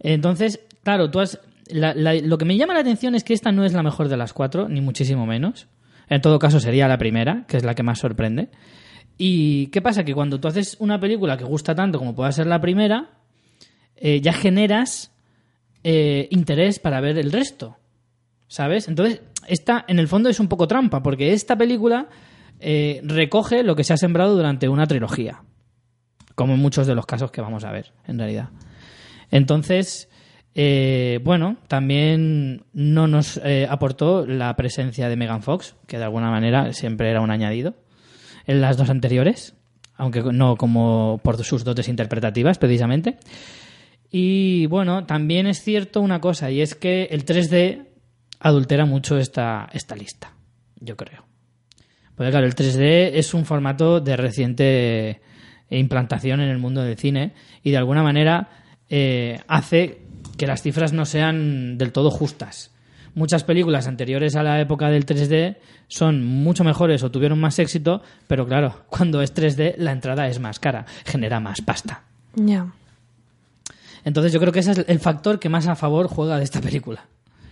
[0.00, 1.38] Entonces, claro, tú has,
[1.68, 4.08] la- la- lo que me llama la atención es que esta no es la mejor
[4.08, 5.68] de las cuatro, ni muchísimo menos.
[6.08, 8.48] En todo caso sería la primera, que es la que más sorprende.
[9.16, 10.04] ¿Y qué pasa?
[10.04, 13.10] Que cuando tú haces una película que gusta tanto como pueda ser la primera,
[13.96, 15.12] eh, ya generas
[15.84, 17.76] eh, interés para ver el resto.
[18.52, 18.86] ¿Sabes?
[18.86, 22.10] Entonces, esta en el fondo es un poco trampa, porque esta película
[22.60, 25.42] eh, recoge lo que se ha sembrado durante una trilogía.
[26.34, 28.50] Como en muchos de los casos que vamos a ver, en realidad.
[29.30, 30.10] Entonces,
[30.54, 36.30] eh, bueno, también no nos eh, aportó la presencia de Megan Fox, que de alguna
[36.30, 37.74] manera siempre era un añadido,
[38.46, 39.56] en las dos anteriores.
[39.96, 43.16] aunque no como por sus dotes interpretativas, precisamente.
[44.10, 47.91] Y bueno, también es cierto una cosa, y es que el 3D
[48.42, 50.32] adultera mucho esta, esta lista,
[50.80, 51.24] yo creo.
[52.16, 55.20] Porque claro, el 3D es un formato de reciente
[55.70, 57.32] implantación en el mundo del cine
[57.62, 58.48] y de alguna manera
[58.90, 60.02] eh, hace
[60.36, 62.70] que las cifras no sean del todo justas.
[63.14, 65.56] Muchas películas anteriores a la época del 3D
[65.88, 70.40] son mucho mejores o tuvieron más éxito, pero claro, cuando es 3D la entrada es
[70.40, 72.02] más cara, genera más pasta.
[72.34, 72.72] Ya.
[74.04, 76.60] Entonces yo creo que ese es el factor que más a favor juega de esta
[76.60, 77.06] película,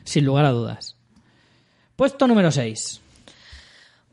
[0.04, 0.96] sin lugar a dudas.
[1.96, 3.00] Puesto número 6.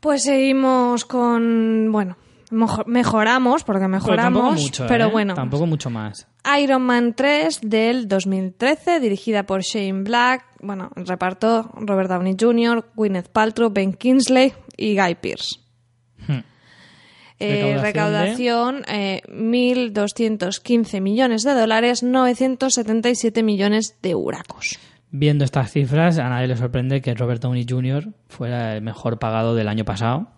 [0.00, 2.16] Pues seguimos con, bueno,
[2.50, 5.10] mejo- mejoramos, porque mejoramos, tampoco mucho, pero ¿eh?
[5.10, 5.34] bueno.
[5.34, 6.26] Tampoco mucho más.
[6.60, 13.28] Iron Man 3 del 2013, dirigida por Shane Black, bueno, reparto Robert Downey Jr., Gwyneth
[13.28, 15.56] Paltrow, Ben Kingsley y Guy Pearce.
[16.26, 16.40] Hmm.
[17.40, 24.78] Eh, Recaudación recaudación, eh, 1.215 millones de dólares, 977 millones de huracos.
[25.10, 28.08] Viendo estas cifras, a nadie le sorprende que Robert Downey Jr.
[28.28, 30.28] fuera el mejor pagado del año pasado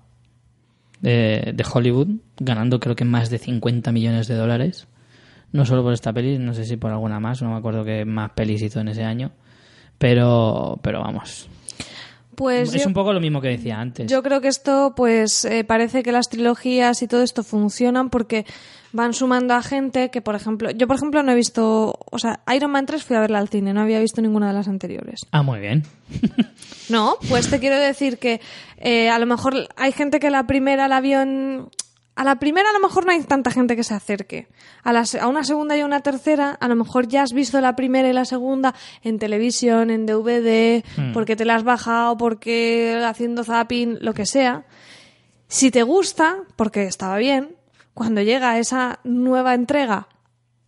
[1.01, 2.09] de, de Hollywood,
[2.39, 4.87] ganando creo que más de 50 millones de dólares.
[5.53, 8.05] No solo por esta peli, no sé si por alguna más, no me acuerdo qué
[8.05, 9.33] más pelis hizo en ese año.
[9.99, 11.49] Pero, pero vamos.
[12.37, 14.07] Pues es yo- un poco lo mismo que decía antes.
[14.11, 18.47] Yo creo que esto, pues, eh, parece que las trilogías y todo esto funcionan porque
[18.93, 22.41] van sumando a gente que, por ejemplo, yo, por ejemplo, no he visto, o sea,
[22.55, 25.21] Iron Man 3 fui a verla al cine, no había visto ninguna de las anteriores.
[25.31, 25.85] Ah, muy bien.
[26.91, 28.41] No, pues te quiero decir que
[28.77, 31.69] eh, a lo mejor hay gente que la primera la vio en...
[32.17, 34.49] A la primera a lo mejor no hay tanta gente que se acerque.
[34.83, 37.61] A, la a una segunda y a una tercera a lo mejor ya has visto
[37.61, 38.75] la primera y la segunda
[39.05, 40.85] en televisión, en DVD,
[41.15, 44.65] porque te la has bajado, porque haciendo zapping, lo que sea.
[45.47, 47.55] Si te gusta, porque estaba bien,
[47.95, 50.09] cuando llega esa nueva entrega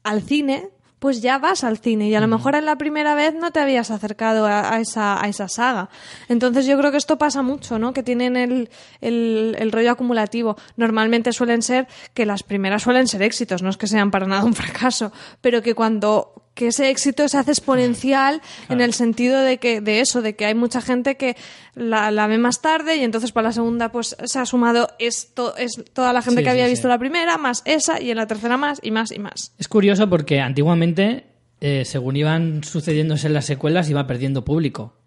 [0.03, 3.35] al cine, pues ya vas al cine y a lo mejor en la primera vez
[3.35, 5.89] no te habías acercado a, a esa, a esa saga.
[6.29, 7.93] Entonces yo creo que esto pasa mucho, ¿no?
[7.93, 8.71] Que tienen el,
[9.01, 10.57] el, el rollo acumulativo.
[10.77, 14.45] Normalmente suelen ser que las primeras suelen ser éxitos, no es que sean para nada
[14.45, 15.11] un fracaso,
[15.41, 20.01] pero que cuando que ese éxito se hace exponencial en el sentido de que de
[20.01, 21.35] eso, de que hay mucha gente que
[21.75, 25.57] la, la ve más tarde y entonces para la segunda pues se ha sumado esto
[25.57, 26.73] es toda la gente Sí, que había sí.
[26.73, 29.53] visto la primera más esa y en la tercera más y más y más.
[29.59, 31.25] Es curioso porque antiguamente,
[31.61, 34.99] eh, según iban sucediéndose las secuelas, iba perdiendo público.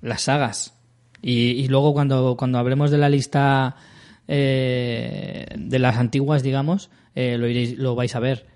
[0.00, 0.74] Las sagas.
[1.20, 3.76] Y, y luego cuando, cuando hablemos de la lista
[4.28, 8.46] eh, de las antiguas, digamos, eh, lo, iréis, lo vais a ver.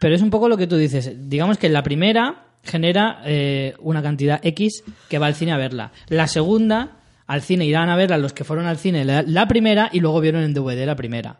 [0.00, 1.12] Pero es un poco lo que tú dices.
[1.28, 5.92] Digamos que la primera genera eh, una cantidad X que va al cine a verla.
[6.08, 6.96] La segunda,
[7.26, 10.20] al cine irán a verla los que fueron al cine la, la primera y luego
[10.20, 11.36] vieron en DVD la primera.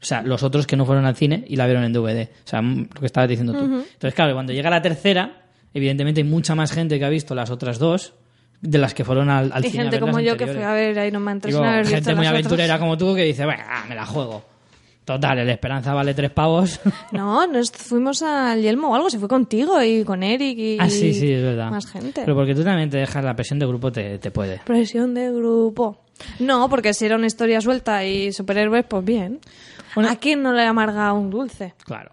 [0.00, 2.28] O sea, los otros que no fueron al cine y la vieron en DVD.
[2.44, 3.64] O sea, lo que estabas diciendo tú.
[3.64, 5.42] Entonces, claro, cuando llega la tercera,
[5.72, 8.14] evidentemente hay mucha más gente que ha visto las otras dos
[8.60, 9.82] de las que fueron al, al Hay cine.
[9.82, 12.26] a gente ver como yo que fue a ver Iron Man 3 Digo, gente muy
[12.26, 12.28] otras.
[12.28, 14.44] aventurera como tú que dice, bueno, ah, me la juego.
[15.04, 16.80] Total, el Esperanza vale tres pavos.
[17.12, 20.88] No, nos fuimos al Yelmo o algo, se fue contigo y con Eric y ah,
[20.88, 21.70] sí, sí, es verdad.
[21.70, 22.22] más gente.
[22.24, 24.60] Pero porque tú también te dejas la presión de grupo, te, te puede.
[24.64, 26.04] Presión de grupo.
[26.38, 29.40] No, porque si era una historia suelta y superhéroes, pues bien.
[29.96, 31.74] ¿A quién no le amarga un dulce?
[31.84, 32.12] Claro.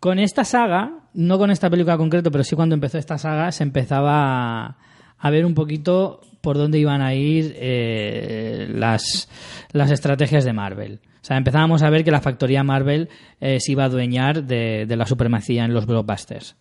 [0.00, 3.52] Con esta saga, no con esta película en concreto, pero sí cuando empezó esta saga,
[3.52, 4.76] se empezaba a,
[5.18, 9.28] a ver un poquito por dónde iban a ir eh, las,
[9.70, 11.00] las estrategias de Marvel.
[11.22, 13.08] O sea, empezábamos a ver que la factoría Marvel
[13.40, 16.56] eh, se iba a adueñar de, de la supremacía en los blockbusters.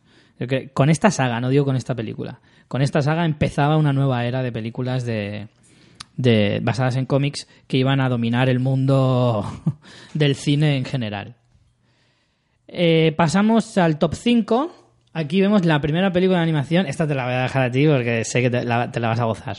[0.73, 4.41] Con esta saga, no digo con esta película, con esta saga empezaba una nueva era
[4.41, 5.49] de películas de,
[6.15, 9.45] de basadas en cómics que iban a dominar el mundo
[10.13, 11.35] del cine en general.
[12.67, 14.75] Eh, pasamos al top 5.
[15.13, 16.85] Aquí vemos la primera película de animación.
[16.85, 19.25] Esta te la voy a dejar a ti porque sé que te la vas a
[19.25, 19.57] gozar.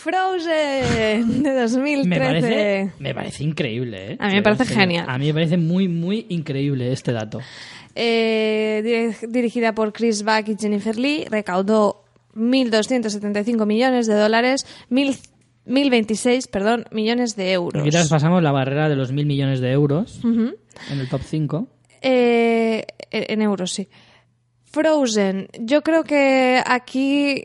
[0.00, 2.08] Frozen de 2013.
[2.08, 4.16] Me parece, me parece increíble, ¿eh?
[4.18, 5.04] A mí me parece genial.
[5.08, 7.40] A mí me parece muy, muy increíble este dato.
[7.94, 15.18] Eh, dir- dirigida por Chris Buck y Jennifer Lee, recaudó 1.275 millones de dólares, 1.000
[15.66, 17.80] 1.026 perdón, millones de euros.
[17.86, 21.68] Aquí pasamos la barrera de los mil millones de euros en el top 5.
[22.02, 23.86] Eh, en euros, sí.
[24.64, 27.44] Frozen, yo creo que aquí,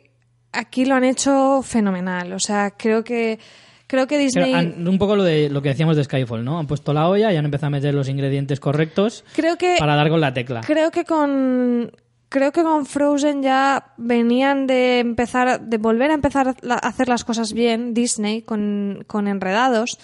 [0.56, 2.34] aquí lo han hecho fenomenal.
[2.34, 3.40] O sea, creo que,
[3.88, 4.54] creo que Disney...
[4.54, 6.60] Han- un poco lo de lo que decíamos de Skyfall, ¿no?
[6.60, 9.96] Han puesto la olla y han empezado a meter los ingredientes correctos creo que para
[9.96, 10.62] dar con la tecla.
[10.62, 11.92] Creo que con
[12.30, 17.24] creo que con Frozen ya venían de empezar de volver a empezar a hacer las
[17.24, 19.98] cosas bien Disney con, con Enredados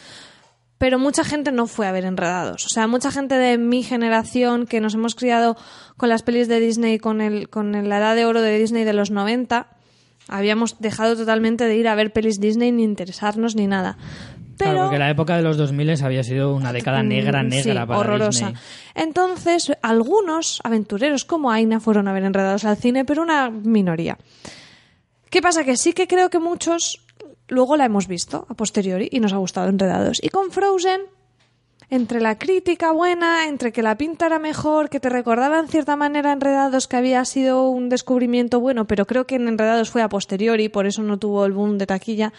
[0.78, 2.66] pero mucha gente no fue a ver Enredados.
[2.66, 5.56] O sea, mucha gente de mi generación que nos hemos criado
[5.96, 8.94] con las pelis de Disney, con, el, con la edad de oro de Disney de
[8.94, 9.68] los 90,
[10.32, 13.98] habíamos dejado totalmente de ir a ver pelis Disney ni interesarnos ni nada.
[14.58, 17.82] Pero, Claro, porque la época de los 2000 había sido una década negra, Mm, negra
[17.82, 18.48] sí, para horrorosa.
[18.50, 18.64] Disney.
[18.96, 24.18] Entonces, algunos aventureros como Aina fueron a ver enredados al cine, pero una minoría.
[25.30, 25.64] ¿Qué pasa?
[25.64, 27.02] Que sí que creo que muchos
[27.48, 30.20] luego la hemos visto a posteriori y nos ha gustado enredados.
[30.24, 31.02] Y con Frozen,
[31.92, 35.96] entre la crítica buena, entre que la pinta era mejor, que te recordaba en cierta
[35.96, 40.10] manera enredados que había sido un descubrimiento bueno, pero creo que en enredados fue a
[40.10, 42.32] posteriori, por eso no tuvo el boom de taquilla,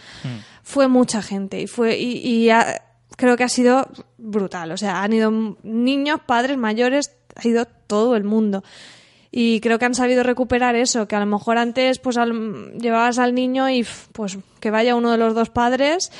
[0.63, 2.81] fue mucha gente y fue y, y ha-
[3.15, 3.87] creo que ha sido
[4.17, 4.71] brutal.
[4.71, 5.31] O sea, han ido
[5.63, 8.63] niños, padres, mayores, ha ido todo el mundo.
[9.35, 13.17] Y creo que han sabido recuperar eso, que a lo mejor antes pues al- llevabas
[13.19, 16.11] al niño y pues que vaya uno de los dos padres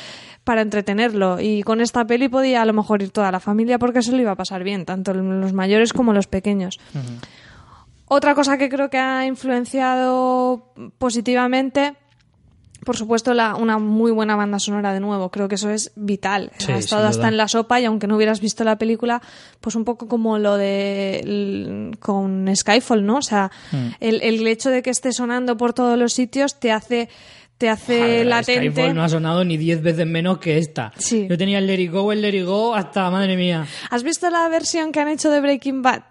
[0.44, 1.40] para entretenerlo.
[1.40, 4.18] Y con esta peli podía a lo mejor ir toda la familia porque se lo
[4.22, 6.80] iba a pasar bien, tanto los mayores como los pequeños.
[8.08, 11.96] Otra cosa que creo que ha influenciado positivamente,
[12.86, 15.30] por supuesto, la, una muy buena banda sonora de nuevo.
[15.32, 16.52] Creo que eso es vital.
[16.58, 19.22] Sí, ha estado hasta en la sopa y aunque no hubieras visto la película,
[19.62, 23.18] pues un poco como lo de con Skyfall, ¿no?
[23.18, 23.78] O sea, Mm.
[24.02, 27.08] el, el hecho de que esté sonando por todos los sitios te hace
[27.64, 28.72] te hace Joder, latente.
[28.72, 30.92] Skyfall no ha sonado ni 10 veces menos que esta.
[30.98, 31.28] Sí.
[31.30, 33.66] Yo tenía el Let It Go, el Let It Go, hasta, madre mía.
[33.90, 36.02] ¿Has visto la versión que han hecho de Breaking Bad?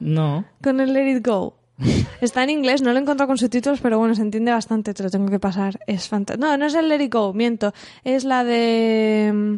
[0.00, 0.46] No.
[0.62, 1.58] con el Let It Go.
[2.22, 5.02] Está en inglés, no lo he encontrado con subtítulos, pero bueno, se entiende bastante, te
[5.02, 5.78] lo tengo que pasar.
[5.86, 6.46] Es fantástico.
[6.46, 7.74] No, no es el Let It Go, miento.
[8.02, 9.30] Es la de...
[9.34, 9.54] mm,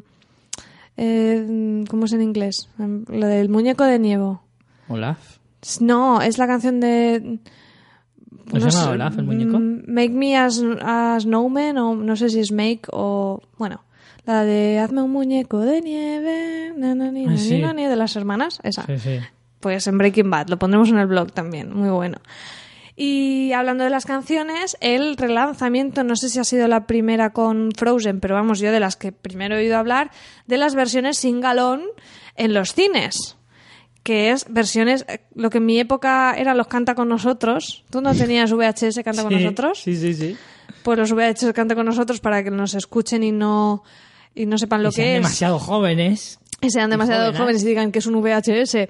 [0.96, 2.68] eh, ¿Cómo es en inglés?
[2.76, 4.36] Lo del muñeco de nieve.
[4.88, 5.38] Olaf.
[5.78, 7.38] No, es la canción de...
[8.52, 9.58] ¿No se llama Olaf, el muñeco?
[9.58, 13.40] mm, Make me a, s- a snowman, o no sé si es Make o...
[13.58, 13.82] Bueno,
[14.26, 17.62] la de Hazme un muñeco de nieve, na, na, ni, Ah, sí.
[17.74, 18.84] ni, de las hermanas, esa.
[18.86, 19.18] Sí, sí.
[19.60, 22.18] Pues en Breaking Bad, lo pondremos en el blog también, muy bueno.
[22.96, 27.70] Y hablando de las canciones, el relanzamiento, no sé si ha sido la primera con
[27.76, 30.10] Frozen, pero vamos, yo de las que primero he oído hablar,
[30.46, 31.82] de las versiones sin galón
[32.36, 33.36] en los cines.
[34.02, 37.84] Que es versiones, eh, lo que en mi época eran los canta con nosotros.
[37.90, 39.78] ¿Tú no tenías VHS canta con nosotros?
[39.78, 40.36] Sí, sí, sí.
[40.82, 43.84] Pues los VHS canta con nosotros para que nos escuchen y no,
[44.34, 46.39] y no sepan lo Y sean que es demasiado jóvenes.
[46.68, 47.62] Sean demasiado jóvenes.
[47.62, 48.88] y digan que es un VHS.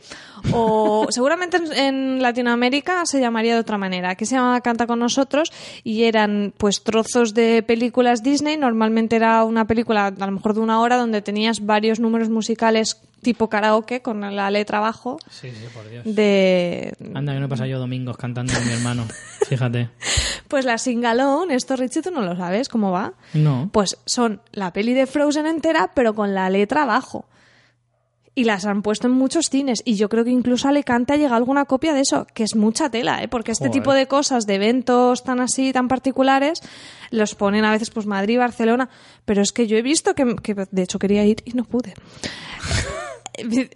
[0.52, 4.98] O seguramente en, en Latinoamérica se llamaría de otra manera, que se llamaba Canta con
[4.98, 5.52] nosotros
[5.84, 8.56] y eran pues trozos de películas Disney.
[8.56, 13.00] Normalmente era una película a lo mejor de una hora donde tenías varios números musicales
[13.22, 16.02] tipo karaoke con la letra abajo Sí, sí, por Dios.
[16.06, 19.06] de Anda, que no pasa yo domingos cantando con mi hermano.
[19.46, 19.90] Fíjate.
[20.48, 23.12] pues la singalón, esto Richie tú no lo sabes cómo va.
[23.34, 23.68] No.
[23.72, 27.26] Pues son la peli de Frozen entera, pero con la letra abajo.
[28.34, 29.82] Y las han puesto en muchos cines.
[29.84, 32.54] Y yo creo que incluso a Alicante ha llegado alguna copia de eso, que es
[32.54, 33.28] mucha tela, ¿eh?
[33.28, 33.80] Porque este Joder.
[33.82, 36.60] tipo de cosas, de eventos tan así, tan particulares,
[37.10, 38.88] los ponen a veces pues Madrid, Barcelona.
[39.24, 41.92] Pero es que yo he visto que, que de hecho quería ir y no pude.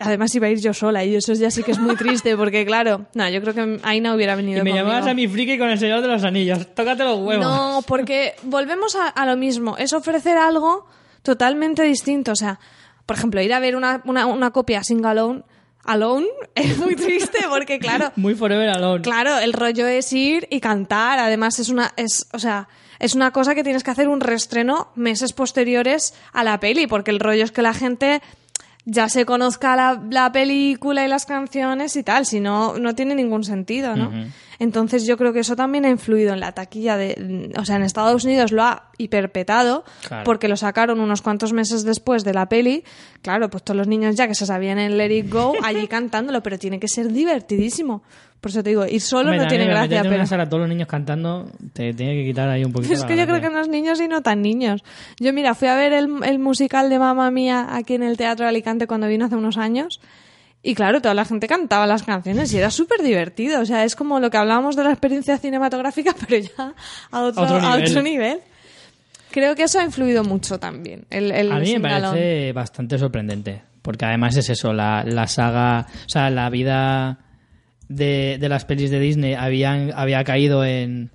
[0.01, 2.67] Además iba a ir yo sola y eso ya sí que es muy triste porque
[2.67, 4.87] claro, no, yo creo que Aina hubiera venido Y me conmigo.
[4.87, 6.75] llamabas a mi friki con el Señor de los Anillos.
[6.75, 7.45] Tócate los huevos.
[7.47, 9.77] No, porque volvemos a, a lo mismo.
[9.79, 10.87] Es ofrecer algo
[11.23, 12.33] totalmente distinto.
[12.33, 12.61] O sea,
[13.07, 15.43] por ejemplo, ir a ver una, una, una copia single alone,
[15.85, 19.03] alone es muy triste porque, claro, Muy forever alone.
[19.03, 21.19] claro, el rollo es ir y cantar.
[21.19, 24.89] Además, es una, es, o sea, es una cosa que tienes que hacer un reestreno
[24.95, 28.23] meses posteriores a la peli, porque el rollo es que la gente
[28.87, 33.15] ya se conozca la, la película y las canciones y tal, si no, no tiene
[33.15, 34.11] ningún sentido, ¿no?
[34.61, 37.83] Entonces yo creo que eso también ha influido en la taquilla de, o sea, en
[37.83, 40.25] Estados Unidos lo ha hiperpetado Claro.
[40.25, 42.85] porque lo sacaron unos cuantos meses después de la peli.
[43.23, 46.43] Claro, pues todos los niños ya que se sabían el Let It Go allí cantándolo,
[46.43, 48.03] pero tiene que ser divertidísimo.
[48.45, 50.47] Por eso te digo, ir solo Hombre, no tiene gracia, meterte en pero una sala
[50.47, 53.41] todos los niños cantando te tiene que quitar ahí un poquito es que yo creo
[53.41, 54.85] que los niños y no tan niños.
[55.19, 58.45] Yo, mira, fui a ver el, el musical de Mamma Mía aquí en el Teatro
[58.45, 59.99] de Alicante cuando vino hace unos años.
[60.63, 63.63] Y claro, toda la gente cantaba las canciones y era súper divertido.
[63.63, 66.75] O sea, es como lo que hablábamos de la experiencia cinematográfica, pero ya
[67.13, 67.89] a otro, Otro a nivel.
[67.91, 68.41] otro nivel.
[69.31, 71.07] Creo que eso ha influido mucho también.
[71.09, 73.63] El, el A mí me parece bastante sorprendente.
[73.81, 77.24] Porque además es eso, la, la saga, o sea, la vida
[77.89, 81.11] de, las pelis de Disney habían, había caído en,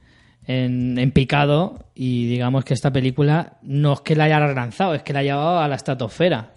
[0.45, 5.13] en, picado y digamos que esta película no es que la haya relanzado, es que
[5.13, 6.51] la ha llevado a la estratosfera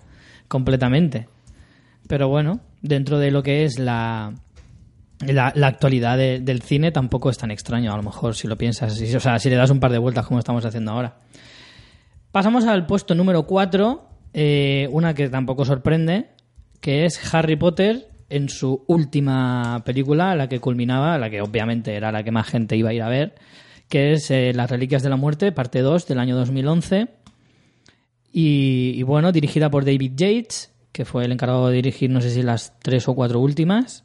[0.48, 1.28] completamente.
[2.08, 4.34] Pero bueno, dentro de lo que es la,
[5.20, 8.58] la, la actualidad de- del cine tampoco es tan extraño, a lo mejor si lo
[8.58, 11.16] piensas, si- o sea, si le das un par de vueltas como estamos haciendo ahora.
[12.32, 16.30] Pasamos al puesto número 4, eh, una que tampoco sorprende,
[16.80, 22.10] que es Harry Potter en su última película, la que culminaba, la que obviamente era
[22.10, 23.34] la que más gente iba a ir a ver,
[23.90, 27.08] que es eh, Las Reliquias de la Muerte, parte 2 del año 2011.
[28.32, 32.42] Y, bueno, dirigida por David Yates, que fue el encargado de dirigir, no sé si
[32.42, 34.04] las tres o cuatro últimas.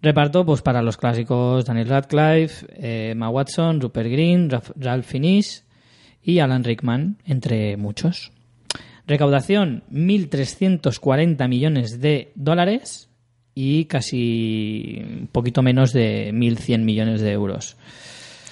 [0.00, 5.64] Reparto pues para los clásicos Daniel Radcliffe, eh, Emma Watson, Rupert Green, Ralph Fiennes
[6.22, 8.30] y Alan Rickman, entre muchos.
[9.08, 13.08] Recaudación 1.340 millones de dólares
[13.54, 17.76] y casi un poquito menos de 1.100 millones de euros.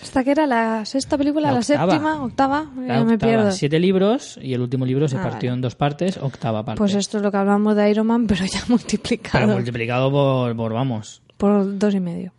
[0.02, 1.52] ¿Esta que era la sexta película?
[1.52, 2.22] ¿La, séptima?
[2.24, 2.66] ¿Octava?
[2.88, 3.52] Ya me pierdo.
[3.52, 6.78] Siete libros y el último libro se partió en dos partes, octava parte.
[6.78, 9.44] Pues esto es lo que hablamos de Iron Man, pero ya multiplicado.
[9.44, 11.22] Pero multiplicado por, por vamos.
[11.36, 12.32] Por dos y medio.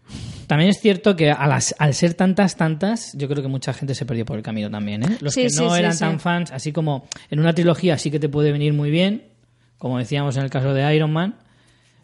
[0.47, 3.95] También es cierto que a las, al ser tantas, tantas, yo creo que mucha gente
[3.95, 5.03] se perdió por el camino también.
[5.03, 5.17] ¿eh?
[5.21, 8.51] Los que no eran tan fans, así como en una trilogía sí que te puede
[8.51, 9.23] venir muy bien,
[9.77, 11.35] como decíamos en el caso de Iron Man,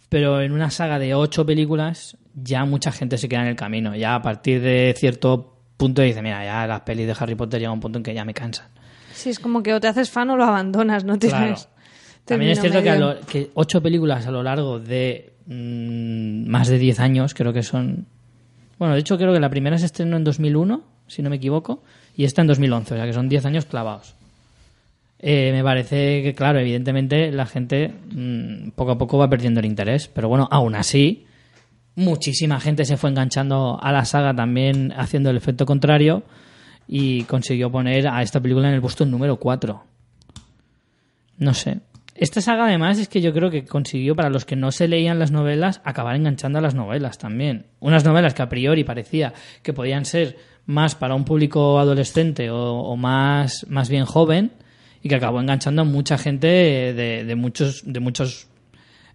[0.10, 3.96] pero en una saga de ocho películas ya mucha gente se queda en el camino.
[3.96, 7.70] Ya a partir de cierto punto dice, mira, ya las pelis de Harry Potter llega
[7.70, 8.68] a un punto en que ya me cansan.
[9.14, 11.70] Sí, es como que o te haces fan o lo abandonas, no tienes...
[12.26, 12.84] También es cierto
[13.28, 18.06] que, ocho películas a lo largo de mm, más de diez años, creo que son...
[18.78, 21.82] Bueno, de hecho creo que la primera se estrenó en 2001, si no me equivoco,
[22.16, 24.16] y esta en 2011, o sea que son diez años clavados.
[25.22, 29.66] Eh, me parece que, claro, evidentemente la gente mm, poco a poco va perdiendo el
[29.66, 31.26] interés, pero bueno, aún así,
[31.96, 36.24] muchísima gente se fue enganchando a la saga también haciendo el efecto contrario
[36.88, 39.84] y consiguió poner a esta película en el puesto número 4.
[41.38, 41.80] No sé.
[42.16, 45.20] Esta saga además es que yo creo que consiguió para los que no se leían
[45.20, 47.68] las novelas acabar enganchando a las novelas también.
[47.80, 52.96] Unas novelas que a priori parecía que podían ser más para un público adolescente o,
[52.98, 54.52] más, más bien joven
[55.02, 58.48] y que acabó enganchando a mucha gente de, muchos, de muchos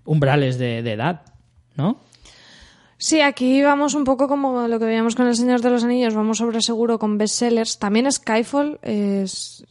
[0.04, 1.22] umbrales de, edad,
[1.76, 2.00] ¿no?
[2.96, 6.14] Sí, aquí vamos un poco como lo que veíamos con El Señor de los Anillos,
[6.14, 7.78] vamos sobre seguro con bestsellers.
[7.78, 9.64] También Skyfall es,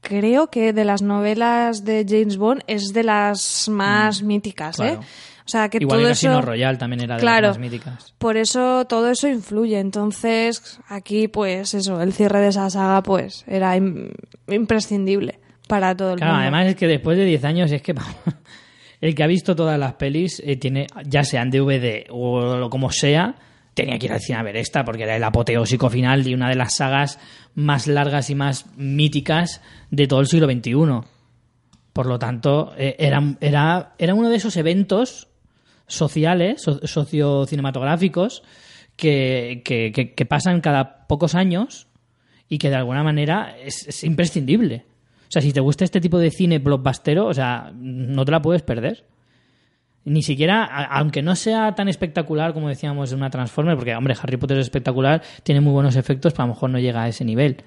[0.00, 4.98] creo que de las novelas de James Bond es de las más mm, míticas, ¿eh?
[5.44, 6.42] O sea, que Igual todo Casino eso...
[6.42, 8.14] Royal también era de las más míticas.
[8.18, 9.80] Por eso todo eso influye.
[9.80, 13.76] Entonces, aquí, pues eso, el cierre de esa saga, pues era
[14.48, 15.39] imprescindible
[15.70, 16.42] para todo el claro, mundo.
[16.42, 17.94] además es que después de 10 años es que
[19.00, 23.36] el que ha visto todas las pelis eh, tiene, ya sean DVD o como sea,
[23.74, 26.48] tenía que ir al cine a ver esta porque era el apoteósico final de una
[26.48, 27.18] de las sagas
[27.54, 30.74] más largas y más míticas de todo el siglo XXI.
[31.92, 35.28] Por lo tanto, eh, era, era, era uno de esos eventos
[35.86, 38.42] sociales, sociocinematográficos,
[38.96, 41.88] que, que, que, pasan cada pocos años
[42.48, 44.84] y que de alguna manera es imprescindible.
[45.30, 48.42] O sea, si te gusta este tipo de cine blockbustero, o sea, no te la
[48.42, 49.04] puedes perder.
[50.04, 54.38] Ni siquiera, aunque no sea tan espectacular como decíamos de una Transformer, porque, hombre, Harry
[54.38, 57.24] Potter es espectacular, tiene muy buenos efectos, pero a lo mejor no llega a ese
[57.24, 57.58] nivel.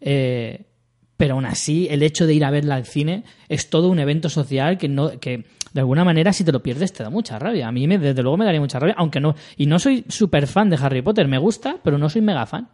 [0.00, 0.66] Eh,
[1.16, 4.28] pero aún así, el hecho de ir a verla al cine es todo un evento
[4.28, 7.66] social que, no, que de alguna manera, si te lo pierdes, te da mucha rabia.
[7.66, 9.34] A mí, me, desde luego, me daría mucha rabia, aunque no.
[9.56, 12.68] Y no soy súper fan de Harry Potter, me gusta, pero no soy mega fan.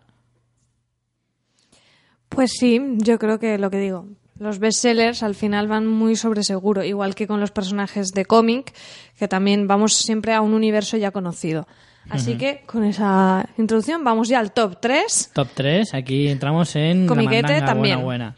[2.30, 4.06] Pues sí, yo creo que lo que digo.
[4.38, 8.72] Los bestsellers al final van muy sobre seguro, igual que con los personajes de cómic,
[9.18, 11.68] que también vamos siempre a un universo ya conocido.
[12.08, 15.32] Así que con esa introducción vamos ya al top 3.
[15.34, 18.02] Top 3, aquí entramos en Comiquete también.
[18.02, 18.36] Buena, buena.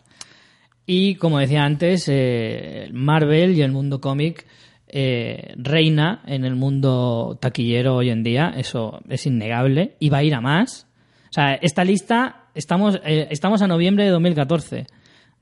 [0.85, 4.45] Y como decía antes, eh, Marvel y el mundo cómic
[4.89, 10.25] eh, reina en el mundo taquillero hoy en día, eso es innegable, y va a
[10.25, 10.89] ir a más.
[11.31, 14.87] O sea, esta lista estamos, eh, estamos a noviembre de 2014.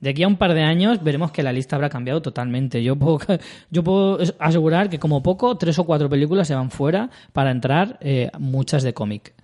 [0.01, 2.83] De aquí a un par de años veremos que la lista habrá cambiado totalmente.
[2.83, 3.19] Yo puedo,
[3.71, 7.99] yo puedo asegurar que como poco tres o cuatro películas se van fuera para entrar
[8.01, 9.35] eh, muchas de cómic.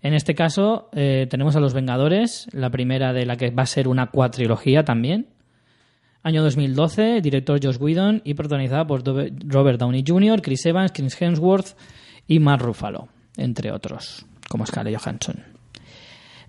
[0.00, 3.66] En este caso eh, tenemos a Los Vengadores, la primera de la que va a
[3.66, 5.26] ser una cuatrilogía también.
[6.24, 11.76] Año 2012, director Josh Whedon y protagonizada por Robert Downey Jr., Chris Evans, Chris Hemsworth
[12.28, 15.51] y Mark Ruffalo, entre otros, como Scarlett Johansson.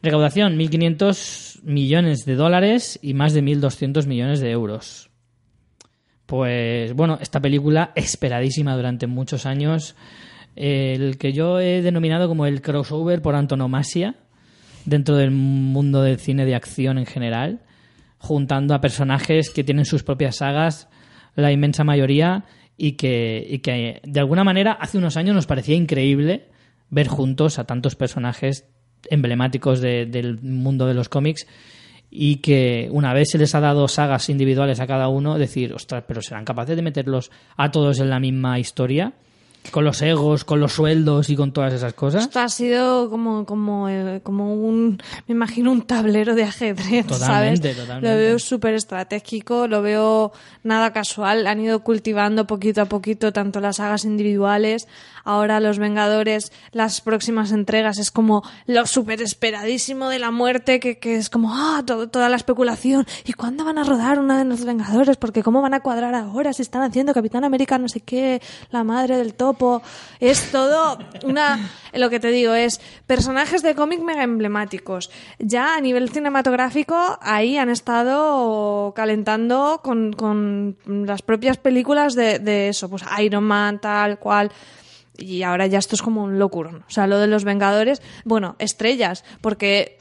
[0.04, 5.10] Recaudación, 1.500 millones de dólares y más de 1.200 millones de euros.
[6.26, 9.96] Pues bueno, esta película esperadísima durante muchos años,
[10.58, 14.16] el que yo he denominado como el crossover por antonomasia
[14.84, 17.62] dentro del mundo del cine de acción en general,
[18.18, 20.90] juntando a personajes que tienen sus propias sagas,
[21.36, 22.44] la inmensa mayoría,
[22.76, 26.50] y que, y que de alguna manera hace unos años nos parecía increíble
[26.90, 28.68] ver juntos a tantos personajes
[29.10, 31.48] emblemáticos del mundo de los cómics
[32.16, 36.04] y que una vez se les ha dado sagas individuales a cada uno, decir, ostras,
[36.08, 39.14] pero serán capaces de meterlos a todos en la misma historia.
[39.72, 42.24] Con los egos, con los sueldos y con todas esas cosas.
[42.24, 47.70] Esto ha sido como, como, eh, como un, me imagino un tablero de ajedrez, Totalmente,
[47.70, 47.78] ¿sabes?
[47.78, 48.10] totalmente.
[48.10, 50.34] Lo veo súper estratégico, lo veo
[50.64, 51.48] nada casual.
[51.48, 54.90] Han ido cultivando poquito a poquito tanto las sagas individuales,
[55.24, 60.98] ahora los Vengadores, las próximas entregas es como lo súper esperadísimo de la muerte, que,
[61.00, 63.06] que es como, ah, todo- toda la especulación.
[63.26, 65.18] ¿Y cuándo van a rodar una de los Vengadores?
[65.18, 68.84] Porque cómo van a cuadrar ahora si están haciendo Capitán América no sé qué, la
[68.84, 69.82] madre del topo.
[70.20, 75.10] Es todo una, lo que te digo, es personajes de cómic mega emblemáticos.
[75.40, 82.70] Ya a nivel cinematográfico, ahí han estado calentando con, con las propias películas de, de
[82.70, 84.52] eso, pues Iron Man, tal cual.
[85.18, 86.84] Y ahora ya esto es como un locurón.
[86.88, 89.98] O sea, lo de los Vengadores, bueno, estrellas, porque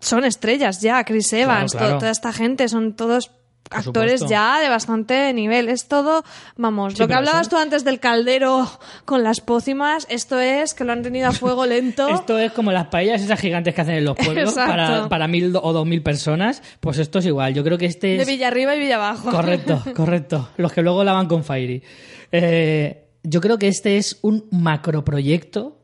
[0.00, 1.92] son estrellas ya, Chris Evans, claro.
[1.94, 4.26] to- toda esta gente, son todos Por actores supuesto.
[4.28, 5.68] ya de bastante nivel.
[5.68, 6.24] Es todo,
[6.56, 8.68] vamos, Sí, lo que hablabas son- tú antes del caldero
[9.04, 12.08] con las pócimas, esto es que lo han tenido a fuego lento.
[12.12, 15.54] Esto es como las paellas esas gigantes que hacen en los pueblos para, para mil
[15.54, 16.60] o dos mil personas.
[16.80, 17.54] Pues esto es igual.
[17.54, 18.26] Yo creo que este de es...
[18.26, 19.30] Villa arriba y Villa abajo.
[19.30, 20.48] Correcto, correcto.
[20.56, 21.80] Los que luego lavan con Fairy.
[22.32, 25.78] Eh, yo creo que este es un macroproyecto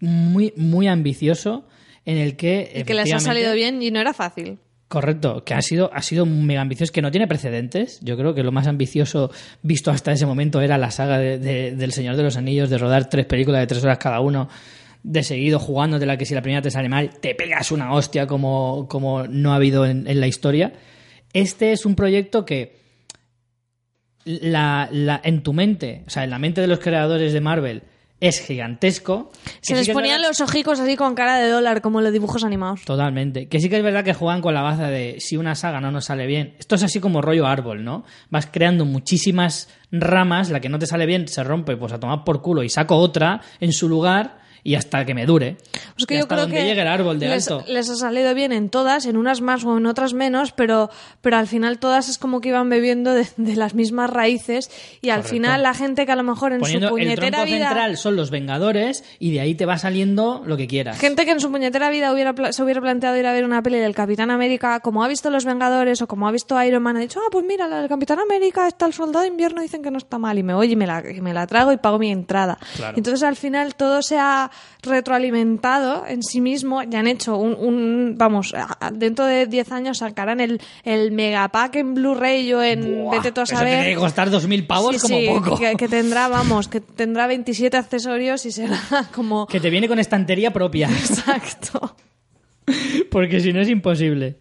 [0.00, 1.66] muy, muy ambicioso
[2.04, 2.70] en el que.
[2.74, 4.58] Y que les ha salido bien y no era fácil.
[4.88, 8.00] Correcto, que ha sido, ha sido mega ambicioso, que no tiene precedentes.
[8.02, 9.30] Yo creo que lo más ambicioso
[9.62, 12.78] visto hasta ese momento era la saga de- de- del Señor de los Anillos, de
[12.78, 14.48] rodar tres películas de tres horas cada uno,
[15.04, 17.94] de seguido jugando de la que si la primera te sale mal, te pegas una
[17.94, 20.72] hostia como, como no ha habido en, en la historia.
[21.32, 22.79] Este es un proyecto que
[24.24, 27.82] la, la- en tu mente, o sea, en la mente de los creadores de Marvel,
[28.20, 29.32] es gigantesco.
[29.62, 32.12] Se les sí ponían verdad- los ojicos así con cara de dólar, como en los
[32.12, 32.82] dibujos animados.
[32.84, 33.48] Totalmente.
[33.48, 35.90] Que sí que es verdad que juegan con la baza de si una saga no
[35.90, 36.54] nos sale bien.
[36.58, 38.04] Esto es así como rollo árbol, ¿no?
[38.28, 42.22] Vas creando muchísimas ramas, la que no te sale bien se rompe, pues a tomar
[42.24, 45.56] por culo y saco otra en su lugar y hasta que me dure.
[45.94, 47.64] Pues que Y yo hasta creo donde que llegue el árbol de les, alto.
[47.68, 50.90] les ha salido bien en todas, en unas más o en otras menos, pero,
[51.20, 55.10] pero al final todas es como que iban bebiendo de, de las mismas raíces y
[55.10, 55.30] al Correcto.
[55.34, 57.68] final la gente que a lo mejor en Poniendo su el puñetera tronco vida...
[57.68, 60.98] central son los Vengadores y de ahí te va saliendo lo que quieras.
[60.98, 63.78] Gente que en su puñetera vida hubiera se hubiera planteado ir a ver una peli
[63.78, 67.00] del Capitán América, como ha visto Los Vengadores o como ha visto Iron Man, ha
[67.00, 69.90] dicho, ah, pues mira, la del Capitán América, está el Soldado de Invierno, dicen que
[69.90, 71.98] no está mal, y me voy y me la, y me la trago y pago
[71.98, 72.58] mi entrada.
[72.76, 72.96] Claro.
[72.96, 74.49] Entonces al final todo se ha
[74.82, 78.54] retroalimentado en sí mismo, ya han hecho un, un- vamos,
[78.92, 83.40] dentro de 10 años sacarán el, el megapack en Blu-ray o en, Buah, vete tú
[83.40, 83.80] a eso saber.
[83.80, 85.58] tiene que costar 2.000 pavos Sí, como sí, poco.
[85.58, 88.78] Que, que tendrá, vamos, que tendrá 27 accesorios y será
[89.14, 89.46] como...
[89.46, 90.88] Que te viene con estantería propia.
[90.90, 91.96] Exacto.
[93.10, 94.36] Porque si no es imposible.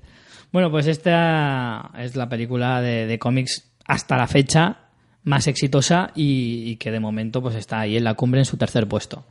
[0.51, 4.77] Bueno, pues esta es la película de, de cómics hasta la fecha
[5.23, 8.57] más exitosa y, y que de momento pues está ahí en la cumbre en su
[8.57, 9.25] tercer puesto.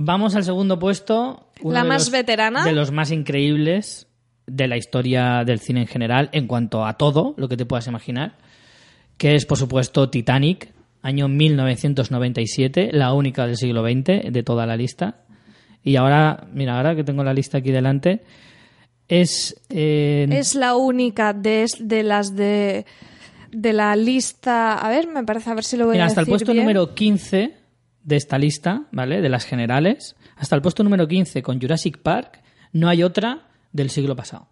[0.00, 1.50] Vamos al segundo puesto.
[1.62, 2.64] La de más los- veterana.
[2.64, 4.06] De los más increíbles
[4.46, 7.86] de la historia del cine en general en cuanto a todo lo que te puedas
[7.88, 8.38] imaginar,
[9.18, 10.72] que es por supuesto Titanic,
[11.02, 15.24] año 1997, la única del siglo XX de toda la lista.
[15.82, 18.22] Y ahora, mira, ahora que tengo la lista aquí delante,
[19.08, 19.60] es...
[19.70, 22.86] eh, Es la única de, de las de,
[23.52, 24.78] de la lista.
[24.78, 26.52] A ver, me parece, a ver si lo voy mira, a hasta el decir puesto
[26.52, 26.64] bien.
[26.64, 27.54] número 15
[28.08, 29.20] de esta lista, ¿vale?
[29.20, 32.40] De las generales, hasta el puesto número 15 con Jurassic Park,
[32.72, 34.48] no hay otra del siglo pasado.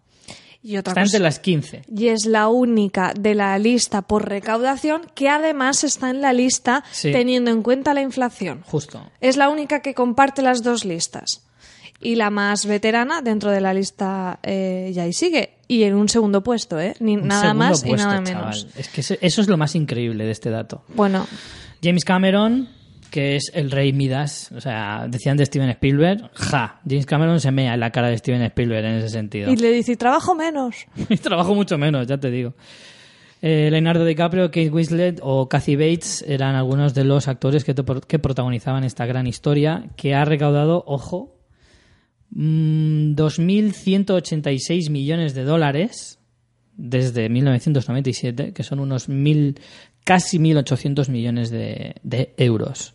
[0.63, 1.15] Y otra Está cosa.
[1.17, 1.81] entre las 15.
[1.95, 6.83] Y es la única de la lista por recaudación que además está en la lista
[6.91, 7.11] Sí.
[7.11, 8.63] teniendo en cuenta la inflación.
[8.65, 9.01] Justo.
[9.21, 11.43] Es la única que comparte las dos listas.
[11.99, 15.53] Y la más veterana dentro de la lista eh, ya ahí sigue.
[15.67, 16.95] Y en un segundo puesto, ¿eh?
[16.99, 18.23] Ni Un nada más y nada chaval.
[18.23, 18.67] menos.
[18.75, 20.83] Es que eso es lo más increíble de este dato.
[20.89, 21.25] Bueno,
[21.83, 22.69] James Cameron,
[23.11, 27.51] que es el rey Midas, o sea, decían de Steven Spielberg, ja, James Cameron se
[27.51, 29.51] mea en la cara de Steven Spielberg en ese sentido.
[29.51, 30.75] y le dice, trabajo menos.
[31.09, 32.53] Y trabajo mucho menos, ya te digo.
[33.41, 37.83] Eh, Leonardo DiCaprio, Kate Winslet o Kathy Bates eran algunos de los actores que, te-
[38.07, 41.35] que protagonizaban esta gran historia que ha recaudado, ojo,
[42.31, 46.19] mm, 2.186 millones de dólares
[46.75, 49.59] desde 1997, que son unos mil,
[50.03, 52.93] casi 1.800 millones de, de euros.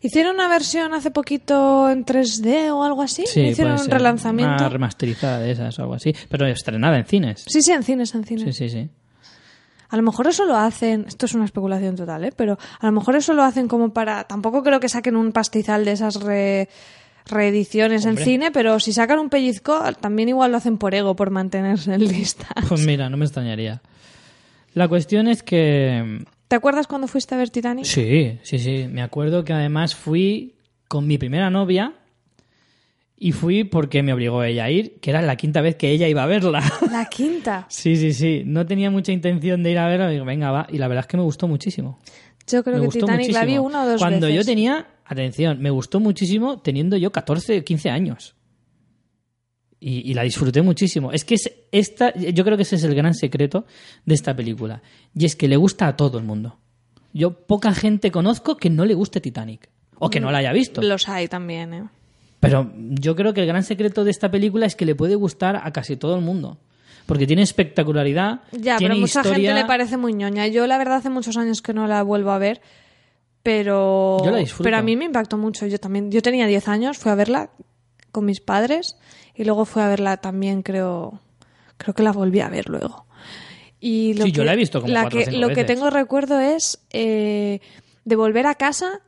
[0.00, 3.24] Hicieron una versión hace poquito en 3D o algo así.
[3.26, 4.54] Sí, Hicieron un relanzamiento.
[4.54, 7.44] Una remasterizada de esas o algo así, pero estrenada en cines.
[7.48, 8.56] Sí, sí, en cines, en cines.
[8.56, 8.88] Sí, sí, sí.
[9.90, 12.32] A lo mejor eso lo hacen, esto es una especulación total, ¿eh?
[12.36, 15.86] pero a lo mejor eso lo hacen como para, tampoco creo que saquen un pastizal
[15.86, 16.68] de esas re-
[17.24, 18.22] reediciones Hombre.
[18.22, 21.94] en cine, pero si sacan un pellizco, también igual lo hacen por ego, por mantenerse
[21.94, 22.48] en lista.
[22.68, 23.80] Pues mira, no me extrañaría.
[24.74, 27.84] La cuestión es que ¿Te acuerdas cuando fuiste a ver Titanic?
[27.84, 28.86] Sí, sí, sí.
[28.90, 30.54] Me acuerdo que además fui
[30.88, 31.92] con mi primera novia
[33.16, 36.08] y fui porque me obligó ella a ir, que era la quinta vez que ella
[36.08, 36.62] iba a verla.
[36.90, 37.66] La quinta.
[37.70, 38.42] Sí, sí, sí.
[38.46, 40.08] No tenía mucha intención de ir a verla.
[40.08, 40.66] Digo, venga, va.
[40.70, 41.98] Y la verdad es que me gustó muchísimo.
[42.46, 44.36] Yo creo me que Titanic la vi una o dos Cuando veces.
[44.36, 48.36] yo tenía, atención, me gustó muchísimo teniendo yo 14 o 15 años.
[49.80, 51.12] Y, y la disfruté muchísimo.
[51.12, 53.64] Es que es esta, yo creo que ese es el gran secreto
[54.06, 54.82] de esta película.
[55.14, 56.58] Y es que le gusta a todo el mundo.
[57.12, 59.68] Yo poca gente conozco que no le guste Titanic.
[59.98, 60.82] O que no la haya visto.
[60.82, 61.88] Los hay también, ¿eh?
[62.40, 65.56] Pero yo creo que el gran secreto de esta película es que le puede gustar
[65.56, 66.58] a casi todo el mundo.
[67.06, 69.50] Porque tiene espectacularidad, Ya, tiene pero mucha historia...
[69.50, 70.46] gente le parece muy ñoña.
[70.46, 72.60] Yo, la verdad, hace muchos años que no la vuelvo a ver,
[73.42, 74.18] pero...
[74.24, 74.64] Yo la disfruto.
[74.64, 75.66] Pero a mí me impactó mucho.
[75.66, 77.50] Yo también, yo tenía 10 años, fui a verla
[78.12, 78.96] con mis padres
[79.38, 81.20] y luego fui a verla también, creo...
[81.78, 83.06] Creo que la volví a ver luego.
[83.80, 85.88] Y lo Sí, yo que- la he visto como la cuatro que- Lo que tengo
[85.90, 87.60] recuerdo es eh,
[88.04, 89.00] de volver a casa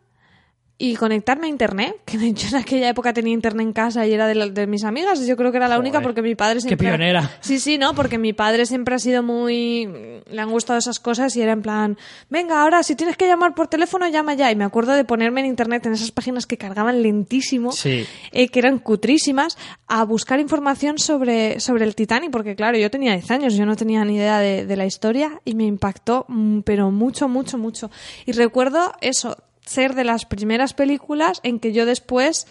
[0.83, 4.27] y conectarme a internet, que yo en aquella época tenía internet en casa y era
[4.27, 6.61] de, la- de mis amigas, yo creo que era la única porque mi padre qué
[6.63, 6.89] siempre...
[6.89, 7.31] pionera.
[7.41, 9.87] Sí, sí, no, porque mi padre siempre ha sido muy...
[10.31, 11.99] Le han gustado esas cosas y era en plan,
[12.31, 14.51] venga, ahora si tienes que llamar por teléfono, llama ya.
[14.51, 18.07] Y me acuerdo de ponerme en internet en esas páginas que cargaban lentísimo, Sí.
[18.33, 23.13] eh, que eran cutrísimas, a buscar información sobre, sobre el Titanic, porque claro, yo tenía
[23.13, 26.61] 10 años, yo no tenía ni idea de, de la historia y me impactó, mm,
[26.61, 27.91] pero mucho, mucho, mucho.
[28.25, 29.37] Y recuerdo eso,
[29.71, 32.47] ser de las primeras películas en que yo después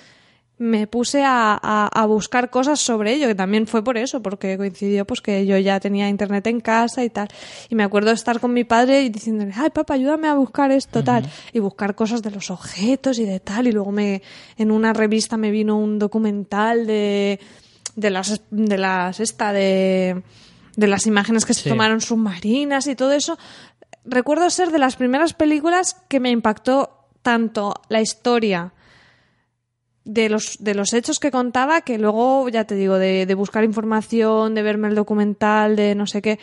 [0.57, 4.57] me puse a, a- a buscar cosas sobre ello, que también fue por eso, porque
[4.57, 7.29] coincidió pues que yo ya tenía internet en casa y tal.
[7.69, 11.01] Y me acuerdo estar con mi padre y diciéndole, ay papá, ayúdame a buscar esto,
[11.01, 11.23] tal.
[11.53, 13.67] Y buscar cosas de los objetos y de tal.
[13.67, 14.21] Y luego me,
[14.57, 17.39] en una revista me vino un documental de,
[17.95, 20.23] de las, de las, esta, de,
[20.75, 23.37] de las imágenes que se tomaron submarinas y todo eso.
[24.03, 28.73] Recuerdo ser de las primeras películas que me impactó tanto la historia,
[30.05, 33.63] de los, de los hechos que contaba, que luego, ya te digo, de, de buscar
[33.63, 36.39] información, de verme el documental, de no sé qué,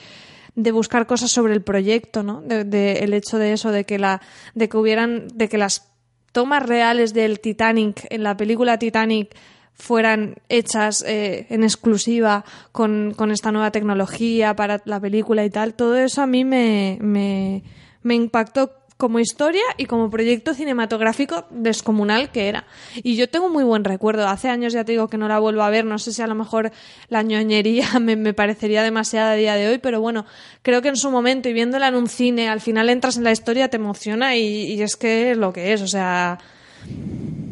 [0.54, 2.42] de buscar cosas sobre el proyecto, ¿no?
[2.42, 4.20] De, de- el hecho de eso, de que la,
[4.54, 5.88] de que hubieran, de que las
[6.32, 9.34] tomas reales del Titanic, en la película Titanic,
[9.74, 15.74] fueran hechas eh, en exclusiva con, con esta nueva tecnología para la película y tal,
[15.74, 17.62] todo eso a mí me, me,
[18.02, 22.64] me impactó como historia y como proyecto cinematográfico descomunal que era.
[22.96, 24.26] Y yo tengo muy buen recuerdo.
[24.26, 25.84] Hace años ya te digo que no la vuelvo a ver.
[25.84, 26.72] No sé si a lo mejor
[27.08, 30.24] la ñoñería me, parecería demasiada a día de hoy, pero bueno,
[30.62, 33.32] creo que en su momento y viéndola en un cine, al final entras en la
[33.32, 35.82] historia, te emociona y, y es que es lo que es.
[35.82, 36.38] O sea,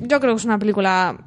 [0.00, 1.26] yo creo que es una película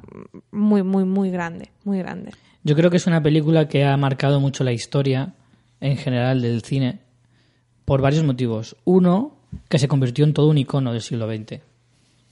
[0.50, 1.70] muy, muy, muy grande.
[1.84, 2.32] Muy grande.
[2.64, 5.34] Yo creo que es una película que ha marcado mucho la historia
[5.80, 6.98] en general del cine
[7.84, 8.76] por varios motivos.
[8.84, 9.37] Uno,
[9.68, 11.60] que se convirtió en todo un icono del siglo XX.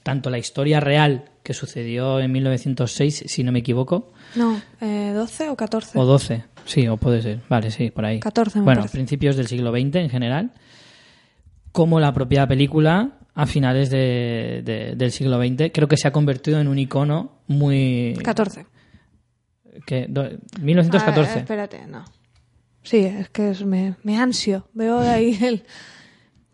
[0.02, 5.50] Tanto la historia real que sucedió en 1906, si no me equivoco, No, eh, ¿12
[5.50, 5.98] o 14?
[5.98, 8.20] o 12, sí, o puede ser, vale, sí, por ahí.
[8.20, 8.96] 14 me Bueno, parece.
[8.96, 10.50] principios del siglo XX en general,
[11.72, 16.12] como la propia película a finales de- de- del siglo XX, creo que se ha
[16.12, 18.14] convertido en un icono muy...
[18.24, 18.66] 14.
[19.84, 20.30] Que, do-
[20.60, 21.32] 1914.
[21.32, 22.04] Ah, espérate, no.
[22.82, 24.68] Sí, es que es- me, me ansio.
[24.72, 25.64] Veo ahí el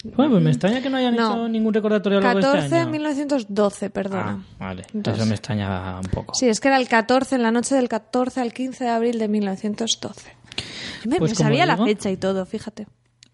[0.04, 1.30] Bueno, pues me extraña que no hayan No.
[1.30, 2.90] hecho ningún recordatorio a lo largo de 14 este año.
[2.90, 4.44] 1912, Ah, perdona.
[4.58, 4.82] vale.
[4.92, 6.34] Entonces- Eso me extraña un poco.
[6.34, 9.18] Sí, es que era el 14, en la noche del 14 al 15 de abril
[9.18, 10.32] de 1912.
[11.04, 12.86] Yo me, Pues me sabía digo- la fecha y todo, fíjate.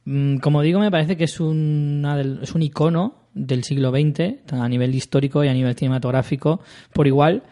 [0.04, 4.40] Mm, Como digo, me parece que es, una del- es un icono del siglo XX,
[4.52, 6.60] a nivel histórico y a nivel cinematográfico,
[6.92, 7.44] por igual.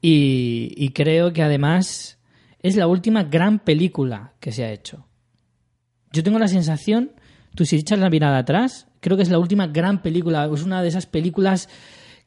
[0.00, 2.18] Y, y creo que además
[2.62, 5.06] es la última gran película que se ha hecho.
[6.12, 7.12] Yo tengo la sensación,
[7.56, 10.82] tú si echas la mirada atrás, creo que es la última gran película, es una
[10.82, 11.68] de esas películas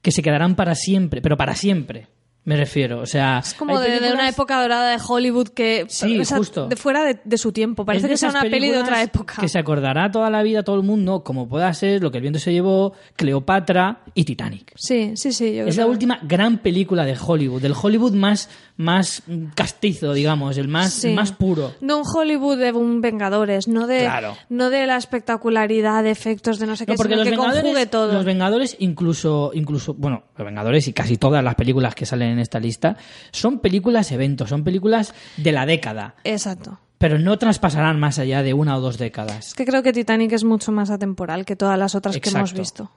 [0.02, 2.08] que se quedarán para siempre, pero para siempre,
[2.50, 3.00] me refiero.
[3.02, 5.86] O sea, Es como de, de una época dorada de Hollywood que...
[5.88, 6.68] Sí, o sea, justo.
[6.68, 7.86] De fuera de, de su tiempo.
[7.86, 9.36] Parece Es que sea una peli de otra época.
[9.40, 12.24] Que se acordará toda la vida todo el mundo, como pueda ser Lo que el
[12.24, 14.72] viento se llevó, Cleopatra y Titanic.
[14.76, 15.54] Sí, sí, sí.
[15.58, 19.22] yo Es creo la última gran película de Hollywood, del Hollywood más, más
[19.54, 21.14] castizo, digamos, el más, Sí.
[21.14, 21.74] más puro.
[21.82, 24.36] No un Hollywood de un Vengadores, no de, Claro.
[24.50, 27.38] no de la espectacularidad de efectos de no sé qué, No, porque sino los que
[27.38, 28.14] conjugue Vengadores, todo.
[28.14, 32.44] los Vengadores incluso, incluso, bueno, los Vengadores y casi todas las películas que salen en
[32.44, 32.98] esta lista
[33.32, 36.80] son películas eventos, son películas de la década, Exacto.
[36.98, 39.50] pero no traspasarán más allá de una o dos décadas.
[39.50, 42.54] Es que creo que Titanic es mucho más atemporal que todas las otras que hemos
[42.54, 42.90] visto.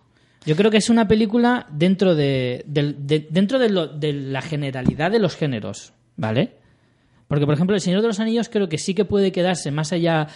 [0.44, 5.10] Yo creo que es una película dentro de, de- dentro de, lo- de la generalidad
[5.12, 6.56] de los géneros, ¿vale?
[7.32, 9.90] Porque, por ejemplo, El Señor de los Anillos creo que sí que puede quedarse más
[9.90, 10.28] allá,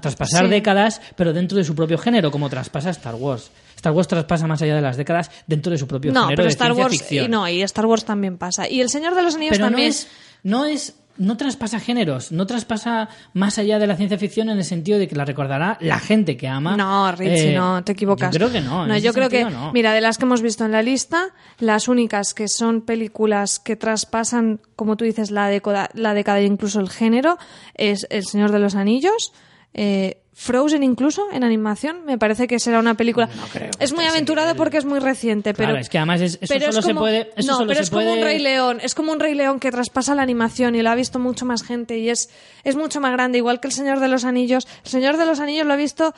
[0.00, 0.50] traspasar Sí.
[0.50, 3.50] décadas, pero dentro de su propio género, como traspasa Star Wars.
[3.74, 6.44] Star Wars traspasa más allá de las décadas dentro de su propio No, género pero
[6.46, 8.68] de Star Wars y no, y Star Wars también pasa.
[8.68, 9.88] Y El Señor de los Anillos pero no también.
[9.90, 10.06] es,
[10.44, 14.64] no es, no traspasa géneros, no traspasa más allá de la ciencia ficción en el
[14.64, 16.76] sentido de que la recordará la gente que ama.
[16.76, 18.32] No, Richie, Eh, no, te equivocas.
[18.32, 18.96] Yo creo que no.
[18.98, 19.72] yo creo que, no.
[19.72, 23.76] mira, de las que hemos visto en la lista, las únicas que son películas que
[23.76, 27.36] traspasan, como tú dices, la década, la década e incluso el género,
[27.74, 29.32] es El Señor de los Anillos,
[29.74, 33.26] eh, Frozen incluso en animación, me parece que será una película.
[33.26, 34.56] No creo es muy aventurada nivel.
[34.56, 36.94] porque es muy reciente, Claro, pero es que además es- eso pero solo es se
[36.94, 37.30] puede.
[37.34, 38.78] Eso no, solo pero se es como un Rey León.
[38.80, 41.64] Es como un Rey León que traspasa la animación y lo ha visto mucho más
[41.64, 42.30] gente y es,
[42.62, 43.38] es mucho más grande.
[43.38, 44.68] Igual que El Señor de los Anillos.
[44.84, 46.14] El Señor de los Anillos lo ha visto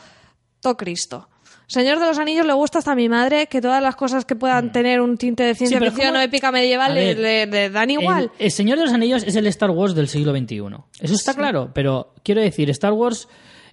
[0.60, 1.30] todo Cristo.
[1.66, 4.34] Señor de los Anillos le gusta hasta a mi madre que todas las cosas que
[4.36, 5.84] puedan tener un tinte de ciencia Mm.
[5.84, 8.30] ficción o épica medieval le, ver, le- le dan igual.
[8.38, 10.60] El, el Señor de los Anillos es el Star Wars del siglo XXI.
[11.00, 13.28] Eso está claro, pero quiero decir, Star Wars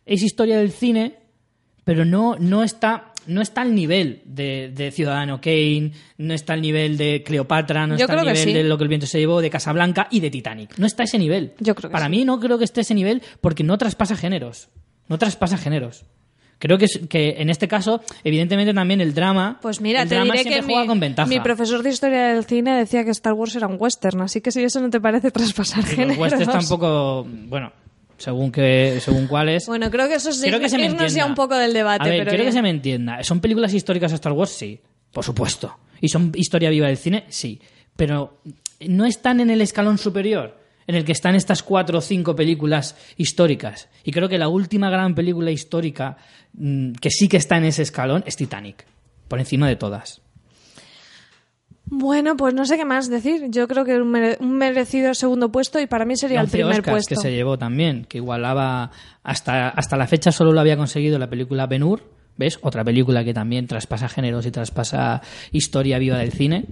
[0.08, 1.16] es historia del cine,
[1.84, 3.14] pero no, no está.
[3.28, 7.98] No está al nivel de, de Ciudadano Kane, no está al nivel de Cleopatra, no
[7.98, 8.54] Yo está al nivel sí.
[8.54, 10.78] de lo que el viento se llevó, de Casablanca y de Titanic.
[10.78, 11.52] No está a ese nivel.
[11.60, 12.12] Yo creo que Para sí.
[12.12, 14.70] mí no creo que esté a ese nivel porque no traspasa géneros.
[15.10, 16.06] No traspasa géneros.
[16.58, 19.60] Creo que, es- que en este caso, evidentemente también el drama.
[19.62, 21.28] Pues mira, el te drama diré siempre que juega mi, con ventaja.
[21.28, 24.54] mi profesor de historia del cine decía que Star Wars era un western, así que
[24.54, 26.18] si eso no te parece traspasar Y los géneros.
[26.18, 27.74] westerns tampoco, bueno,
[28.18, 29.68] según que según cuáles.
[29.68, 32.04] Bueno, creo que eso es quiero que se me irnos ya un poco del debate.
[32.04, 33.24] A ver, pero quiero que se me entienda.
[33.24, 34.52] ¿Son películas históricas Star Wars?
[34.52, 34.80] Sí,
[35.12, 35.78] por supuesto.
[36.02, 37.26] ¿Y son historia viva del cine?
[37.30, 37.60] Sí.
[37.96, 38.42] Pero
[38.82, 40.58] no están en el escalón superior
[40.88, 43.90] en el que están estas cuatro o cinco películas históricas.
[44.04, 46.18] Y creo que la última gran película histórica
[46.54, 48.86] mm, que sí que está en ese escalón es Titanic.
[49.28, 50.22] Por encima de todas.
[51.90, 53.46] Bueno, pues no sé qué más decir.
[53.50, 56.58] Yo creo que un, mere- un merecido segundo puesto y para mí sería el 11
[56.58, 57.16] primer Oscars puesto.
[57.16, 58.92] que se llevó también, que igualaba
[59.24, 62.04] hasta, hasta la fecha solo lo había conseguido la película Ben Hur,
[62.36, 62.60] ¿ves?
[62.62, 66.66] Otra película que también traspasa géneros y traspasa historia viva del cine.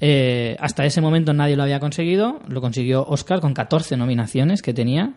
[0.00, 4.74] Eh, hasta ese momento nadie lo había conseguido, lo consiguió Oscar con 14 nominaciones que
[4.74, 5.14] tenía.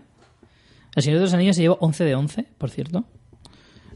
[0.95, 3.03] El Señor de los Anillos se llevó 11 de 11, por cierto.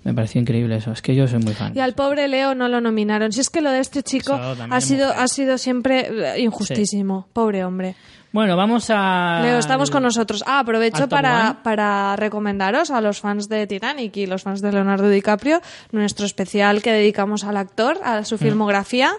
[0.08, 1.74] Me pareció increíble eso, es que yo soy muy fan.
[1.76, 3.34] Y al pobre Leo no lo nominaron.
[3.34, 6.08] Si es que lo de este chico también ha sido, ha sido siempre
[6.38, 7.28] eh, injustísimo.
[7.34, 7.94] Pobre hombre.
[8.32, 9.42] Bueno, vamos a...
[9.42, 10.46] Leo, estamos con nosotros.
[10.48, 15.10] Ah, aprovecho para, para recomendaros a los fans de Titanic y los fans de Leonardo
[15.10, 15.62] DiCaprio
[15.92, 18.26] nuestro especial que dedicamos al actor, a Mm.
[18.26, 19.12] su filmografía.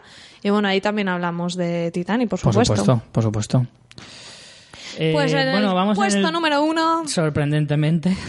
[0.43, 2.77] Y bueno, ahí también hablamos de Titanic, por Por supuesto.
[2.77, 3.66] supuesto, por supuesto.
[4.98, 8.16] Eh, Pues en bueno, el vamos en puesto el- número uno, Sorprendentemente.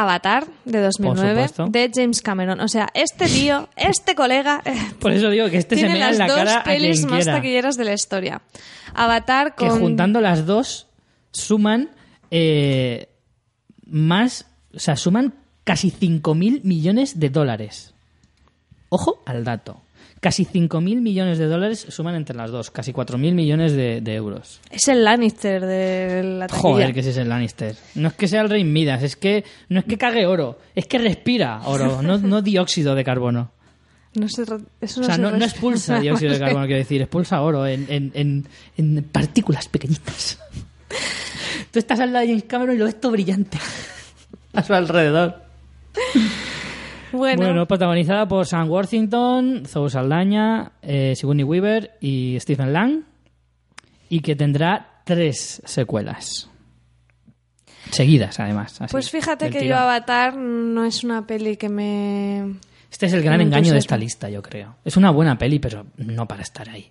[0.00, 1.66] Avatar de 2009 supuesto.
[1.66, 2.60] de James Cameron.
[2.60, 4.62] O sea, este tío, este colega,
[5.00, 7.24] Por eso digo que este se tiene mea las en la dos cara pelis más
[7.24, 7.34] quiera.
[7.34, 8.42] taquilleras de la historia.
[8.94, 9.80] Avatar Que con...
[9.80, 10.86] juntando las dos
[11.32, 11.90] suman
[12.30, 13.08] eh,
[13.86, 15.34] más, o sea, suman
[15.64, 17.92] casi 5.000 millones de dólares.
[18.90, 19.82] Ojo al dato.
[20.20, 24.60] Casi 5.000 millones de dólares suman entre las dos, casi 4.000 millones de, de euros.
[24.70, 26.62] Es el Lannister de la taquilla.
[26.62, 27.76] Joder, que ese es el Lannister.
[27.94, 30.86] No es que sea el rey Midas, es que no es que cague oro, es
[30.86, 33.52] que respira oro, no, no dióxido de carbono.
[34.14, 34.46] No se O
[34.86, 38.46] sea, se no, expulsa dióxido de carbono, quiero decir, expulsa oro en, en, en,
[38.76, 40.38] en partículas pequeñitas.
[41.70, 43.58] Tú estás al lado de James Cameron y lo ves todo brillante
[44.54, 45.42] a su alrededor.
[47.12, 53.04] Bueno, Bueno, protagonizada por Sam Worthington, Zoe Saldaña, eh, Sigourney Weaver y Stephen Lang,
[54.08, 56.50] y que tendrá tres secuelas.
[57.90, 58.80] Seguidas, además.
[58.80, 59.76] así, pues fíjate que yo.
[59.76, 62.56] Avatar no es una peli que me...
[62.90, 64.76] Este es el gran engaño de esta lista, yo creo.
[64.84, 66.90] Es una buena peli, pero no para estar ahí.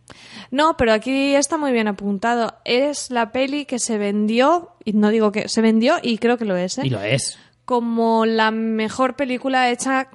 [0.52, 2.56] No, pero aquí está muy bien apuntado.
[2.66, 6.46] Es la peli que se vendió, y no digo que se vendió, y creo que
[6.46, 6.84] lo es, ¿eh?
[6.86, 7.40] Y lo es.
[7.68, 10.08] Como la mejor película hecha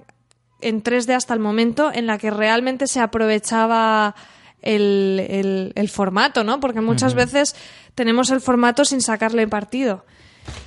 [0.62, 4.14] en 3D hasta el momento en la que realmente se aprovechaba
[4.62, 6.60] el, el- el formato, ¿no?
[6.60, 7.54] Porque muchas veces
[7.94, 10.06] tenemos el formato sin sacarle partido.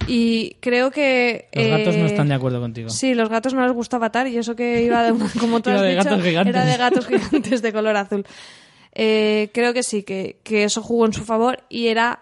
[0.07, 1.49] Y creo que...
[1.53, 2.89] Los gatos no eh, están de acuerdo contigo.
[2.91, 5.81] Sí, los gatos no les gusta Avatar y eso que iba de como tú has
[5.81, 6.55] de dicho, gatos gigantes.
[6.55, 8.25] era de gatos gigantes de color azul.
[8.93, 12.19] Eh, creo que sí, que, que eso jugó en su favor y era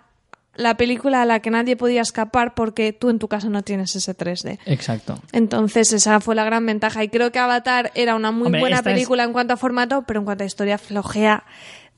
[0.55, 3.95] la película a la que nadie podía escapar porque tú en tu casa no tienes
[3.95, 4.59] ese 3D.
[4.65, 5.19] Exacto.
[5.31, 8.77] Entonces esa fue la gran ventaja y creo que Avatar era una muy Hombre, buena
[8.77, 11.43] es- película en cuanto a formato, pero en cuanto a historia flojea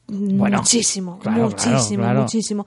[0.07, 2.21] Bueno, muchísimo, claro, muchísimo, claro, claro.
[2.21, 2.65] muchísimo.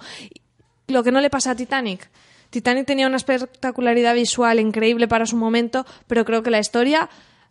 [0.88, 2.08] Lo que no le pasa a Titanic.
[2.50, 7.08] Titanic tenía una espectacularidad visual increíble para su momento, pero creo que la historia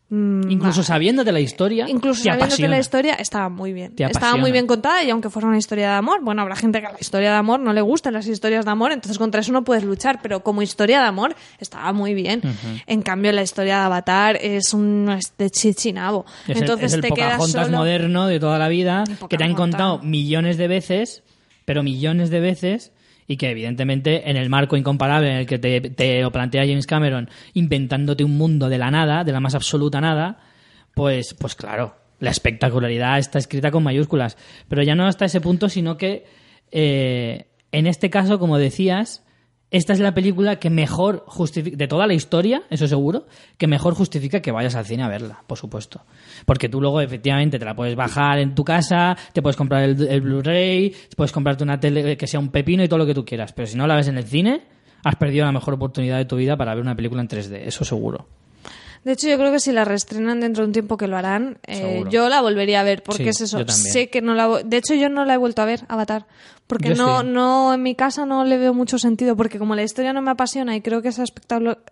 [0.09, 2.75] mm, Incluso sabiéndote la historia, Incluso te apasiona.
[2.75, 3.95] la historia estaba muy bien.
[3.95, 6.79] Te Estaba muy bien contada y aunque fuera una historia de amor, bueno, habrá gente
[6.79, 9.41] que a la historia de amor no le gustan las historias de amor, entonces contra
[9.41, 12.41] eso no puedes luchar, pero como historia de amor estaba muy bien.
[12.85, 16.25] En cambio, la historia de Avatar es un es de chichinabo.
[16.47, 17.69] Es el- entonces es el, te quedas solo...
[17.69, 21.23] moderno de toda la vida, que te han contado millones de veces,
[21.65, 22.91] pero millones de veces,
[23.27, 26.87] y que evidentemente en el marco incomparable en el que te, te lo plantea James
[26.87, 30.39] Cameron, inventándote un mundo de la nada, de la más absoluta nada,
[30.93, 34.37] pues, pues claro, la espectacularidad está escrita con mayúsculas.
[34.67, 36.25] Pero ya no hasta ese punto, sino que
[36.71, 39.23] eh, en este caso, como decías,
[39.69, 43.27] esta es la película que mejor justifica, de toda la historia, eso seguro,
[43.57, 46.03] que mejor justifica que vayas al cine a verla, por supuesto.
[46.45, 50.21] Porque tú luego efectivamente te la puedes bajar en tu casa, te puedes comprar el,
[50.21, 53.51] Blu-ray, puedes comprarte una tele que sea un pepino y todo lo que tú quieras.
[53.51, 54.61] Pero si no la ves en el cine,
[55.03, 57.83] has perdido la mejor oportunidad de tu vida para ver una película en 3D, eso
[57.83, 58.25] seguro.
[59.03, 61.59] De hecho, yo creo que si la reestrenan dentro de un tiempo que lo harán,
[61.65, 63.65] eh, yo la volvería a ver, porque Sí, es eso.
[63.67, 66.25] Sé que no la De hecho, yo no la he vuelto a ver, Avatar.
[66.67, 67.27] Porque Yo no, sí.
[67.27, 70.31] no, en mi casa no le veo mucho sentido, porque como la historia no me
[70.31, 71.23] apasiona y creo que esa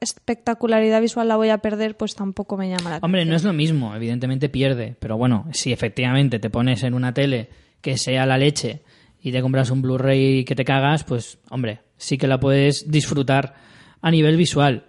[0.01, 3.29] espectacularidad visual la voy a perder, pues tampoco me llama la Hombre, atención.
[3.29, 7.49] no es lo mismo, evidentemente pierde, pero bueno, si efectivamente te pones en una tele
[7.81, 8.81] que sea la leche
[9.21, 13.55] y te compras un Blu-ray que te cagas, pues hombre, sí que la puedes disfrutar
[14.01, 14.85] a nivel visual.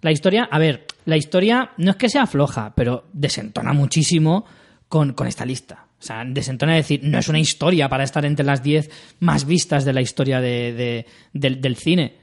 [0.00, 4.44] La historia, a ver, la historia no es que sea floja, pero desentona muchísimo
[4.88, 5.86] con, con esta lista.
[5.98, 8.90] O sea, desentona decir, no es una historia para estar entre las 10
[9.20, 12.18] más vistas de la historia de- de- del, del cine.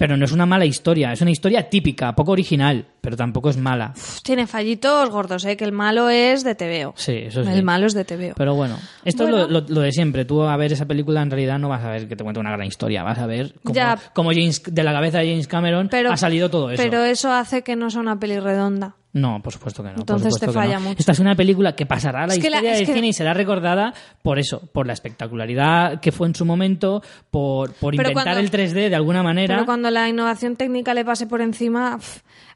[0.00, 3.58] Pero no es una mala historia, es una historia típica, poco original, pero tampoco es
[3.58, 3.92] mala.
[3.94, 5.58] Uf, Tiene fallitos gordos, ¿eh?
[5.58, 6.94] Que el malo es de TVO.
[6.96, 7.50] Sí, eso sí.
[7.50, 8.32] El malo es de TVO.
[8.34, 9.42] Pero bueno, esto Bueno.
[9.44, 10.24] es lo, lo- lo de siempre.
[10.24, 12.50] Tú a ver esa película en realidad no vas a ver que te cuente una
[12.50, 13.02] gran historia.
[13.02, 13.98] Vas a ver cómo, Ya.
[14.14, 16.82] cómo James, de la cabeza de James Cameron Pero, ha salido todo eso.
[16.82, 18.94] Pero eso hace que no sea una peli redonda.
[19.12, 19.96] No, por supuesto que no.
[19.98, 20.88] Entonces te falla no.
[20.90, 20.96] mucho.
[21.00, 23.08] Esta es una película que pasará a la Es la- historia es del que- cine
[23.08, 23.92] y será recordada
[24.22, 28.50] por eso, por la espectacularidad que fue en su momento, por, por inventar cuando- el
[28.50, 29.54] 3D de alguna manera.
[29.56, 31.98] Pero cuando la innovación técnica le pase por encima,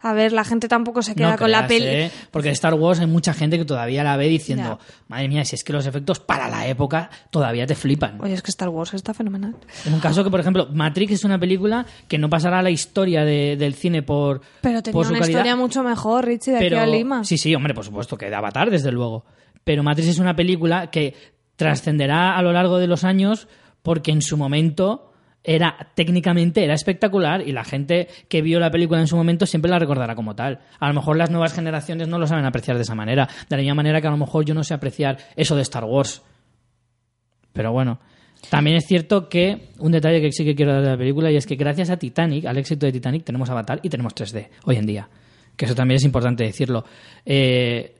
[0.04, 1.86] a ver, la gente tampoco se queda No con la peli.
[1.86, 2.10] ¿eh?
[2.30, 4.94] Porque Star Wars hay mucha gente que todavía la ve diciendo, Ya.
[5.08, 8.20] madre mía, si es que los efectos para la época todavía te flipan.
[8.20, 9.56] Oye, es que Star Wars está fenomenal.
[9.86, 12.70] En un caso que, por ejemplo, Matrix es una película que no pasará a la
[12.70, 15.38] historia de- del cine por, Pero tenía por su una calidad.
[15.40, 17.24] historia mucho mejor, Richie, de pero, aquí a Lima.
[17.24, 19.24] Sí, sí, hombre, por supuesto, que de Avatar, desde luego.
[19.64, 21.14] Pero Matrix es una película que
[21.56, 23.48] trascenderá a lo largo de los años
[23.82, 25.12] porque en su momento
[25.44, 29.70] era técnicamente era espectacular y la gente que vio la película en su momento siempre
[29.70, 30.60] la recordará como tal.
[30.80, 33.62] A lo mejor las nuevas generaciones no lo saben apreciar de esa manera, de la
[33.62, 36.22] misma manera que a lo mejor yo no sé apreciar eso de Star Wars.
[37.52, 38.00] Pero bueno,
[38.48, 41.36] también es cierto que un detalle que sí que quiero dar de la película y
[41.36, 44.76] es que gracias a Titanic, al éxito de Titanic, tenemos Avatar y tenemos 3D hoy
[44.76, 45.08] en día.
[45.56, 46.84] Que eso también es importante decirlo.
[47.24, 47.94] Eh,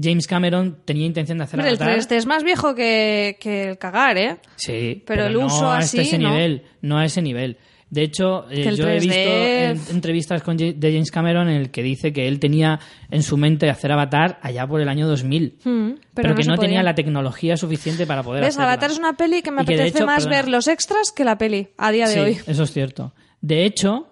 [0.00, 1.98] James Cameron tenía intención de hacer Hombre, el Avatar.
[2.00, 4.36] 3D es más viejo que, que el cagar, ¿eh?
[4.56, 6.30] Sí, Pero el no uso a así, ese ¿no?
[6.30, 7.56] nivel, no a ese nivel.
[7.90, 11.70] De hecho, eh, yo he 3D visto en- entrevistas con, de James Cameron en el
[11.72, 12.78] que dice que él tenía
[13.10, 16.84] en su mente hacer Avatar allá por el año 2000, Mm, pero, que no tenía
[16.84, 18.50] la tecnología suficiente para poder ¿Ves?
[18.54, 18.74] hacerla.
[18.74, 20.36] Avatar es una peli que me Y que, de apetece hecho, más perdona.
[20.42, 22.38] ver los extras que la peli a día de sí, hoy.
[22.46, 23.12] eso es cierto.
[23.40, 24.06] De hecho,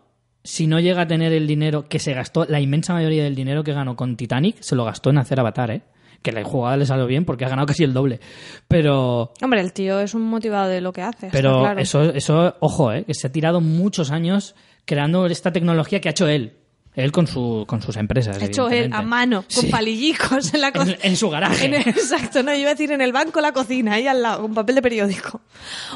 [0.48, 3.62] si no llega a tener el dinero que se gastó, la inmensa mayoría del dinero
[3.62, 5.82] que ganó con Titanic se lo gastó en hacer Avatar, ¿eh?
[6.22, 8.18] Que la jugada le salió bien porque ha ganado casi el doble.
[8.66, 11.28] Pero Hombre, el tío es un motivado de lo que hace.
[11.30, 11.78] Pero claro.
[11.78, 13.04] eso, eso, ojo, ¿eh?
[13.04, 14.54] que se ha tirado muchos años
[14.86, 16.54] creando esta tecnología que ha hecho él.
[16.98, 18.42] Él con, su, con sus empresas.
[18.42, 18.96] Hecho él evidentemente.
[18.96, 19.70] a mano, con Sí.
[19.70, 20.98] palillicos en la cocina.
[21.02, 21.76] en su garaje.
[21.88, 24.54] exacto, no, yo iba a decir en el banco, la cocina, ahí al lado, con
[24.54, 25.40] papel de periódico.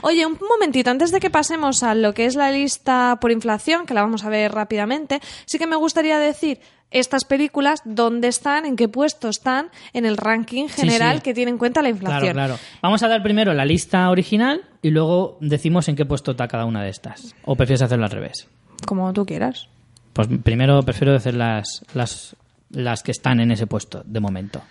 [0.02, 3.84] Oye, un momentito, antes de que pasemos a lo que es la lista por inflación,
[3.86, 6.60] que la vamos a ver rápidamente, sí que me gustaría decir
[6.92, 11.22] estas películas, dónde están, en qué puesto están en el ranking general sí.
[11.22, 12.34] que tiene en cuenta la inflación.
[12.34, 12.58] Claro, claro.
[12.82, 16.66] Vamos a dar primero la lista original y luego decimos en qué puesto está cada
[16.66, 17.34] una de estas.
[17.44, 18.46] ¿O prefieres hacerlo al revés?
[18.86, 19.68] Como tú quieras.
[20.12, 22.36] Pues primero prefiero hacer las, las,
[22.70, 24.62] las que están en ese puesto, de momento.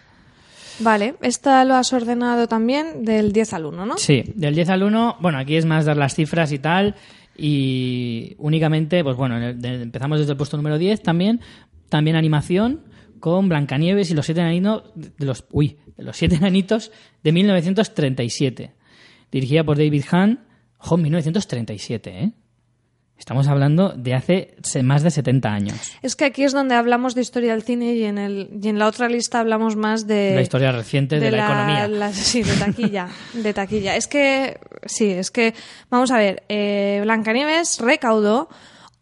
[0.80, 3.98] Vale, esta lo has ordenado también del 10 al 1, ¿no?
[3.98, 6.96] Sí, del 10 al 1, bueno, aquí es más dar las cifras y tal,
[7.38, 11.42] y únicamente, pues bueno, empezamos desde el puesto número 10 también,
[11.90, 12.82] también animación
[13.20, 16.92] con Blancanieves y los siete enanitos de los, uy, de los siete enanitos
[17.24, 18.72] de 1937,
[19.32, 20.40] dirigida por David Hahn,
[20.80, 22.32] ojo, 1937, ¿eh?
[23.22, 25.78] Estamos hablando de hace más de 70 años.
[26.02, 28.80] Es que aquí es donde hablamos de historia del cine y en, el, y en
[28.80, 30.32] la otra lista hablamos más de...
[30.34, 31.88] La historia reciente de, la, economía.
[31.88, 33.96] la- sí, de taquilla, de taquilla.
[33.96, 35.54] Es que, sí, es que,
[35.92, 38.50] vamos a ver, eh, Blancanieves recaudó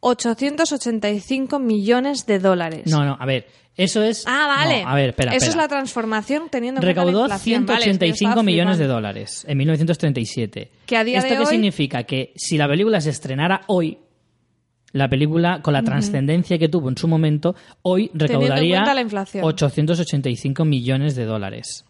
[0.02, 2.84] 885 millones de dólares.
[2.88, 3.48] No, no, a ver,
[3.78, 4.26] eso es...
[4.28, 4.84] Ah, vale.
[4.84, 5.50] No, a ver, espera, Eso espera.
[5.52, 7.36] es la transformación teniendo en cuenta Recaudó la.
[7.36, 10.72] Vale, es que 185 estaba millones de dólares en 1937.
[10.86, 12.04] Que a día ¿Esto de qué hoy- significa?
[12.04, 13.98] Que si la película se estrenara hoy,
[14.92, 19.44] la película, con la trascendencia que tuvo en su momento, hoy recaudaría la inflación.
[19.44, 21.86] 885 millones de dólares.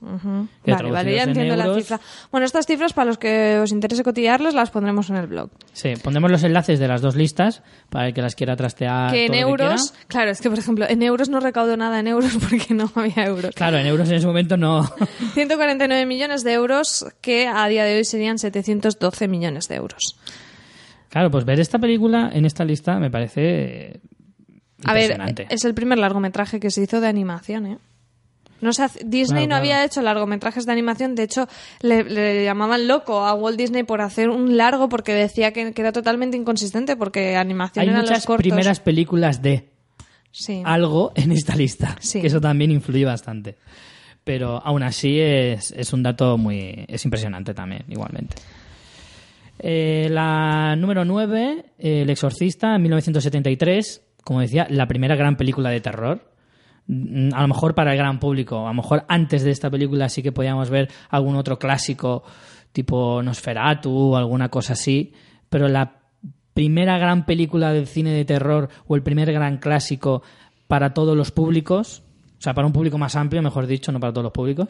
[0.64, 2.00] Que Vale, vale, ya en entiendo la cifra.
[2.32, 5.50] Bueno, estas cifras, para los que os interese cotillarlas, las pondremos en el blog.
[5.74, 9.12] Sí, pondremos los enlaces de las dos listas para el que las quiera trastear.
[9.12, 11.78] que en todo lo que euros, claro, es que por ejemplo, en euros no recaudo
[11.78, 13.56] nada en euros porque no había euros.
[13.56, 14.84] Claro, en euros en ese momento no.
[15.34, 20.18] 149 millones de euros que a día de hoy serían 712 millones de euros.
[21.10, 24.00] Claro, pues ver esta película en esta lista me parece eh,
[24.86, 25.48] A ver, impresionante.
[25.50, 27.78] es el primer largometraje que se hizo de animación, ¿eh?
[28.62, 29.60] No se hace- Disney Claro, no claro.
[29.62, 31.48] había hecho largometrajes de animación, de hecho
[31.82, 35.82] le, le llamaban loco a Walt Disney por hacer un largo porque decía que, que
[35.82, 38.44] era totalmente inconsistente porque animación Hay eran los muchas cortos.
[38.44, 39.70] primeras películas de
[40.32, 40.62] Sí.
[40.64, 42.22] algo en esta lista, Sí.
[42.22, 43.56] que eso también influye bastante.
[44.26, 46.86] Pero aún así es, es un dato muy...
[46.88, 48.36] es impresionante también, igualmente.
[49.60, 55.70] Eh, la número 9, eh, El Exorcista, en 1973, como decía, la primera gran película
[55.70, 56.32] de terror.
[56.88, 60.10] Mm, A lo mejor para el gran público, a lo mejor antes de esta película
[60.10, 62.24] sí que podíamos ver algún otro clásico
[62.72, 65.14] tipo Nosferatu o alguna cosa así,
[65.50, 66.00] pero la
[66.54, 70.24] primera gran película del cine de terror o el primer gran clásico
[70.68, 72.04] para todos los públicos,
[72.40, 74.70] o sea, para un público más amplio, mejor dicho, no para todos los públicos,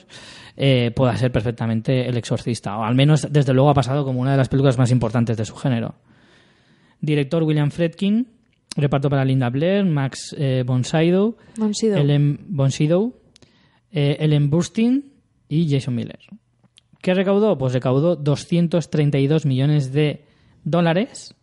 [0.58, 4.32] eh, pueda ser perfectamente El Exorcista, o al menos desde luego ha pasado como una
[4.32, 5.94] de las películas más importantes de su género.
[7.00, 8.28] Director William Fredkin,
[8.76, 12.00] reparto para Linda Blair, Max eh, von Sydow, Von Sydow.
[12.00, 13.14] Ellen von Sydow,
[13.92, 15.14] eh, Ellen Burstyn
[15.48, 16.20] y Jason Miller.
[17.04, 17.56] ¿Qué recaudó?
[17.60, 20.26] Pues recaudó 232 millones de
[20.64, 21.36] dólares,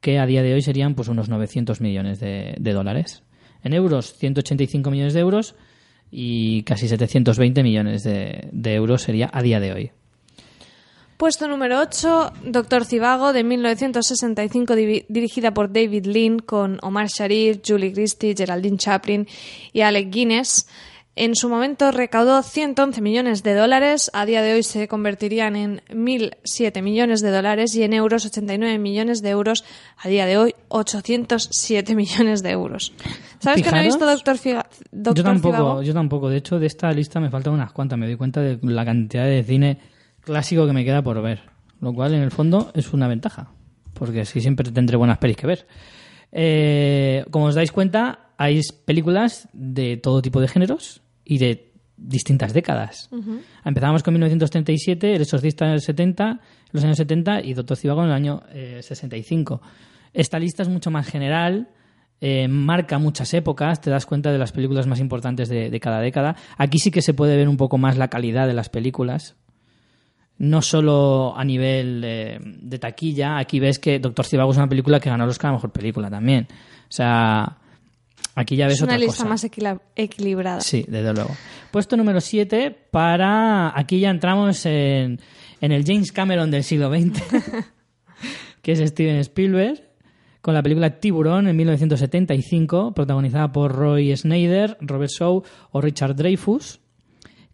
[0.00, 3.22] que a día de hoy serían pues unos 900 millones de, de dólares.
[3.64, 5.54] En euros, 185 millones de euros
[6.10, 9.90] y casi 720 millones de, de euros sería a día de hoy.
[11.16, 17.58] Puesto número 8, Doctor Civago, de 1965, divi- dirigida por David Lean, con Omar Sharif,
[17.66, 19.26] Julie Christie, Geraldine Chaplin
[19.74, 20.66] y Alec Guinness.
[21.16, 25.80] En su momento recaudó 111 millones de dólares, a día de hoy se convertirían en
[25.90, 29.64] 1.007 millones de dólares y en euros 89 millones de euros,
[29.98, 32.92] a día de hoy 807 millones de euros.
[33.40, 36.30] ¿Sabes que no he Fijaros, visto Doctor, Figa- Doctor yo tampoco, yo tampoco.
[36.30, 37.98] De hecho, de esta lista me faltan unas cuantas.
[37.98, 39.78] Me doy cuenta de la cantidad de cine
[40.20, 41.42] clásico que me queda por ver.
[41.80, 43.50] Lo cual, en el fondo, es una ventaja.
[43.94, 45.66] Porque así siempre tendré buenas pelis que ver.
[46.32, 52.54] Eh, como os dais cuenta, hay películas de todo tipo de géneros y de distintas
[52.54, 53.10] décadas.
[53.66, 56.38] Empezamos con 1937, El Exorcista en el 70, en
[56.72, 59.60] los años 70 y Doctor Civago en el año eh, 65.
[60.14, 61.68] Esta lista es mucho más general,
[62.22, 66.00] eh, marca muchas épocas, te das cuenta de las películas más importantes de, de cada
[66.00, 66.34] década.
[66.56, 69.36] Aquí sí que se puede ver un poco más la calidad de las películas.
[70.38, 74.98] No solo a nivel eh, de taquilla, aquí ves que Doctor Civago es una película
[74.98, 76.48] que ganó el Oscar a Mejor Película también.
[76.50, 77.58] O sea,
[78.40, 79.28] aquí ya ves Es una otra lista cosa.
[79.28, 80.60] más equila- equilibrada.
[80.60, 81.30] Sí, desde luego.
[81.70, 83.78] Puesto número 7 para...
[83.78, 85.20] Aquí ya entramos en,
[85.60, 87.22] en el James Cameron del siglo XX,
[88.62, 89.82] que es Steven Spielberg,
[90.40, 95.42] con la película Tiburón en 1975, protagonizada por Roy Snyder, Robert Shaw
[95.72, 96.80] o Richard Dreyfuss,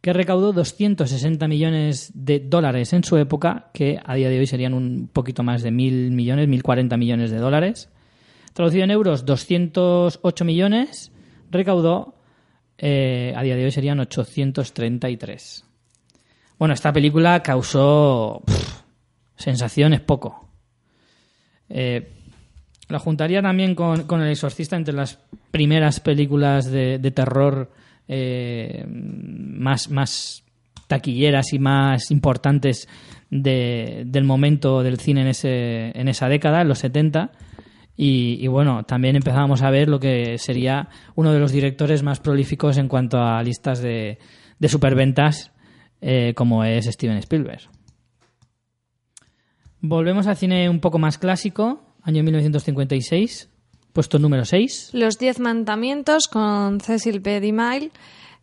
[0.00, 4.72] que recaudó 260 millones de dólares en su época, que a día de hoy serían
[4.72, 7.88] un poquito más de mil millones, 1040 millones de dólares.
[8.56, 11.12] Traducido en euros, 208 millones,
[11.50, 12.14] recaudó,
[12.78, 15.62] eh, a día de hoy serían 833.
[16.58, 18.42] Bueno, esta película causó
[19.36, 20.48] sensaciones poco.
[21.68, 22.10] Eh,
[22.88, 25.18] la juntaría también con, El Exorcista entre las
[25.50, 27.70] primeras películas de, terror
[28.08, 30.44] eh, más, más
[30.86, 32.88] taquilleras y más importantes
[33.28, 37.32] de- del momento del cine en, ese, en esa década, en los 70.
[37.96, 42.76] Y, bueno, también empezábamos a ver lo que sería uno de los directores más prolíficos
[42.76, 44.18] en cuanto a listas de,
[44.58, 45.52] de superventas,
[46.02, 47.62] eh, como es Steven Spielberg.
[49.80, 53.48] Volvemos al cine un poco más clásico, año 1956,
[53.92, 54.90] puesto número 6.
[54.92, 57.40] Los Diez Mandamientos con Cecil B.
[57.40, 57.92] DeMille,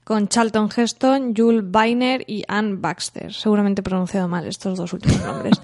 [0.03, 3.33] con Charlton Heston, Jules Weiner y Anne Baxter.
[3.33, 5.61] Seguramente he pronunciado mal estos dos últimos nombres.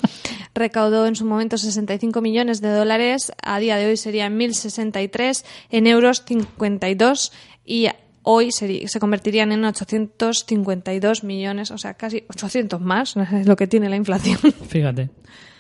[0.54, 5.88] Recaudó en su momento 65 millones de dólares, a día de hoy serían 1.063, en
[5.88, 7.32] euros 52
[7.66, 7.88] y
[8.24, 13.90] hoy se convertirían en 852 millones, o sea, casi 800 más, es lo que tiene
[13.90, 14.38] la inflación.
[14.68, 15.10] Fíjate.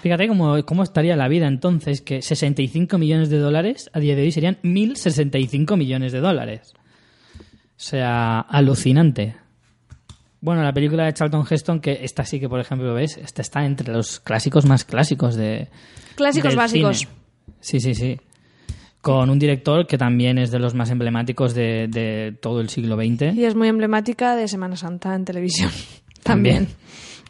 [0.01, 4.21] Fíjate cómo, cómo estaría la vida entonces, que 65 millones de dólares a día de
[4.21, 6.73] hoy serían 1.065 millones de dólares.
[7.79, 9.37] Sea, alucinante.
[10.41, 13.65] Bueno, la película de Charlton Heston, que esta sí que, por ejemplo, ves, esta está
[13.65, 15.69] entre los clásicos más clásicos de.
[16.15, 16.97] Clásicos del básicos.
[16.99, 17.11] cine.
[17.61, 18.19] Sí, sí, sí.
[18.99, 22.97] Con un director que también es de los más emblemáticos de, de todo el siglo
[22.97, 23.33] XX.
[23.33, 25.71] Y es muy emblemática de Semana Santa en televisión.
[26.23, 26.65] También.
[26.65, 26.77] También.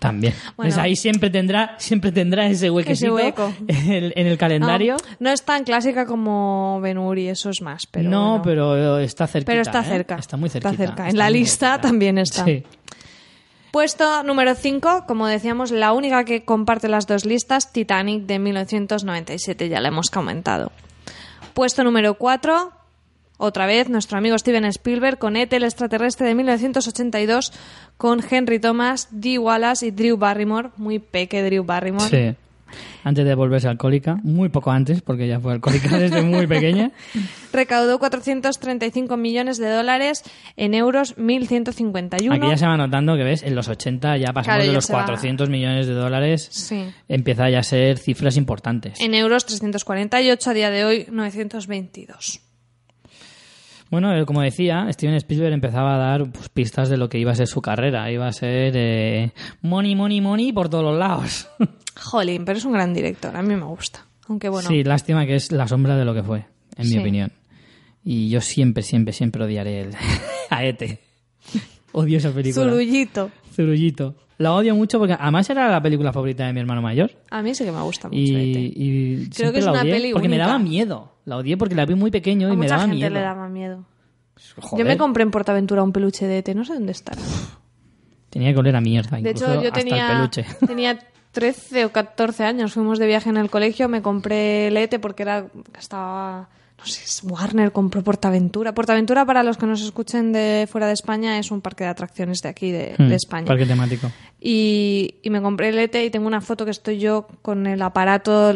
[0.02, 0.34] Bueno.
[0.58, 0.78] ¿Ves?
[0.78, 3.54] ahí siempre tendrá, siempre tendrá ese huequecito hueco.
[3.68, 4.98] En, el, en el calendario.
[4.98, 8.44] No, no es tan clásica como Ben-Hur y eso es más, pero no, bueno.
[8.44, 9.46] pero está cerca.
[9.46, 10.16] Pero está cerca.
[10.16, 10.72] Está muy cerquita.
[10.72, 11.04] Está cerca.
[11.04, 12.46] En está la lista también está.
[12.46, 12.64] Sí.
[13.72, 19.70] Puesto número 5, como decíamos, la única que comparte las dos listas, Titanic de 1997,
[19.70, 20.72] ya la hemos comentado.
[21.54, 22.72] Puesto número 4,
[23.40, 25.56] otra vez nuestro amigo Steven Spielberg con E.T.
[25.56, 27.54] el extraterrestre de 1982
[27.98, 32.06] con Henry Thomas, Dee Wallace y Drew Barrymore, muy peque Drew Barrymore.
[32.10, 32.36] Sí.
[33.04, 36.92] Antes de volverse alcohólica, muy poco antes, porque ya fue alcohólica desde muy pequeña.
[37.54, 40.24] Recaudó 435 millones de dólares
[40.58, 42.36] en euros 1151.
[42.36, 44.86] Aquí ya se va notando que ves, en los 80 ya pasamos Claro, de los
[44.86, 45.06] se va.
[45.06, 46.50] 400 millones de dólares.
[46.52, 46.92] Sí.
[47.08, 49.00] Empieza ya a ser cifras importantes.
[49.00, 52.42] En euros 348, a día de hoy 922.
[53.90, 57.32] Bueno, eh, como decía, Steven Spielberg empezaba a dar pues, pistas de lo que iba
[57.32, 58.12] a ser su carrera.
[58.12, 61.48] Iba a ser eh, money, money, money por todos los lados.
[62.00, 64.06] Jolín, pero es un gran director, a mí me gusta.
[64.28, 66.46] Aunque bueno, Sí, lástima que es la sombra de lo que fue,
[66.78, 66.96] en Sí.
[66.96, 67.32] mi opinión.
[68.04, 69.90] Y yo siempre, siempre, siempre odiaré el...
[70.50, 71.00] a Ete.
[71.92, 72.66] Odio esa película.
[72.66, 73.32] Zurullito.
[73.56, 74.16] Zurullito.
[74.40, 77.12] La odio mucho porque además era la película favorita de mi hermano mayor.
[77.30, 78.20] A mí sí que me gusta mucho.
[78.20, 81.12] Y, y Creo que es la una odié peli porque me daba miedo.
[81.26, 83.14] La odié porque la vi muy pequeño A y me mucha daba gente miedo.
[83.14, 83.86] le daba miedo.
[84.62, 87.22] Joder, Yo me compré en Portaventura un peluche de ET, no sé dónde estará.
[88.30, 90.46] Tenía que oler a mierda, De hecho, yo hasta el tenía, peluche.
[90.68, 90.98] tenía
[91.32, 95.24] 13 o 14 años, fuimos de viaje en el colegio, me compré el ET porque
[95.24, 95.48] era
[95.78, 96.48] estaba
[96.80, 98.74] no sé, Warner compró Portaventura.
[98.74, 102.42] Portaventura para los que nos escuchen de fuera de España es un parque de atracciones
[102.42, 103.46] de aquí de, Hmm, de España.
[103.48, 104.12] Parque temático.
[104.42, 107.82] Y, y me compré el ET y tengo una foto que estoy yo con el
[107.82, 108.54] aparato,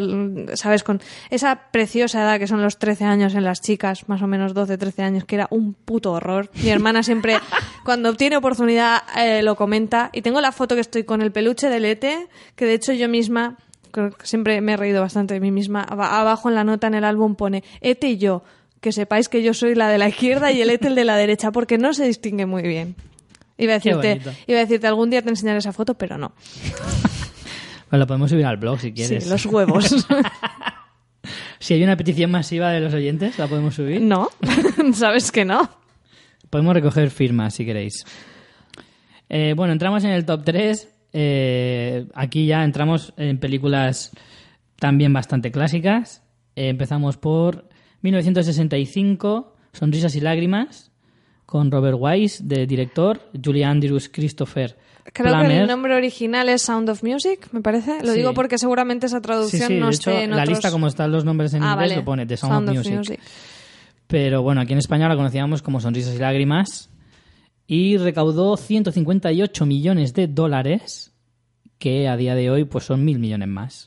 [0.54, 0.82] ¿sabes?
[0.82, 4.54] Con esa preciosa edad que son los 13 años en las chicas, más o menos
[4.54, 6.50] 12, 13 años, que era un puto horror.
[6.62, 7.38] Mi hermana siempre,
[7.84, 10.10] cuando tiene oportunidad, eh, lo comenta.
[10.12, 12.04] Y tengo la foto que estoy con el peluche del ET,
[12.56, 13.58] que de hecho yo misma,
[13.94, 15.82] creo que siempre me he reído bastante de mí misma.
[15.82, 18.42] Aba- Abajo en la nota en el álbum pone ET y yo.
[18.80, 21.16] Que sepáis que yo soy la de la izquierda y el ET el de la
[21.16, 22.96] derecha, porque no se distingue muy bien.
[23.56, 26.32] Iba a decirte, iba a decirte algún día te enseñaré esa foto, pero no.
[27.88, 29.22] Pues lo podemos subir al blog si quieres.
[29.24, 30.06] Sí, los huevos.
[31.58, 34.00] Si hay una petición masiva de los oyentes, la podemos subir.
[34.02, 34.28] no,
[34.94, 35.70] sabes que no.
[36.50, 38.04] Podemos recoger firmas si queréis.
[39.30, 40.88] Eh, bueno, entramos en el top 3.
[41.16, 44.10] Eh, aquí ya entramos en películas
[44.80, 46.22] también bastante clásicas.
[46.56, 47.68] Eh, empezamos por
[48.02, 50.90] 1965, Sonrisas y Lágrimas,
[51.46, 54.76] con Robert Wise de director, Julie Andrews, Christopher
[55.12, 55.60] Creo que Plummer.
[55.62, 58.02] el nombre original es Sound of Music, me parece.
[58.02, 58.18] Lo Sí.
[58.18, 60.48] digo porque seguramente esa traducción sí, no de esté hecho, en la otros...
[60.48, 61.96] lista como están los nombres en Ah, inglés vale.
[61.96, 62.96] lo pone The Sound, of, Music.
[62.96, 63.20] Music.
[64.08, 66.90] Pero bueno, aquí en España la conocíamos como Sonrisas y Lágrimas
[67.66, 71.12] y recaudó 158 millones de dólares,
[71.78, 73.86] que a día de hoy pues son mil millones más.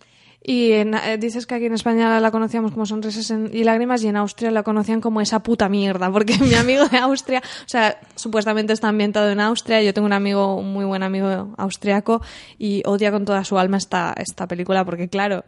[0.50, 4.08] Y en- eh, dices que aquí en España la conocíamos como Sonrisas y Lágrimas y
[4.08, 8.00] en Austria la conocían como esa puta mierda, porque mi amigo de Austria, o sea,
[8.16, 12.22] supuestamente está ambientado en Austria, yo tengo un amigo, un muy buen amigo austriaco
[12.58, 15.44] y odia con toda su alma esta, esta película porque claro,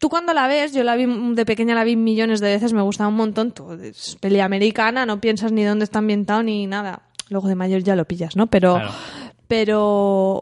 [0.00, 2.82] tú cuando la ves, yo la vi de pequeña la vi millones de veces, me
[2.82, 7.02] gustaba un montón, tú, es peli americana, no piensas ni dónde está ambientado ni nada.
[7.30, 8.46] Luego de mayor ya lo pillas, ¿no?
[8.48, 8.92] Pero Claro.
[9.48, 10.40] pero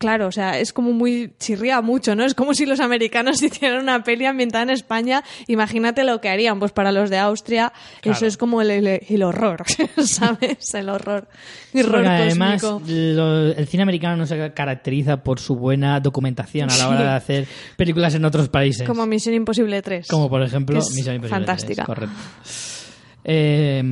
[0.00, 2.24] claro, o sea, es como muy chirría mucho, ¿no?
[2.24, 6.58] Es como si los americanos hicieran una peli ambientada en España, imagínate lo que harían,
[6.58, 8.16] pues para los de Austria Claro.
[8.16, 9.64] eso es como el, el- el horror,
[10.02, 10.72] ¿sabes?
[10.74, 11.28] El horror.
[11.74, 16.76] El horror además lo- el cine americano no se caracteriza por su buena documentación a
[16.76, 17.46] la hora de hacer
[17.76, 18.88] películas en otros países.
[18.88, 20.08] Como Misión Imposible 3.
[20.08, 21.84] Como, por ejemplo Misión Imposible fantástica.
[21.84, 22.16] 3, correcto.
[23.24, 23.82] Eh,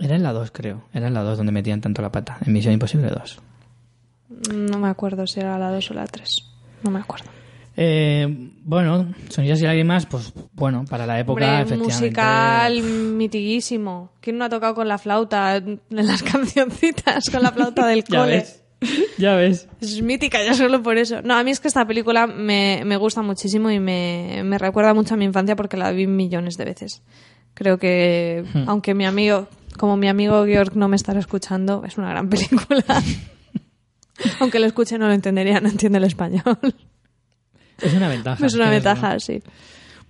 [0.00, 0.84] era en la 2, creo.
[0.92, 2.38] Era en la 2 donde metían tanto la pata.
[2.44, 3.38] En Misión Imposible 2.
[4.54, 6.28] No me acuerdo si era la 2 o la 3.
[6.82, 7.26] No me acuerdo.
[7.76, 8.26] Eh,
[8.64, 11.94] bueno, Sonrisas y Lágrimas, pues bueno, para la época, Hombre, efectivamente.
[11.94, 14.12] musical mitiguísimo.
[14.20, 18.18] ¿Quién no ha tocado con la flauta en las cancioncitas, con la flauta del Ya
[18.20, 18.36] cole?
[18.36, 18.60] ves.
[19.18, 19.66] Ya ves.
[19.80, 21.22] Es mítica ya solo por eso.
[21.22, 24.92] No, a mí es que esta película me, me gusta muchísimo y me, me recuerda
[24.94, 27.02] mucho a mi infancia porque la vi millones de veces.
[27.54, 28.68] Creo que, Hmm.
[28.68, 29.48] aunque mi amigo,
[29.78, 32.84] como mi amigo Georg no me estará escuchando, es una gran película.
[34.40, 36.58] aunque lo escuche no lo entendería, no entiende el español.
[37.80, 38.46] Es una ventaja.
[38.46, 39.42] es una ventaja, sí.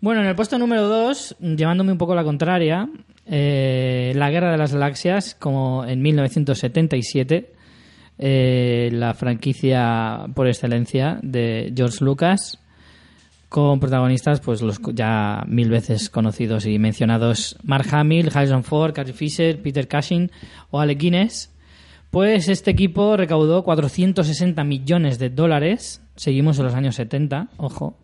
[0.01, 2.89] Bueno, en el puesto número 2, llevándome un poco la contraria,
[3.27, 7.53] eh, La Guerra de las Galaxias, como en 1977,
[8.19, 12.59] eh, la franquicia por excelencia de George Lucas,
[13.49, 19.13] con protagonistas pues los ya mil veces conocidos y mencionados Mark Hamill, Harrison Ford, Carrie
[19.13, 20.31] Fisher, Peter Cushing
[20.71, 21.54] o Alec Guinness.
[22.15, 26.01] Pues este equipo recaudó 460 millones de dólares.
[26.15, 27.99] Seguimos en los años 70, ojo,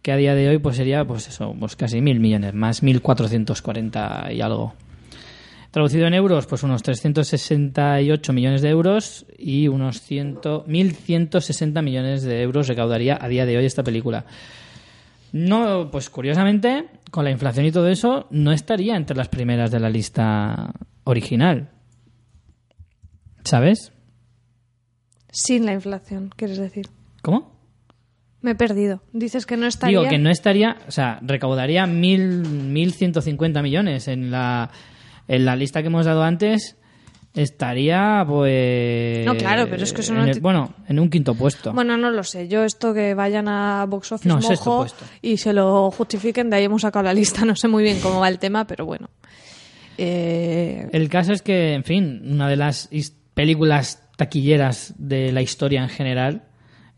[0.00, 4.28] que a día de hoy pues sería pues eso, pues casi mil millones más, 1440
[4.32, 4.74] y algo.
[5.72, 12.40] Traducido en euros, pues unos 368 millones de euros y unos 100, 1.160 millones de
[12.42, 14.24] euros recaudaría a día de hoy esta película.
[15.32, 19.80] No, pues curiosamente, con la inflación y todo eso, no estaría entre las primeras de
[19.80, 20.72] la lista
[21.02, 21.70] original.
[23.44, 23.92] ¿Sabes?
[25.30, 26.88] Sin la inflación, quieres decir.
[27.22, 27.56] ¿Cómo?
[28.40, 29.02] Me he perdido.
[29.12, 29.98] Dices que no estaría.
[29.98, 34.70] Digo que no estaría, o sea, recaudaría mil, 1.150 millones en la,
[35.26, 36.76] en la lista que hemos dado antes.
[37.34, 39.26] Estaría, pues.
[39.26, 41.72] No, claro, pero es que eso en no el- te- bueno, en un quinto puesto.
[41.72, 42.48] Bueno, no lo sé.
[42.48, 45.04] Yo esto que vayan a Box Office No, sexto mojo puesto.
[45.20, 47.44] y se lo justifiquen, de ahí hemos sacado la lista.
[47.44, 49.10] No sé muy bien cómo va el tema, pero bueno.
[49.98, 52.88] Eh, El caso es que, en fin, una de las
[53.38, 56.42] películas taquilleras de la historia en general,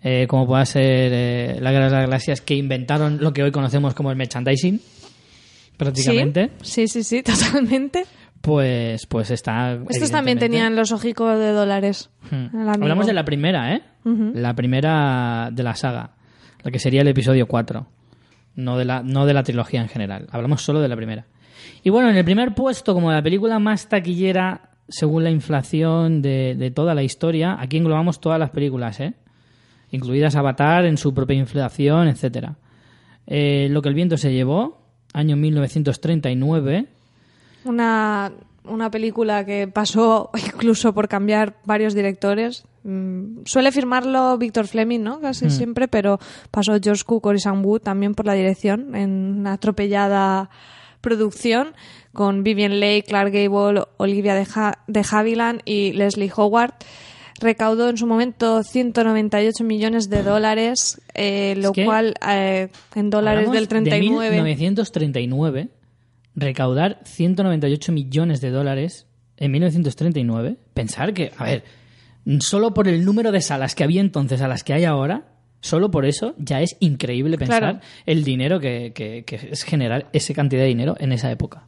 [0.03, 3.51] eh, como pueda ser eh, La Guerra de las Galaxias, que inventaron lo que hoy
[3.51, 4.81] conocemos como el merchandising,
[5.77, 8.07] prácticamente, Sí, sí, sí, sí, totalmente.
[8.41, 9.79] pues, pues está.
[9.91, 12.09] Estos también tenían los hojicos de dólares.
[12.31, 12.71] Hmm.
[12.71, 13.83] Hablamos de la primera, ¿eh?
[14.33, 16.13] La primera de la saga,
[16.63, 17.87] la que sería el episodio 4,
[18.55, 20.27] no de, la, no de la trilogía en general.
[20.31, 21.27] Hablamos solo de la primera.
[21.85, 26.55] Y bueno, en el primer puesto, como la película más taquillera según la inflación de,
[26.59, 29.15] de toda la historia, aquí englobamos todas las películas, ¿eh?
[29.93, 32.57] Incluidas Avatar en su propia inflación, etcétera.
[33.27, 34.79] Eh, lo que el viento se llevó,
[35.13, 36.87] año 1939.
[37.65, 38.33] Una,
[38.65, 42.65] una película que pasó incluso por cambiar varios directores.
[42.85, 45.21] Mm, Suele firmarlo Víctor Fleming, ¿no?
[45.21, 45.51] Casi Hmm.
[45.51, 46.19] siempre, pero
[46.51, 49.11] pasó George Cukor y Sam Wood también por la dirección en
[49.41, 50.51] una atropellada
[51.01, 51.75] producción
[52.13, 56.75] con Vivian Leigh, Clark Gable, Olivia de, Ha- de Havilland y Leslie Howard.
[57.41, 63.51] Recaudó en su momento 198 millones de dólares, eh, lo que cual eh, en dólares
[63.51, 64.31] del 39.
[64.37, 65.69] De 1939,
[66.35, 69.07] recaudar 198 millones de dólares
[69.39, 70.57] en 1939.
[70.75, 71.65] Pensar que, a ver,
[72.41, 75.25] solo por el número de salas que había entonces a las que hay ahora,
[75.61, 77.81] solo por eso ya es increíble pensar Claro.
[78.07, 81.67] el dinero que, que- que es generar esa cantidad de dinero en esa época.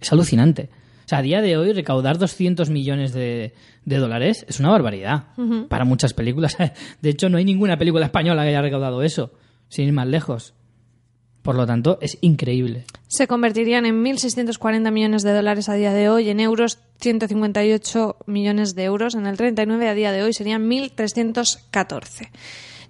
[0.00, 0.68] Es alucinante.
[1.04, 3.52] O sea, a día de hoy recaudar 200 millones de,
[3.84, 5.24] de dólares es una barbaridad
[5.68, 6.56] para muchas películas.
[7.02, 9.32] De hecho, no hay ninguna película española que haya recaudado eso,
[9.68, 10.54] sin ir más lejos.
[11.42, 12.84] Por lo tanto, es increíble.
[13.06, 18.74] se convertirían en 1.640 millones de dólares a día de hoy, en euros 158 millones
[18.74, 22.28] de euros, en el 39 a día de hoy serían 1.314.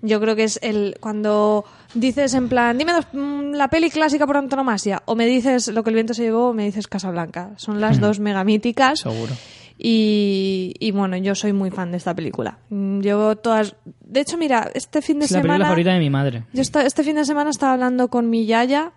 [0.07, 1.65] Yo creo que es el cuando
[1.95, 5.83] dices en plan, dime dos- mm, la peli clásica por antonomasia, o me dices lo
[5.83, 7.53] que el viento se llevó, o me dices Casablanca.
[7.57, 9.01] Son las dos megamíticas.
[9.01, 9.33] Seguro.
[9.79, 12.59] Y, y bueno, yo soy muy fan de esta película.
[12.71, 13.75] Yo todas.
[14.01, 15.65] De hecho, mira, este fin de Es la película semana.
[15.67, 16.45] favorita de mi madre.
[16.53, 18.93] Yo esta- este fin de semana estaba hablando con mi yaya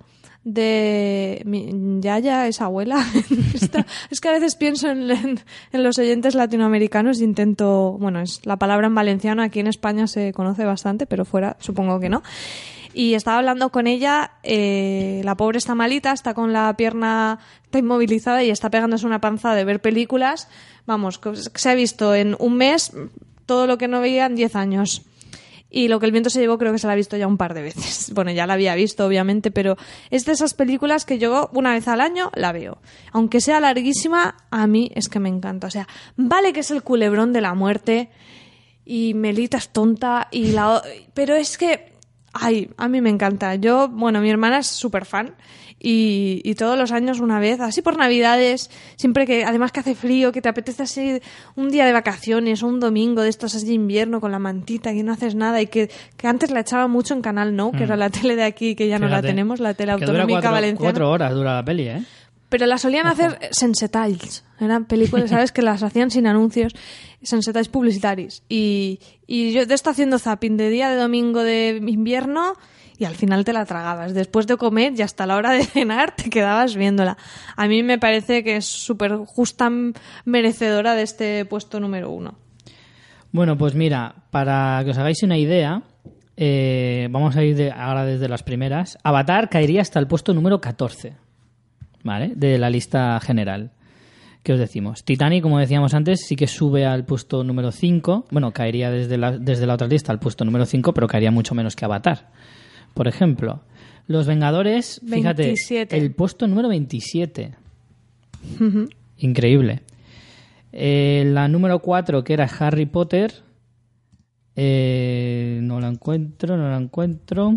[0.50, 3.06] de mi yaya es abuela
[4.12, 5.40] es que a veces pienso en, en-
[5.74, 10.08] en los oyentes latinoamericanos y intento bueno es la palabra en valenciano aquí en España
[10.08, 12.24] se conoce bastante pero fuera supongo que no.
[12.94, 17.80] Y estaba hablando con ella eh, la pobre está malita está con la pierna está
[17.80, 20.48] inmovilizada y está pegándose una panza de ver películas.
[20.86, 22.94] Vamos que se ha visto en un mes
[23.46, 25.04] todo lo que no veía en 10 años
[25.70, 27.38] y lo que el viento se llevó creo que se la ha visto ya un
[27.38, 28.12] par de veces.
[28.18, 29.78] Bueno, ya la había visto, obviamente, pero
[30.10, 32.80] es de esas películas que yo una vez al año la veo.
[33.12, 35.68] Aunque sea larguísima, a mí es que me encanta.
[35.68, 38.10] O sea, vale que es el culebrón de la muerte
[38.86, 40.82] y Melita es tonta y la...
[41.14, 41.97] Pero es que...
[42.40, 43.56] Ay, a mí me encanta.
[43.56, 45.36] Yo, bueno, mi hermana es súper fan
[45.80, 49.94] y, y todos los años una vez, así por Navidades, siempre que, además que hace
[49.94, 51.22] frío, que te apetece así
[51.56, 54.92] un día de vacaciones o un domingo de estos así de invierno con la mantita
[54.94, 57.84] que no haces nada y que, que antes la echaba mucho en Canal No, que
[57.84, 59.26] era la tele de aquí que ya no la Mm.
[59.26, 60.80] Tenemos, la tele autonómica cuatro, valenciana.
[60.92, 62.04] cuatro horas dura la peli, ¿eh?
[62.50, 64.46] Pero la solían hacer sensetiles.
[64.60, 65.52] Eran películas, ¿sabes?
[65.52, 66.74] Que las hacían sin anuncios,
[67.22, 68.44] sensetiles publicitaris.
[68.50, 72.54] Y, y yo de esto haciendo zapping de día de domingo de invierno
[72.98, 74.14] y al final te la tragabas.
[74.14, 77.18] Después de comer y hasta la hora de cenar te quedabas viéndola.
[77.56, 79.70] A mí me parece que es súper justa
[80.26, 82.36] merecedora de este puesto número uno.
[83.32, 85.84] Bueno, pues mira, para que os hagáis una idea,
[86.38, 88.98] eh, vamos a ir de, ahora desde las primeras.
[89.04, 91.14] Avatar caería hasta el puesto número 14,
[92.04, 92.32] ¿vale?
[92.36, 93.72] De la lista general.
[94.48, 95.04] ¿Qué os decimos?
[95.04, 98.28] Titanic, como decíamos antes, sí que sube al puesto número 5.
[98.32, 101.54] Bueno, caería desde la, desde la otra lista al puesto número 5, pero caería mucho
[101.54, 102.30] menos que Avatar.
[102.94, 103.64] Por ejemplo,
[104.08, 105.98] Los Vengadores, fíjate, 27.
[105.98, 107.56] el puesto número 27.
[109.18, 109.82] Increíble.
[110.72, 113.34] Eh, la número 4, que era Harry Potter.
[114.56, 117.56] eh, no la encuentro, no la encuentro.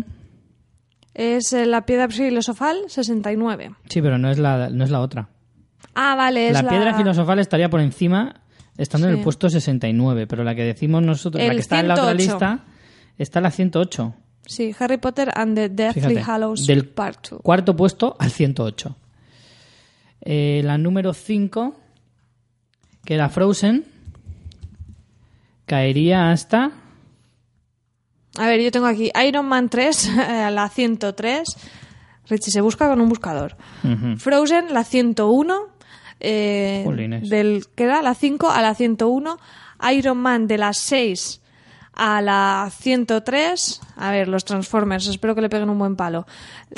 [1.13, 3.75] Es eh, la piedra filosofal 69.
[3.87, 5.29] Sí, pero no es la, no es la otra.
[5.95, 8.41] Ah, vale, es la la, piedra filosofal estaría por encima,
[8.77, 9.17] estando en Sí.
[9.19, 12.05] el puesto 69, pero la que decimos nosotros, la El que está en la otra
[12.15, 12.31] 108.
[12.31, 12.65] lista,
[13.17, 14.13] está la 108.
[14.45, 17.41] Sí, Harry Potter and the Deathly Fíjate, Hallows del Part 2.
[17.41, 18.95] cuarto puesto al 108.
[20.21, 21.75] Eh, la número 5,
[23.05, 23.85] que era Frozen,
[25.65, 26.71] caería hasta...
[28.37, 31.43] A ver, yo tengo aquí Iron Man 3, a la 103.
[32.29, 33.57] Richie se busca con un buscador.
[33.83, 34.17] Ujú.
[34.17, 35.67] Frozen, la 101.
[36.21, 36.85] Eh,
[37.23, 39.37] del que era la 5 a la 101.
[39.93, 41.41] Iron Man de la 6
[41.93, 43.81] a la 103.
[43.97, 46.25] A ver, los Transformers, espero que le peguen un buen palo.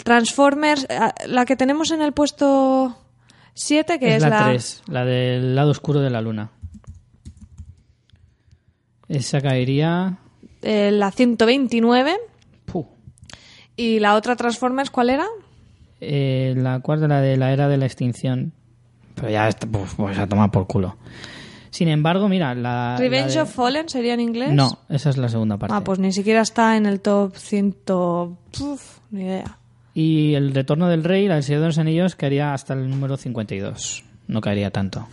[0.03, 2.97] Transformers, eh, la que tenemos en el puesto
[3.53, 6.51] 7, que es, es, la 3, la del lado oscuro de la luna.
[9.09, 10.17] Esa caería...
[10.61, 12.17] eh, la 129.
[12.65, 12.87] Puh.
[13.75, 15.27] Y la otra Transformers, ¿cuál era?
[15.99, 18.53] Eh, la cuarta, la de la era de la extinción.
[19.15, 20.95] Pero ya está, pues, pues a tomar por culo.
[21.69, 22.95] Sin embargo, mira, la.
[22.99, 24.52] Revenge la de- of Fallen sería en inglés.
[24.53, 25.76] No, esa es la segunda parte.
[25.76, 27.76] Ah, pues ni siquiera está en el top 100.
[27.88, 29.57] Uf, ni idea.
[29.95, 33.18] Y el retorno del rey, la del Señor de los Anillos, caería hasta el número
[33.18, 34.03] 52.
[34.27, 35.07] No caería tanto.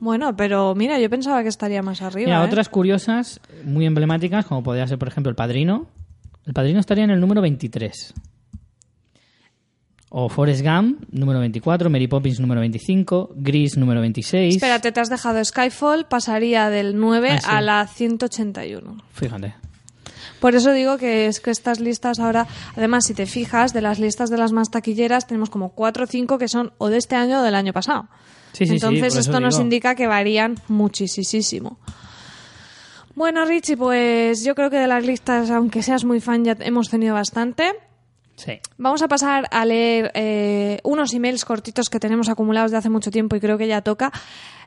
[0.00, 2.26] Bueno, pero mira, yo pensaba que estaría más arriba.
[2.26, 2.46] Mira, ¿eh?
[2.46, 5.86] otras curiosas, muy emblemáticas, como podría ser, por ejemplo, el padrino.
[6.46, 8.14] El padrino estaría en el número 23.
[10.10, 11.90] O Forrest Gump, número 24.
[11.90, 13.30] Mary Poppins, número 25.
[13.36, 14.54] Grease, número 26.
[14.56, 17.46] Espérate, te has dejado Skyfall, pasaría del 9 Ah, sí.
[17.50, 18.96] a la 181.
[19.12, 19.54] Fíjate.
[20.40, 23.98] Por eso digo que es que estas listas ahora, además, si te fijas, de las
[23.98, 27.16] listas de las más taquilleras, tenemos como 4 o 5 que son o de este
[27.16, 28.06] año o del año pasado.
[28.52, 31.78] Sí, sí, sí, Entonces, esto nos indica que varían muchísimo.
[33.14, 36.88] Bueno, Richie, pues yo creo que de las listas, aunque seas muy fan, ya hemos
[36.88, 37.72] tenido bastante.
[38.38, 38.60] Sí.
[38.76, 43.10] Vamos a pasar a leer eh, unos emails cortitos que tenemos acumulados de hace mucho
[43.10, 44.12] tiempo y creo que ya toca.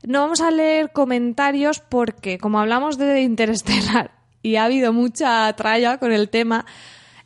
[0.03, 4.11] No vamos a leer comentarios porque, como hablamos de Interestelar
[4.43, 6.65] y ha habido mucha tralla con el tema,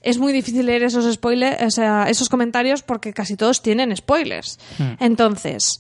[0.02, 4.60] es muy difícil leer esos spoilers, o sea, esos comentarios porque casi todos tienen spoilers.
[5.00, 5.80] Entonces,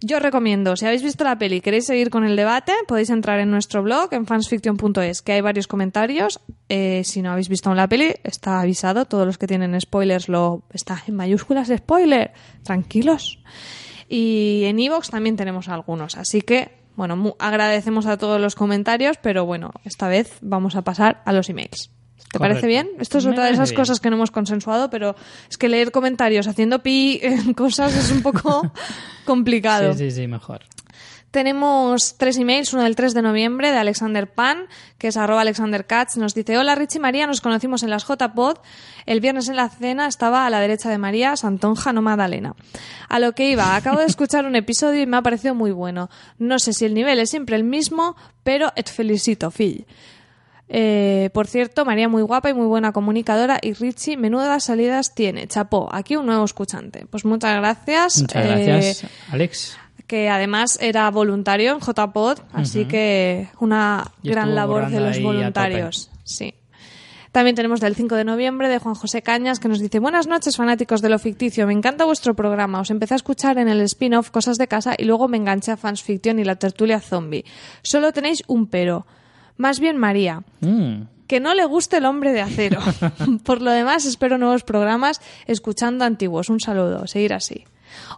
[0.00, 3.40] yo recomiendo, si habéis visto la peli y queréis seguir con el debate, podéis entrar
[3.40, 6.40] en nuestro blog, en fansfiction.es, que hay varios comentarios.
[6.68, 9.04] Eh, si no habéis visto la peli, está avisado.
[9.04, 12.32] Todos los que tienen spoilers lo está en mayúsculas spoiler.
[12.62, 13.38] Tranquilos.
[14.08, 16.16] Y en iVoox también tenemos algunos.
[16.16, 21.22] Así que, bueno, agradecemos a todos los comentarios, pero bueno, esta vez vamos a pasar
[21.24, 21.95] a los emails.
[22.30, 22.54] ¿Te Correcto.
[22.54, 22.88] parece bien?
[22.98, 23.80] Esto es otra de esas bien.
[23.80, 25.14] cosas que no hemos consensuado, pero
[25.48, 28.70] es que leer comentarios haciendo pi en cosas es un poco
[29.24, 29.92] complicado.
[29.92, 30.60] Sí, sí, sí, mejor.
[31.30, 35.86] Tenemos tres emails, uno del 3 de noviembre de Alexander Pan, que es arroba Alexander
[35.86, 38.56] Katz, nos dice, hola Richie y María, nos conocimos en las JPod,
[39.04, 42.54] el viernes en la cena estaba a la derecha de María, Santonja, no Madalena.
[43.10, 46.08] A lo que iba, acabo de escuchar un episodio y me ha parecido muy bueno.
[46.38, 49.84] No sé si el nivel es siempre el mismo, pero et felicito, fill.
[50.68, 55.46] Eh, por cierto, María muy guapa y muy buena comunicadora y Richie, menudas salidas tiene.
[55.46, 57.06] Chapó, aquí un nuevo escuchante.
[57.08, 58.20] Pues muchas gracias.
[58.22, 59.78] Muchas Eh, gracias, Alex.
[60.06, 66.10] que además era voluntario en JPod, así que una gran labor de los voluntarios.
[66.24, 66.54] Sí.
[67.32, 70.56] También tenemos del 5 de noviembre de Juan José Cañas que nos dice Buenas noches
[70.56, 74.30] fanáticos de lo ficticio, me encanta vuestro programa, os empecé a escuchar en el spin-off
[74.30, 77.44] Cosas de Casa y luego me enganché a Fans Fiction y la tertulia zombie.
[77.82, 79.06] Solo tenéis un pero,
[79.56, 81.02] más bien María, Mm.
[81.26, 82.80] que no le guste el hombre de acero.
[83.44, 86.48] Por lo demás, espero nuevos programas escuchando antiguos.
[86.50, 87.64] Un saludo, seguir así.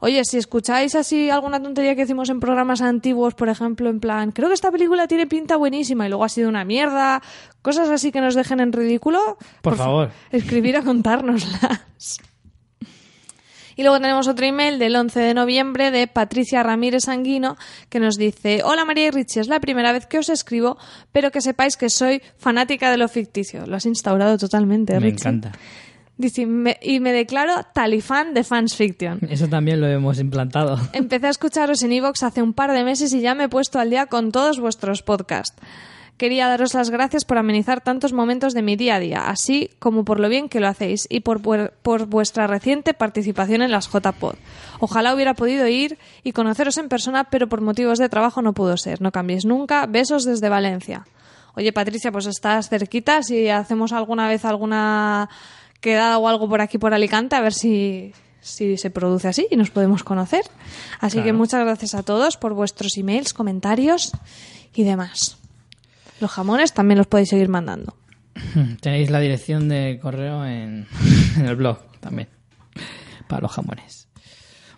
[0.01, 4.33] Oye, si escucháis así alguna tontería que hicimos en programas antiguos, por ejemplo, en plan,
[4.33, 7.23] creo que esta película tiene pinta buenísima y luego ha sido una mierda,
[7.63, 10.11] cosas así que nos dejen en ridículo, Por fa- favor.
[10.33, 12.19] escribir a contárnoslas.
[13.79, 17.57] Y luego tenemos otro email del 11 de noviembre de Patricia Ramírez Sanguino
[17.89, 20.77] que nos dice, hola María y Richie, es la primera vez que os escribo,
[21.13, 23.67] pero que sepáis que soy fanática de lo ficticio.
[23.67, 25.29] Lo has instaurado totalmente, Me Richie.
[25.29, 25.53] encanta.
[26.17, 29.21] Dice, "Me- y me declaro talifán de fans fiction.
[29.31, 30.77] Eso también lo hemos implantado.
[30.93, 33.79] Empecé a escucharos en iVoox hace un par de meses y ya me he puesto
[33.79, 35.55] al día con todos vuestros podcasts.
[36.19, 40.05] Quería daros las gracias por amenizar tantos momentos de mi día a día, así como
[40.05, 44.35] por lo bien que lo hacéis y por, por vuestra reciente participación en las JPod.
[44.81, 48.77] Ojalá hubiera podido ir y conoceros en persona, pero por motivos de trabajo no pudo
[48.77, 49.01] ser.
[49.01, 49.87] No cambiéis nunca.
[49.87, 51.07] Besos desde Valencia.
[51.55, 53.23] Oye, Patricia, pues estás cerquita.
[53.23, 55.29] Si hacemos alguna vez alguna
[55.81, 59.57] quedada o algo por aquí por Alicante, a ver si, si se produce así y
[59.57, 60.43] nos podemos conocer.
[60.99, 64.11] Así que muchas gracias a todos por vuestros emails, comentarios
[64.75, 65.39] y demás.
[66.21, 67.97] Los jamones también los podéis seguir mandando.
[68.81, 70.87] Tenéis la dirección de correo en,
[71.37, 72.29] en el blog también.
[73.27, 74.09] Para los jamones.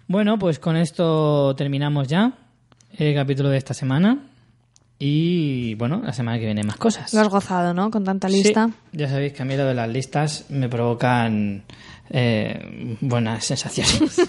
[0.08, 2.32] Bueno, pues con esto terminamos ya
[2.96, 4.26] el capítulo de esta semana.
[4.98, 7.14] Y bueno, la semana que viene más cosas.
[7.14, 7.90] Lo has gozado, ¿no?
[7.90, 8.66] Con tanta lista.
[8.68, 11.62] Sí, ya sabéis que a mí lo de las listas me provocan
[12.10, 14.20] eh, buenas sensaciones.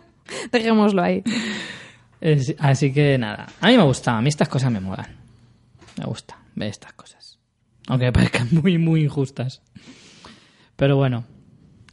[0.52, 1.22] Dejémoslo ahí.
[2.20, 5.14] Es- Así que nada, a mí me gusta, a mí estas cosas me molan.
[5.98, 7.38] Me gusta ver estas cosas.
[7.86, 9.62] Aunque me parezcan muy, muy injustas.
[10.74, 11.24] Pero bueno,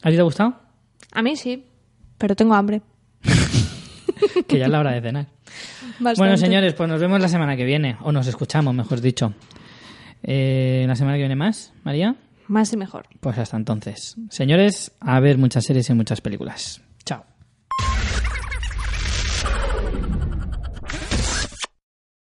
[0.02, 0.60] ¿a ti te ha gustado?
[1.12, 1.68] A mí sí,
[2.18, 2.82] pero tengo hambre.
[4.48, 5.28] Que ya es la hora de cenar.
[6.00, 6.20] Bastante.
[6.20, 9.34] Bueno, señores, pues nos vemos la semana que viene, o nos escuchamos, mejor dicho.
[10.24, 12.16] Eh, la semana que viene más, María.
[12.48, 13.06] Más y mejor.
[13.20, 14.16] Pues hasta entonces.
[14.30, 16.82] Señores, a ver muchas series y muchas películas.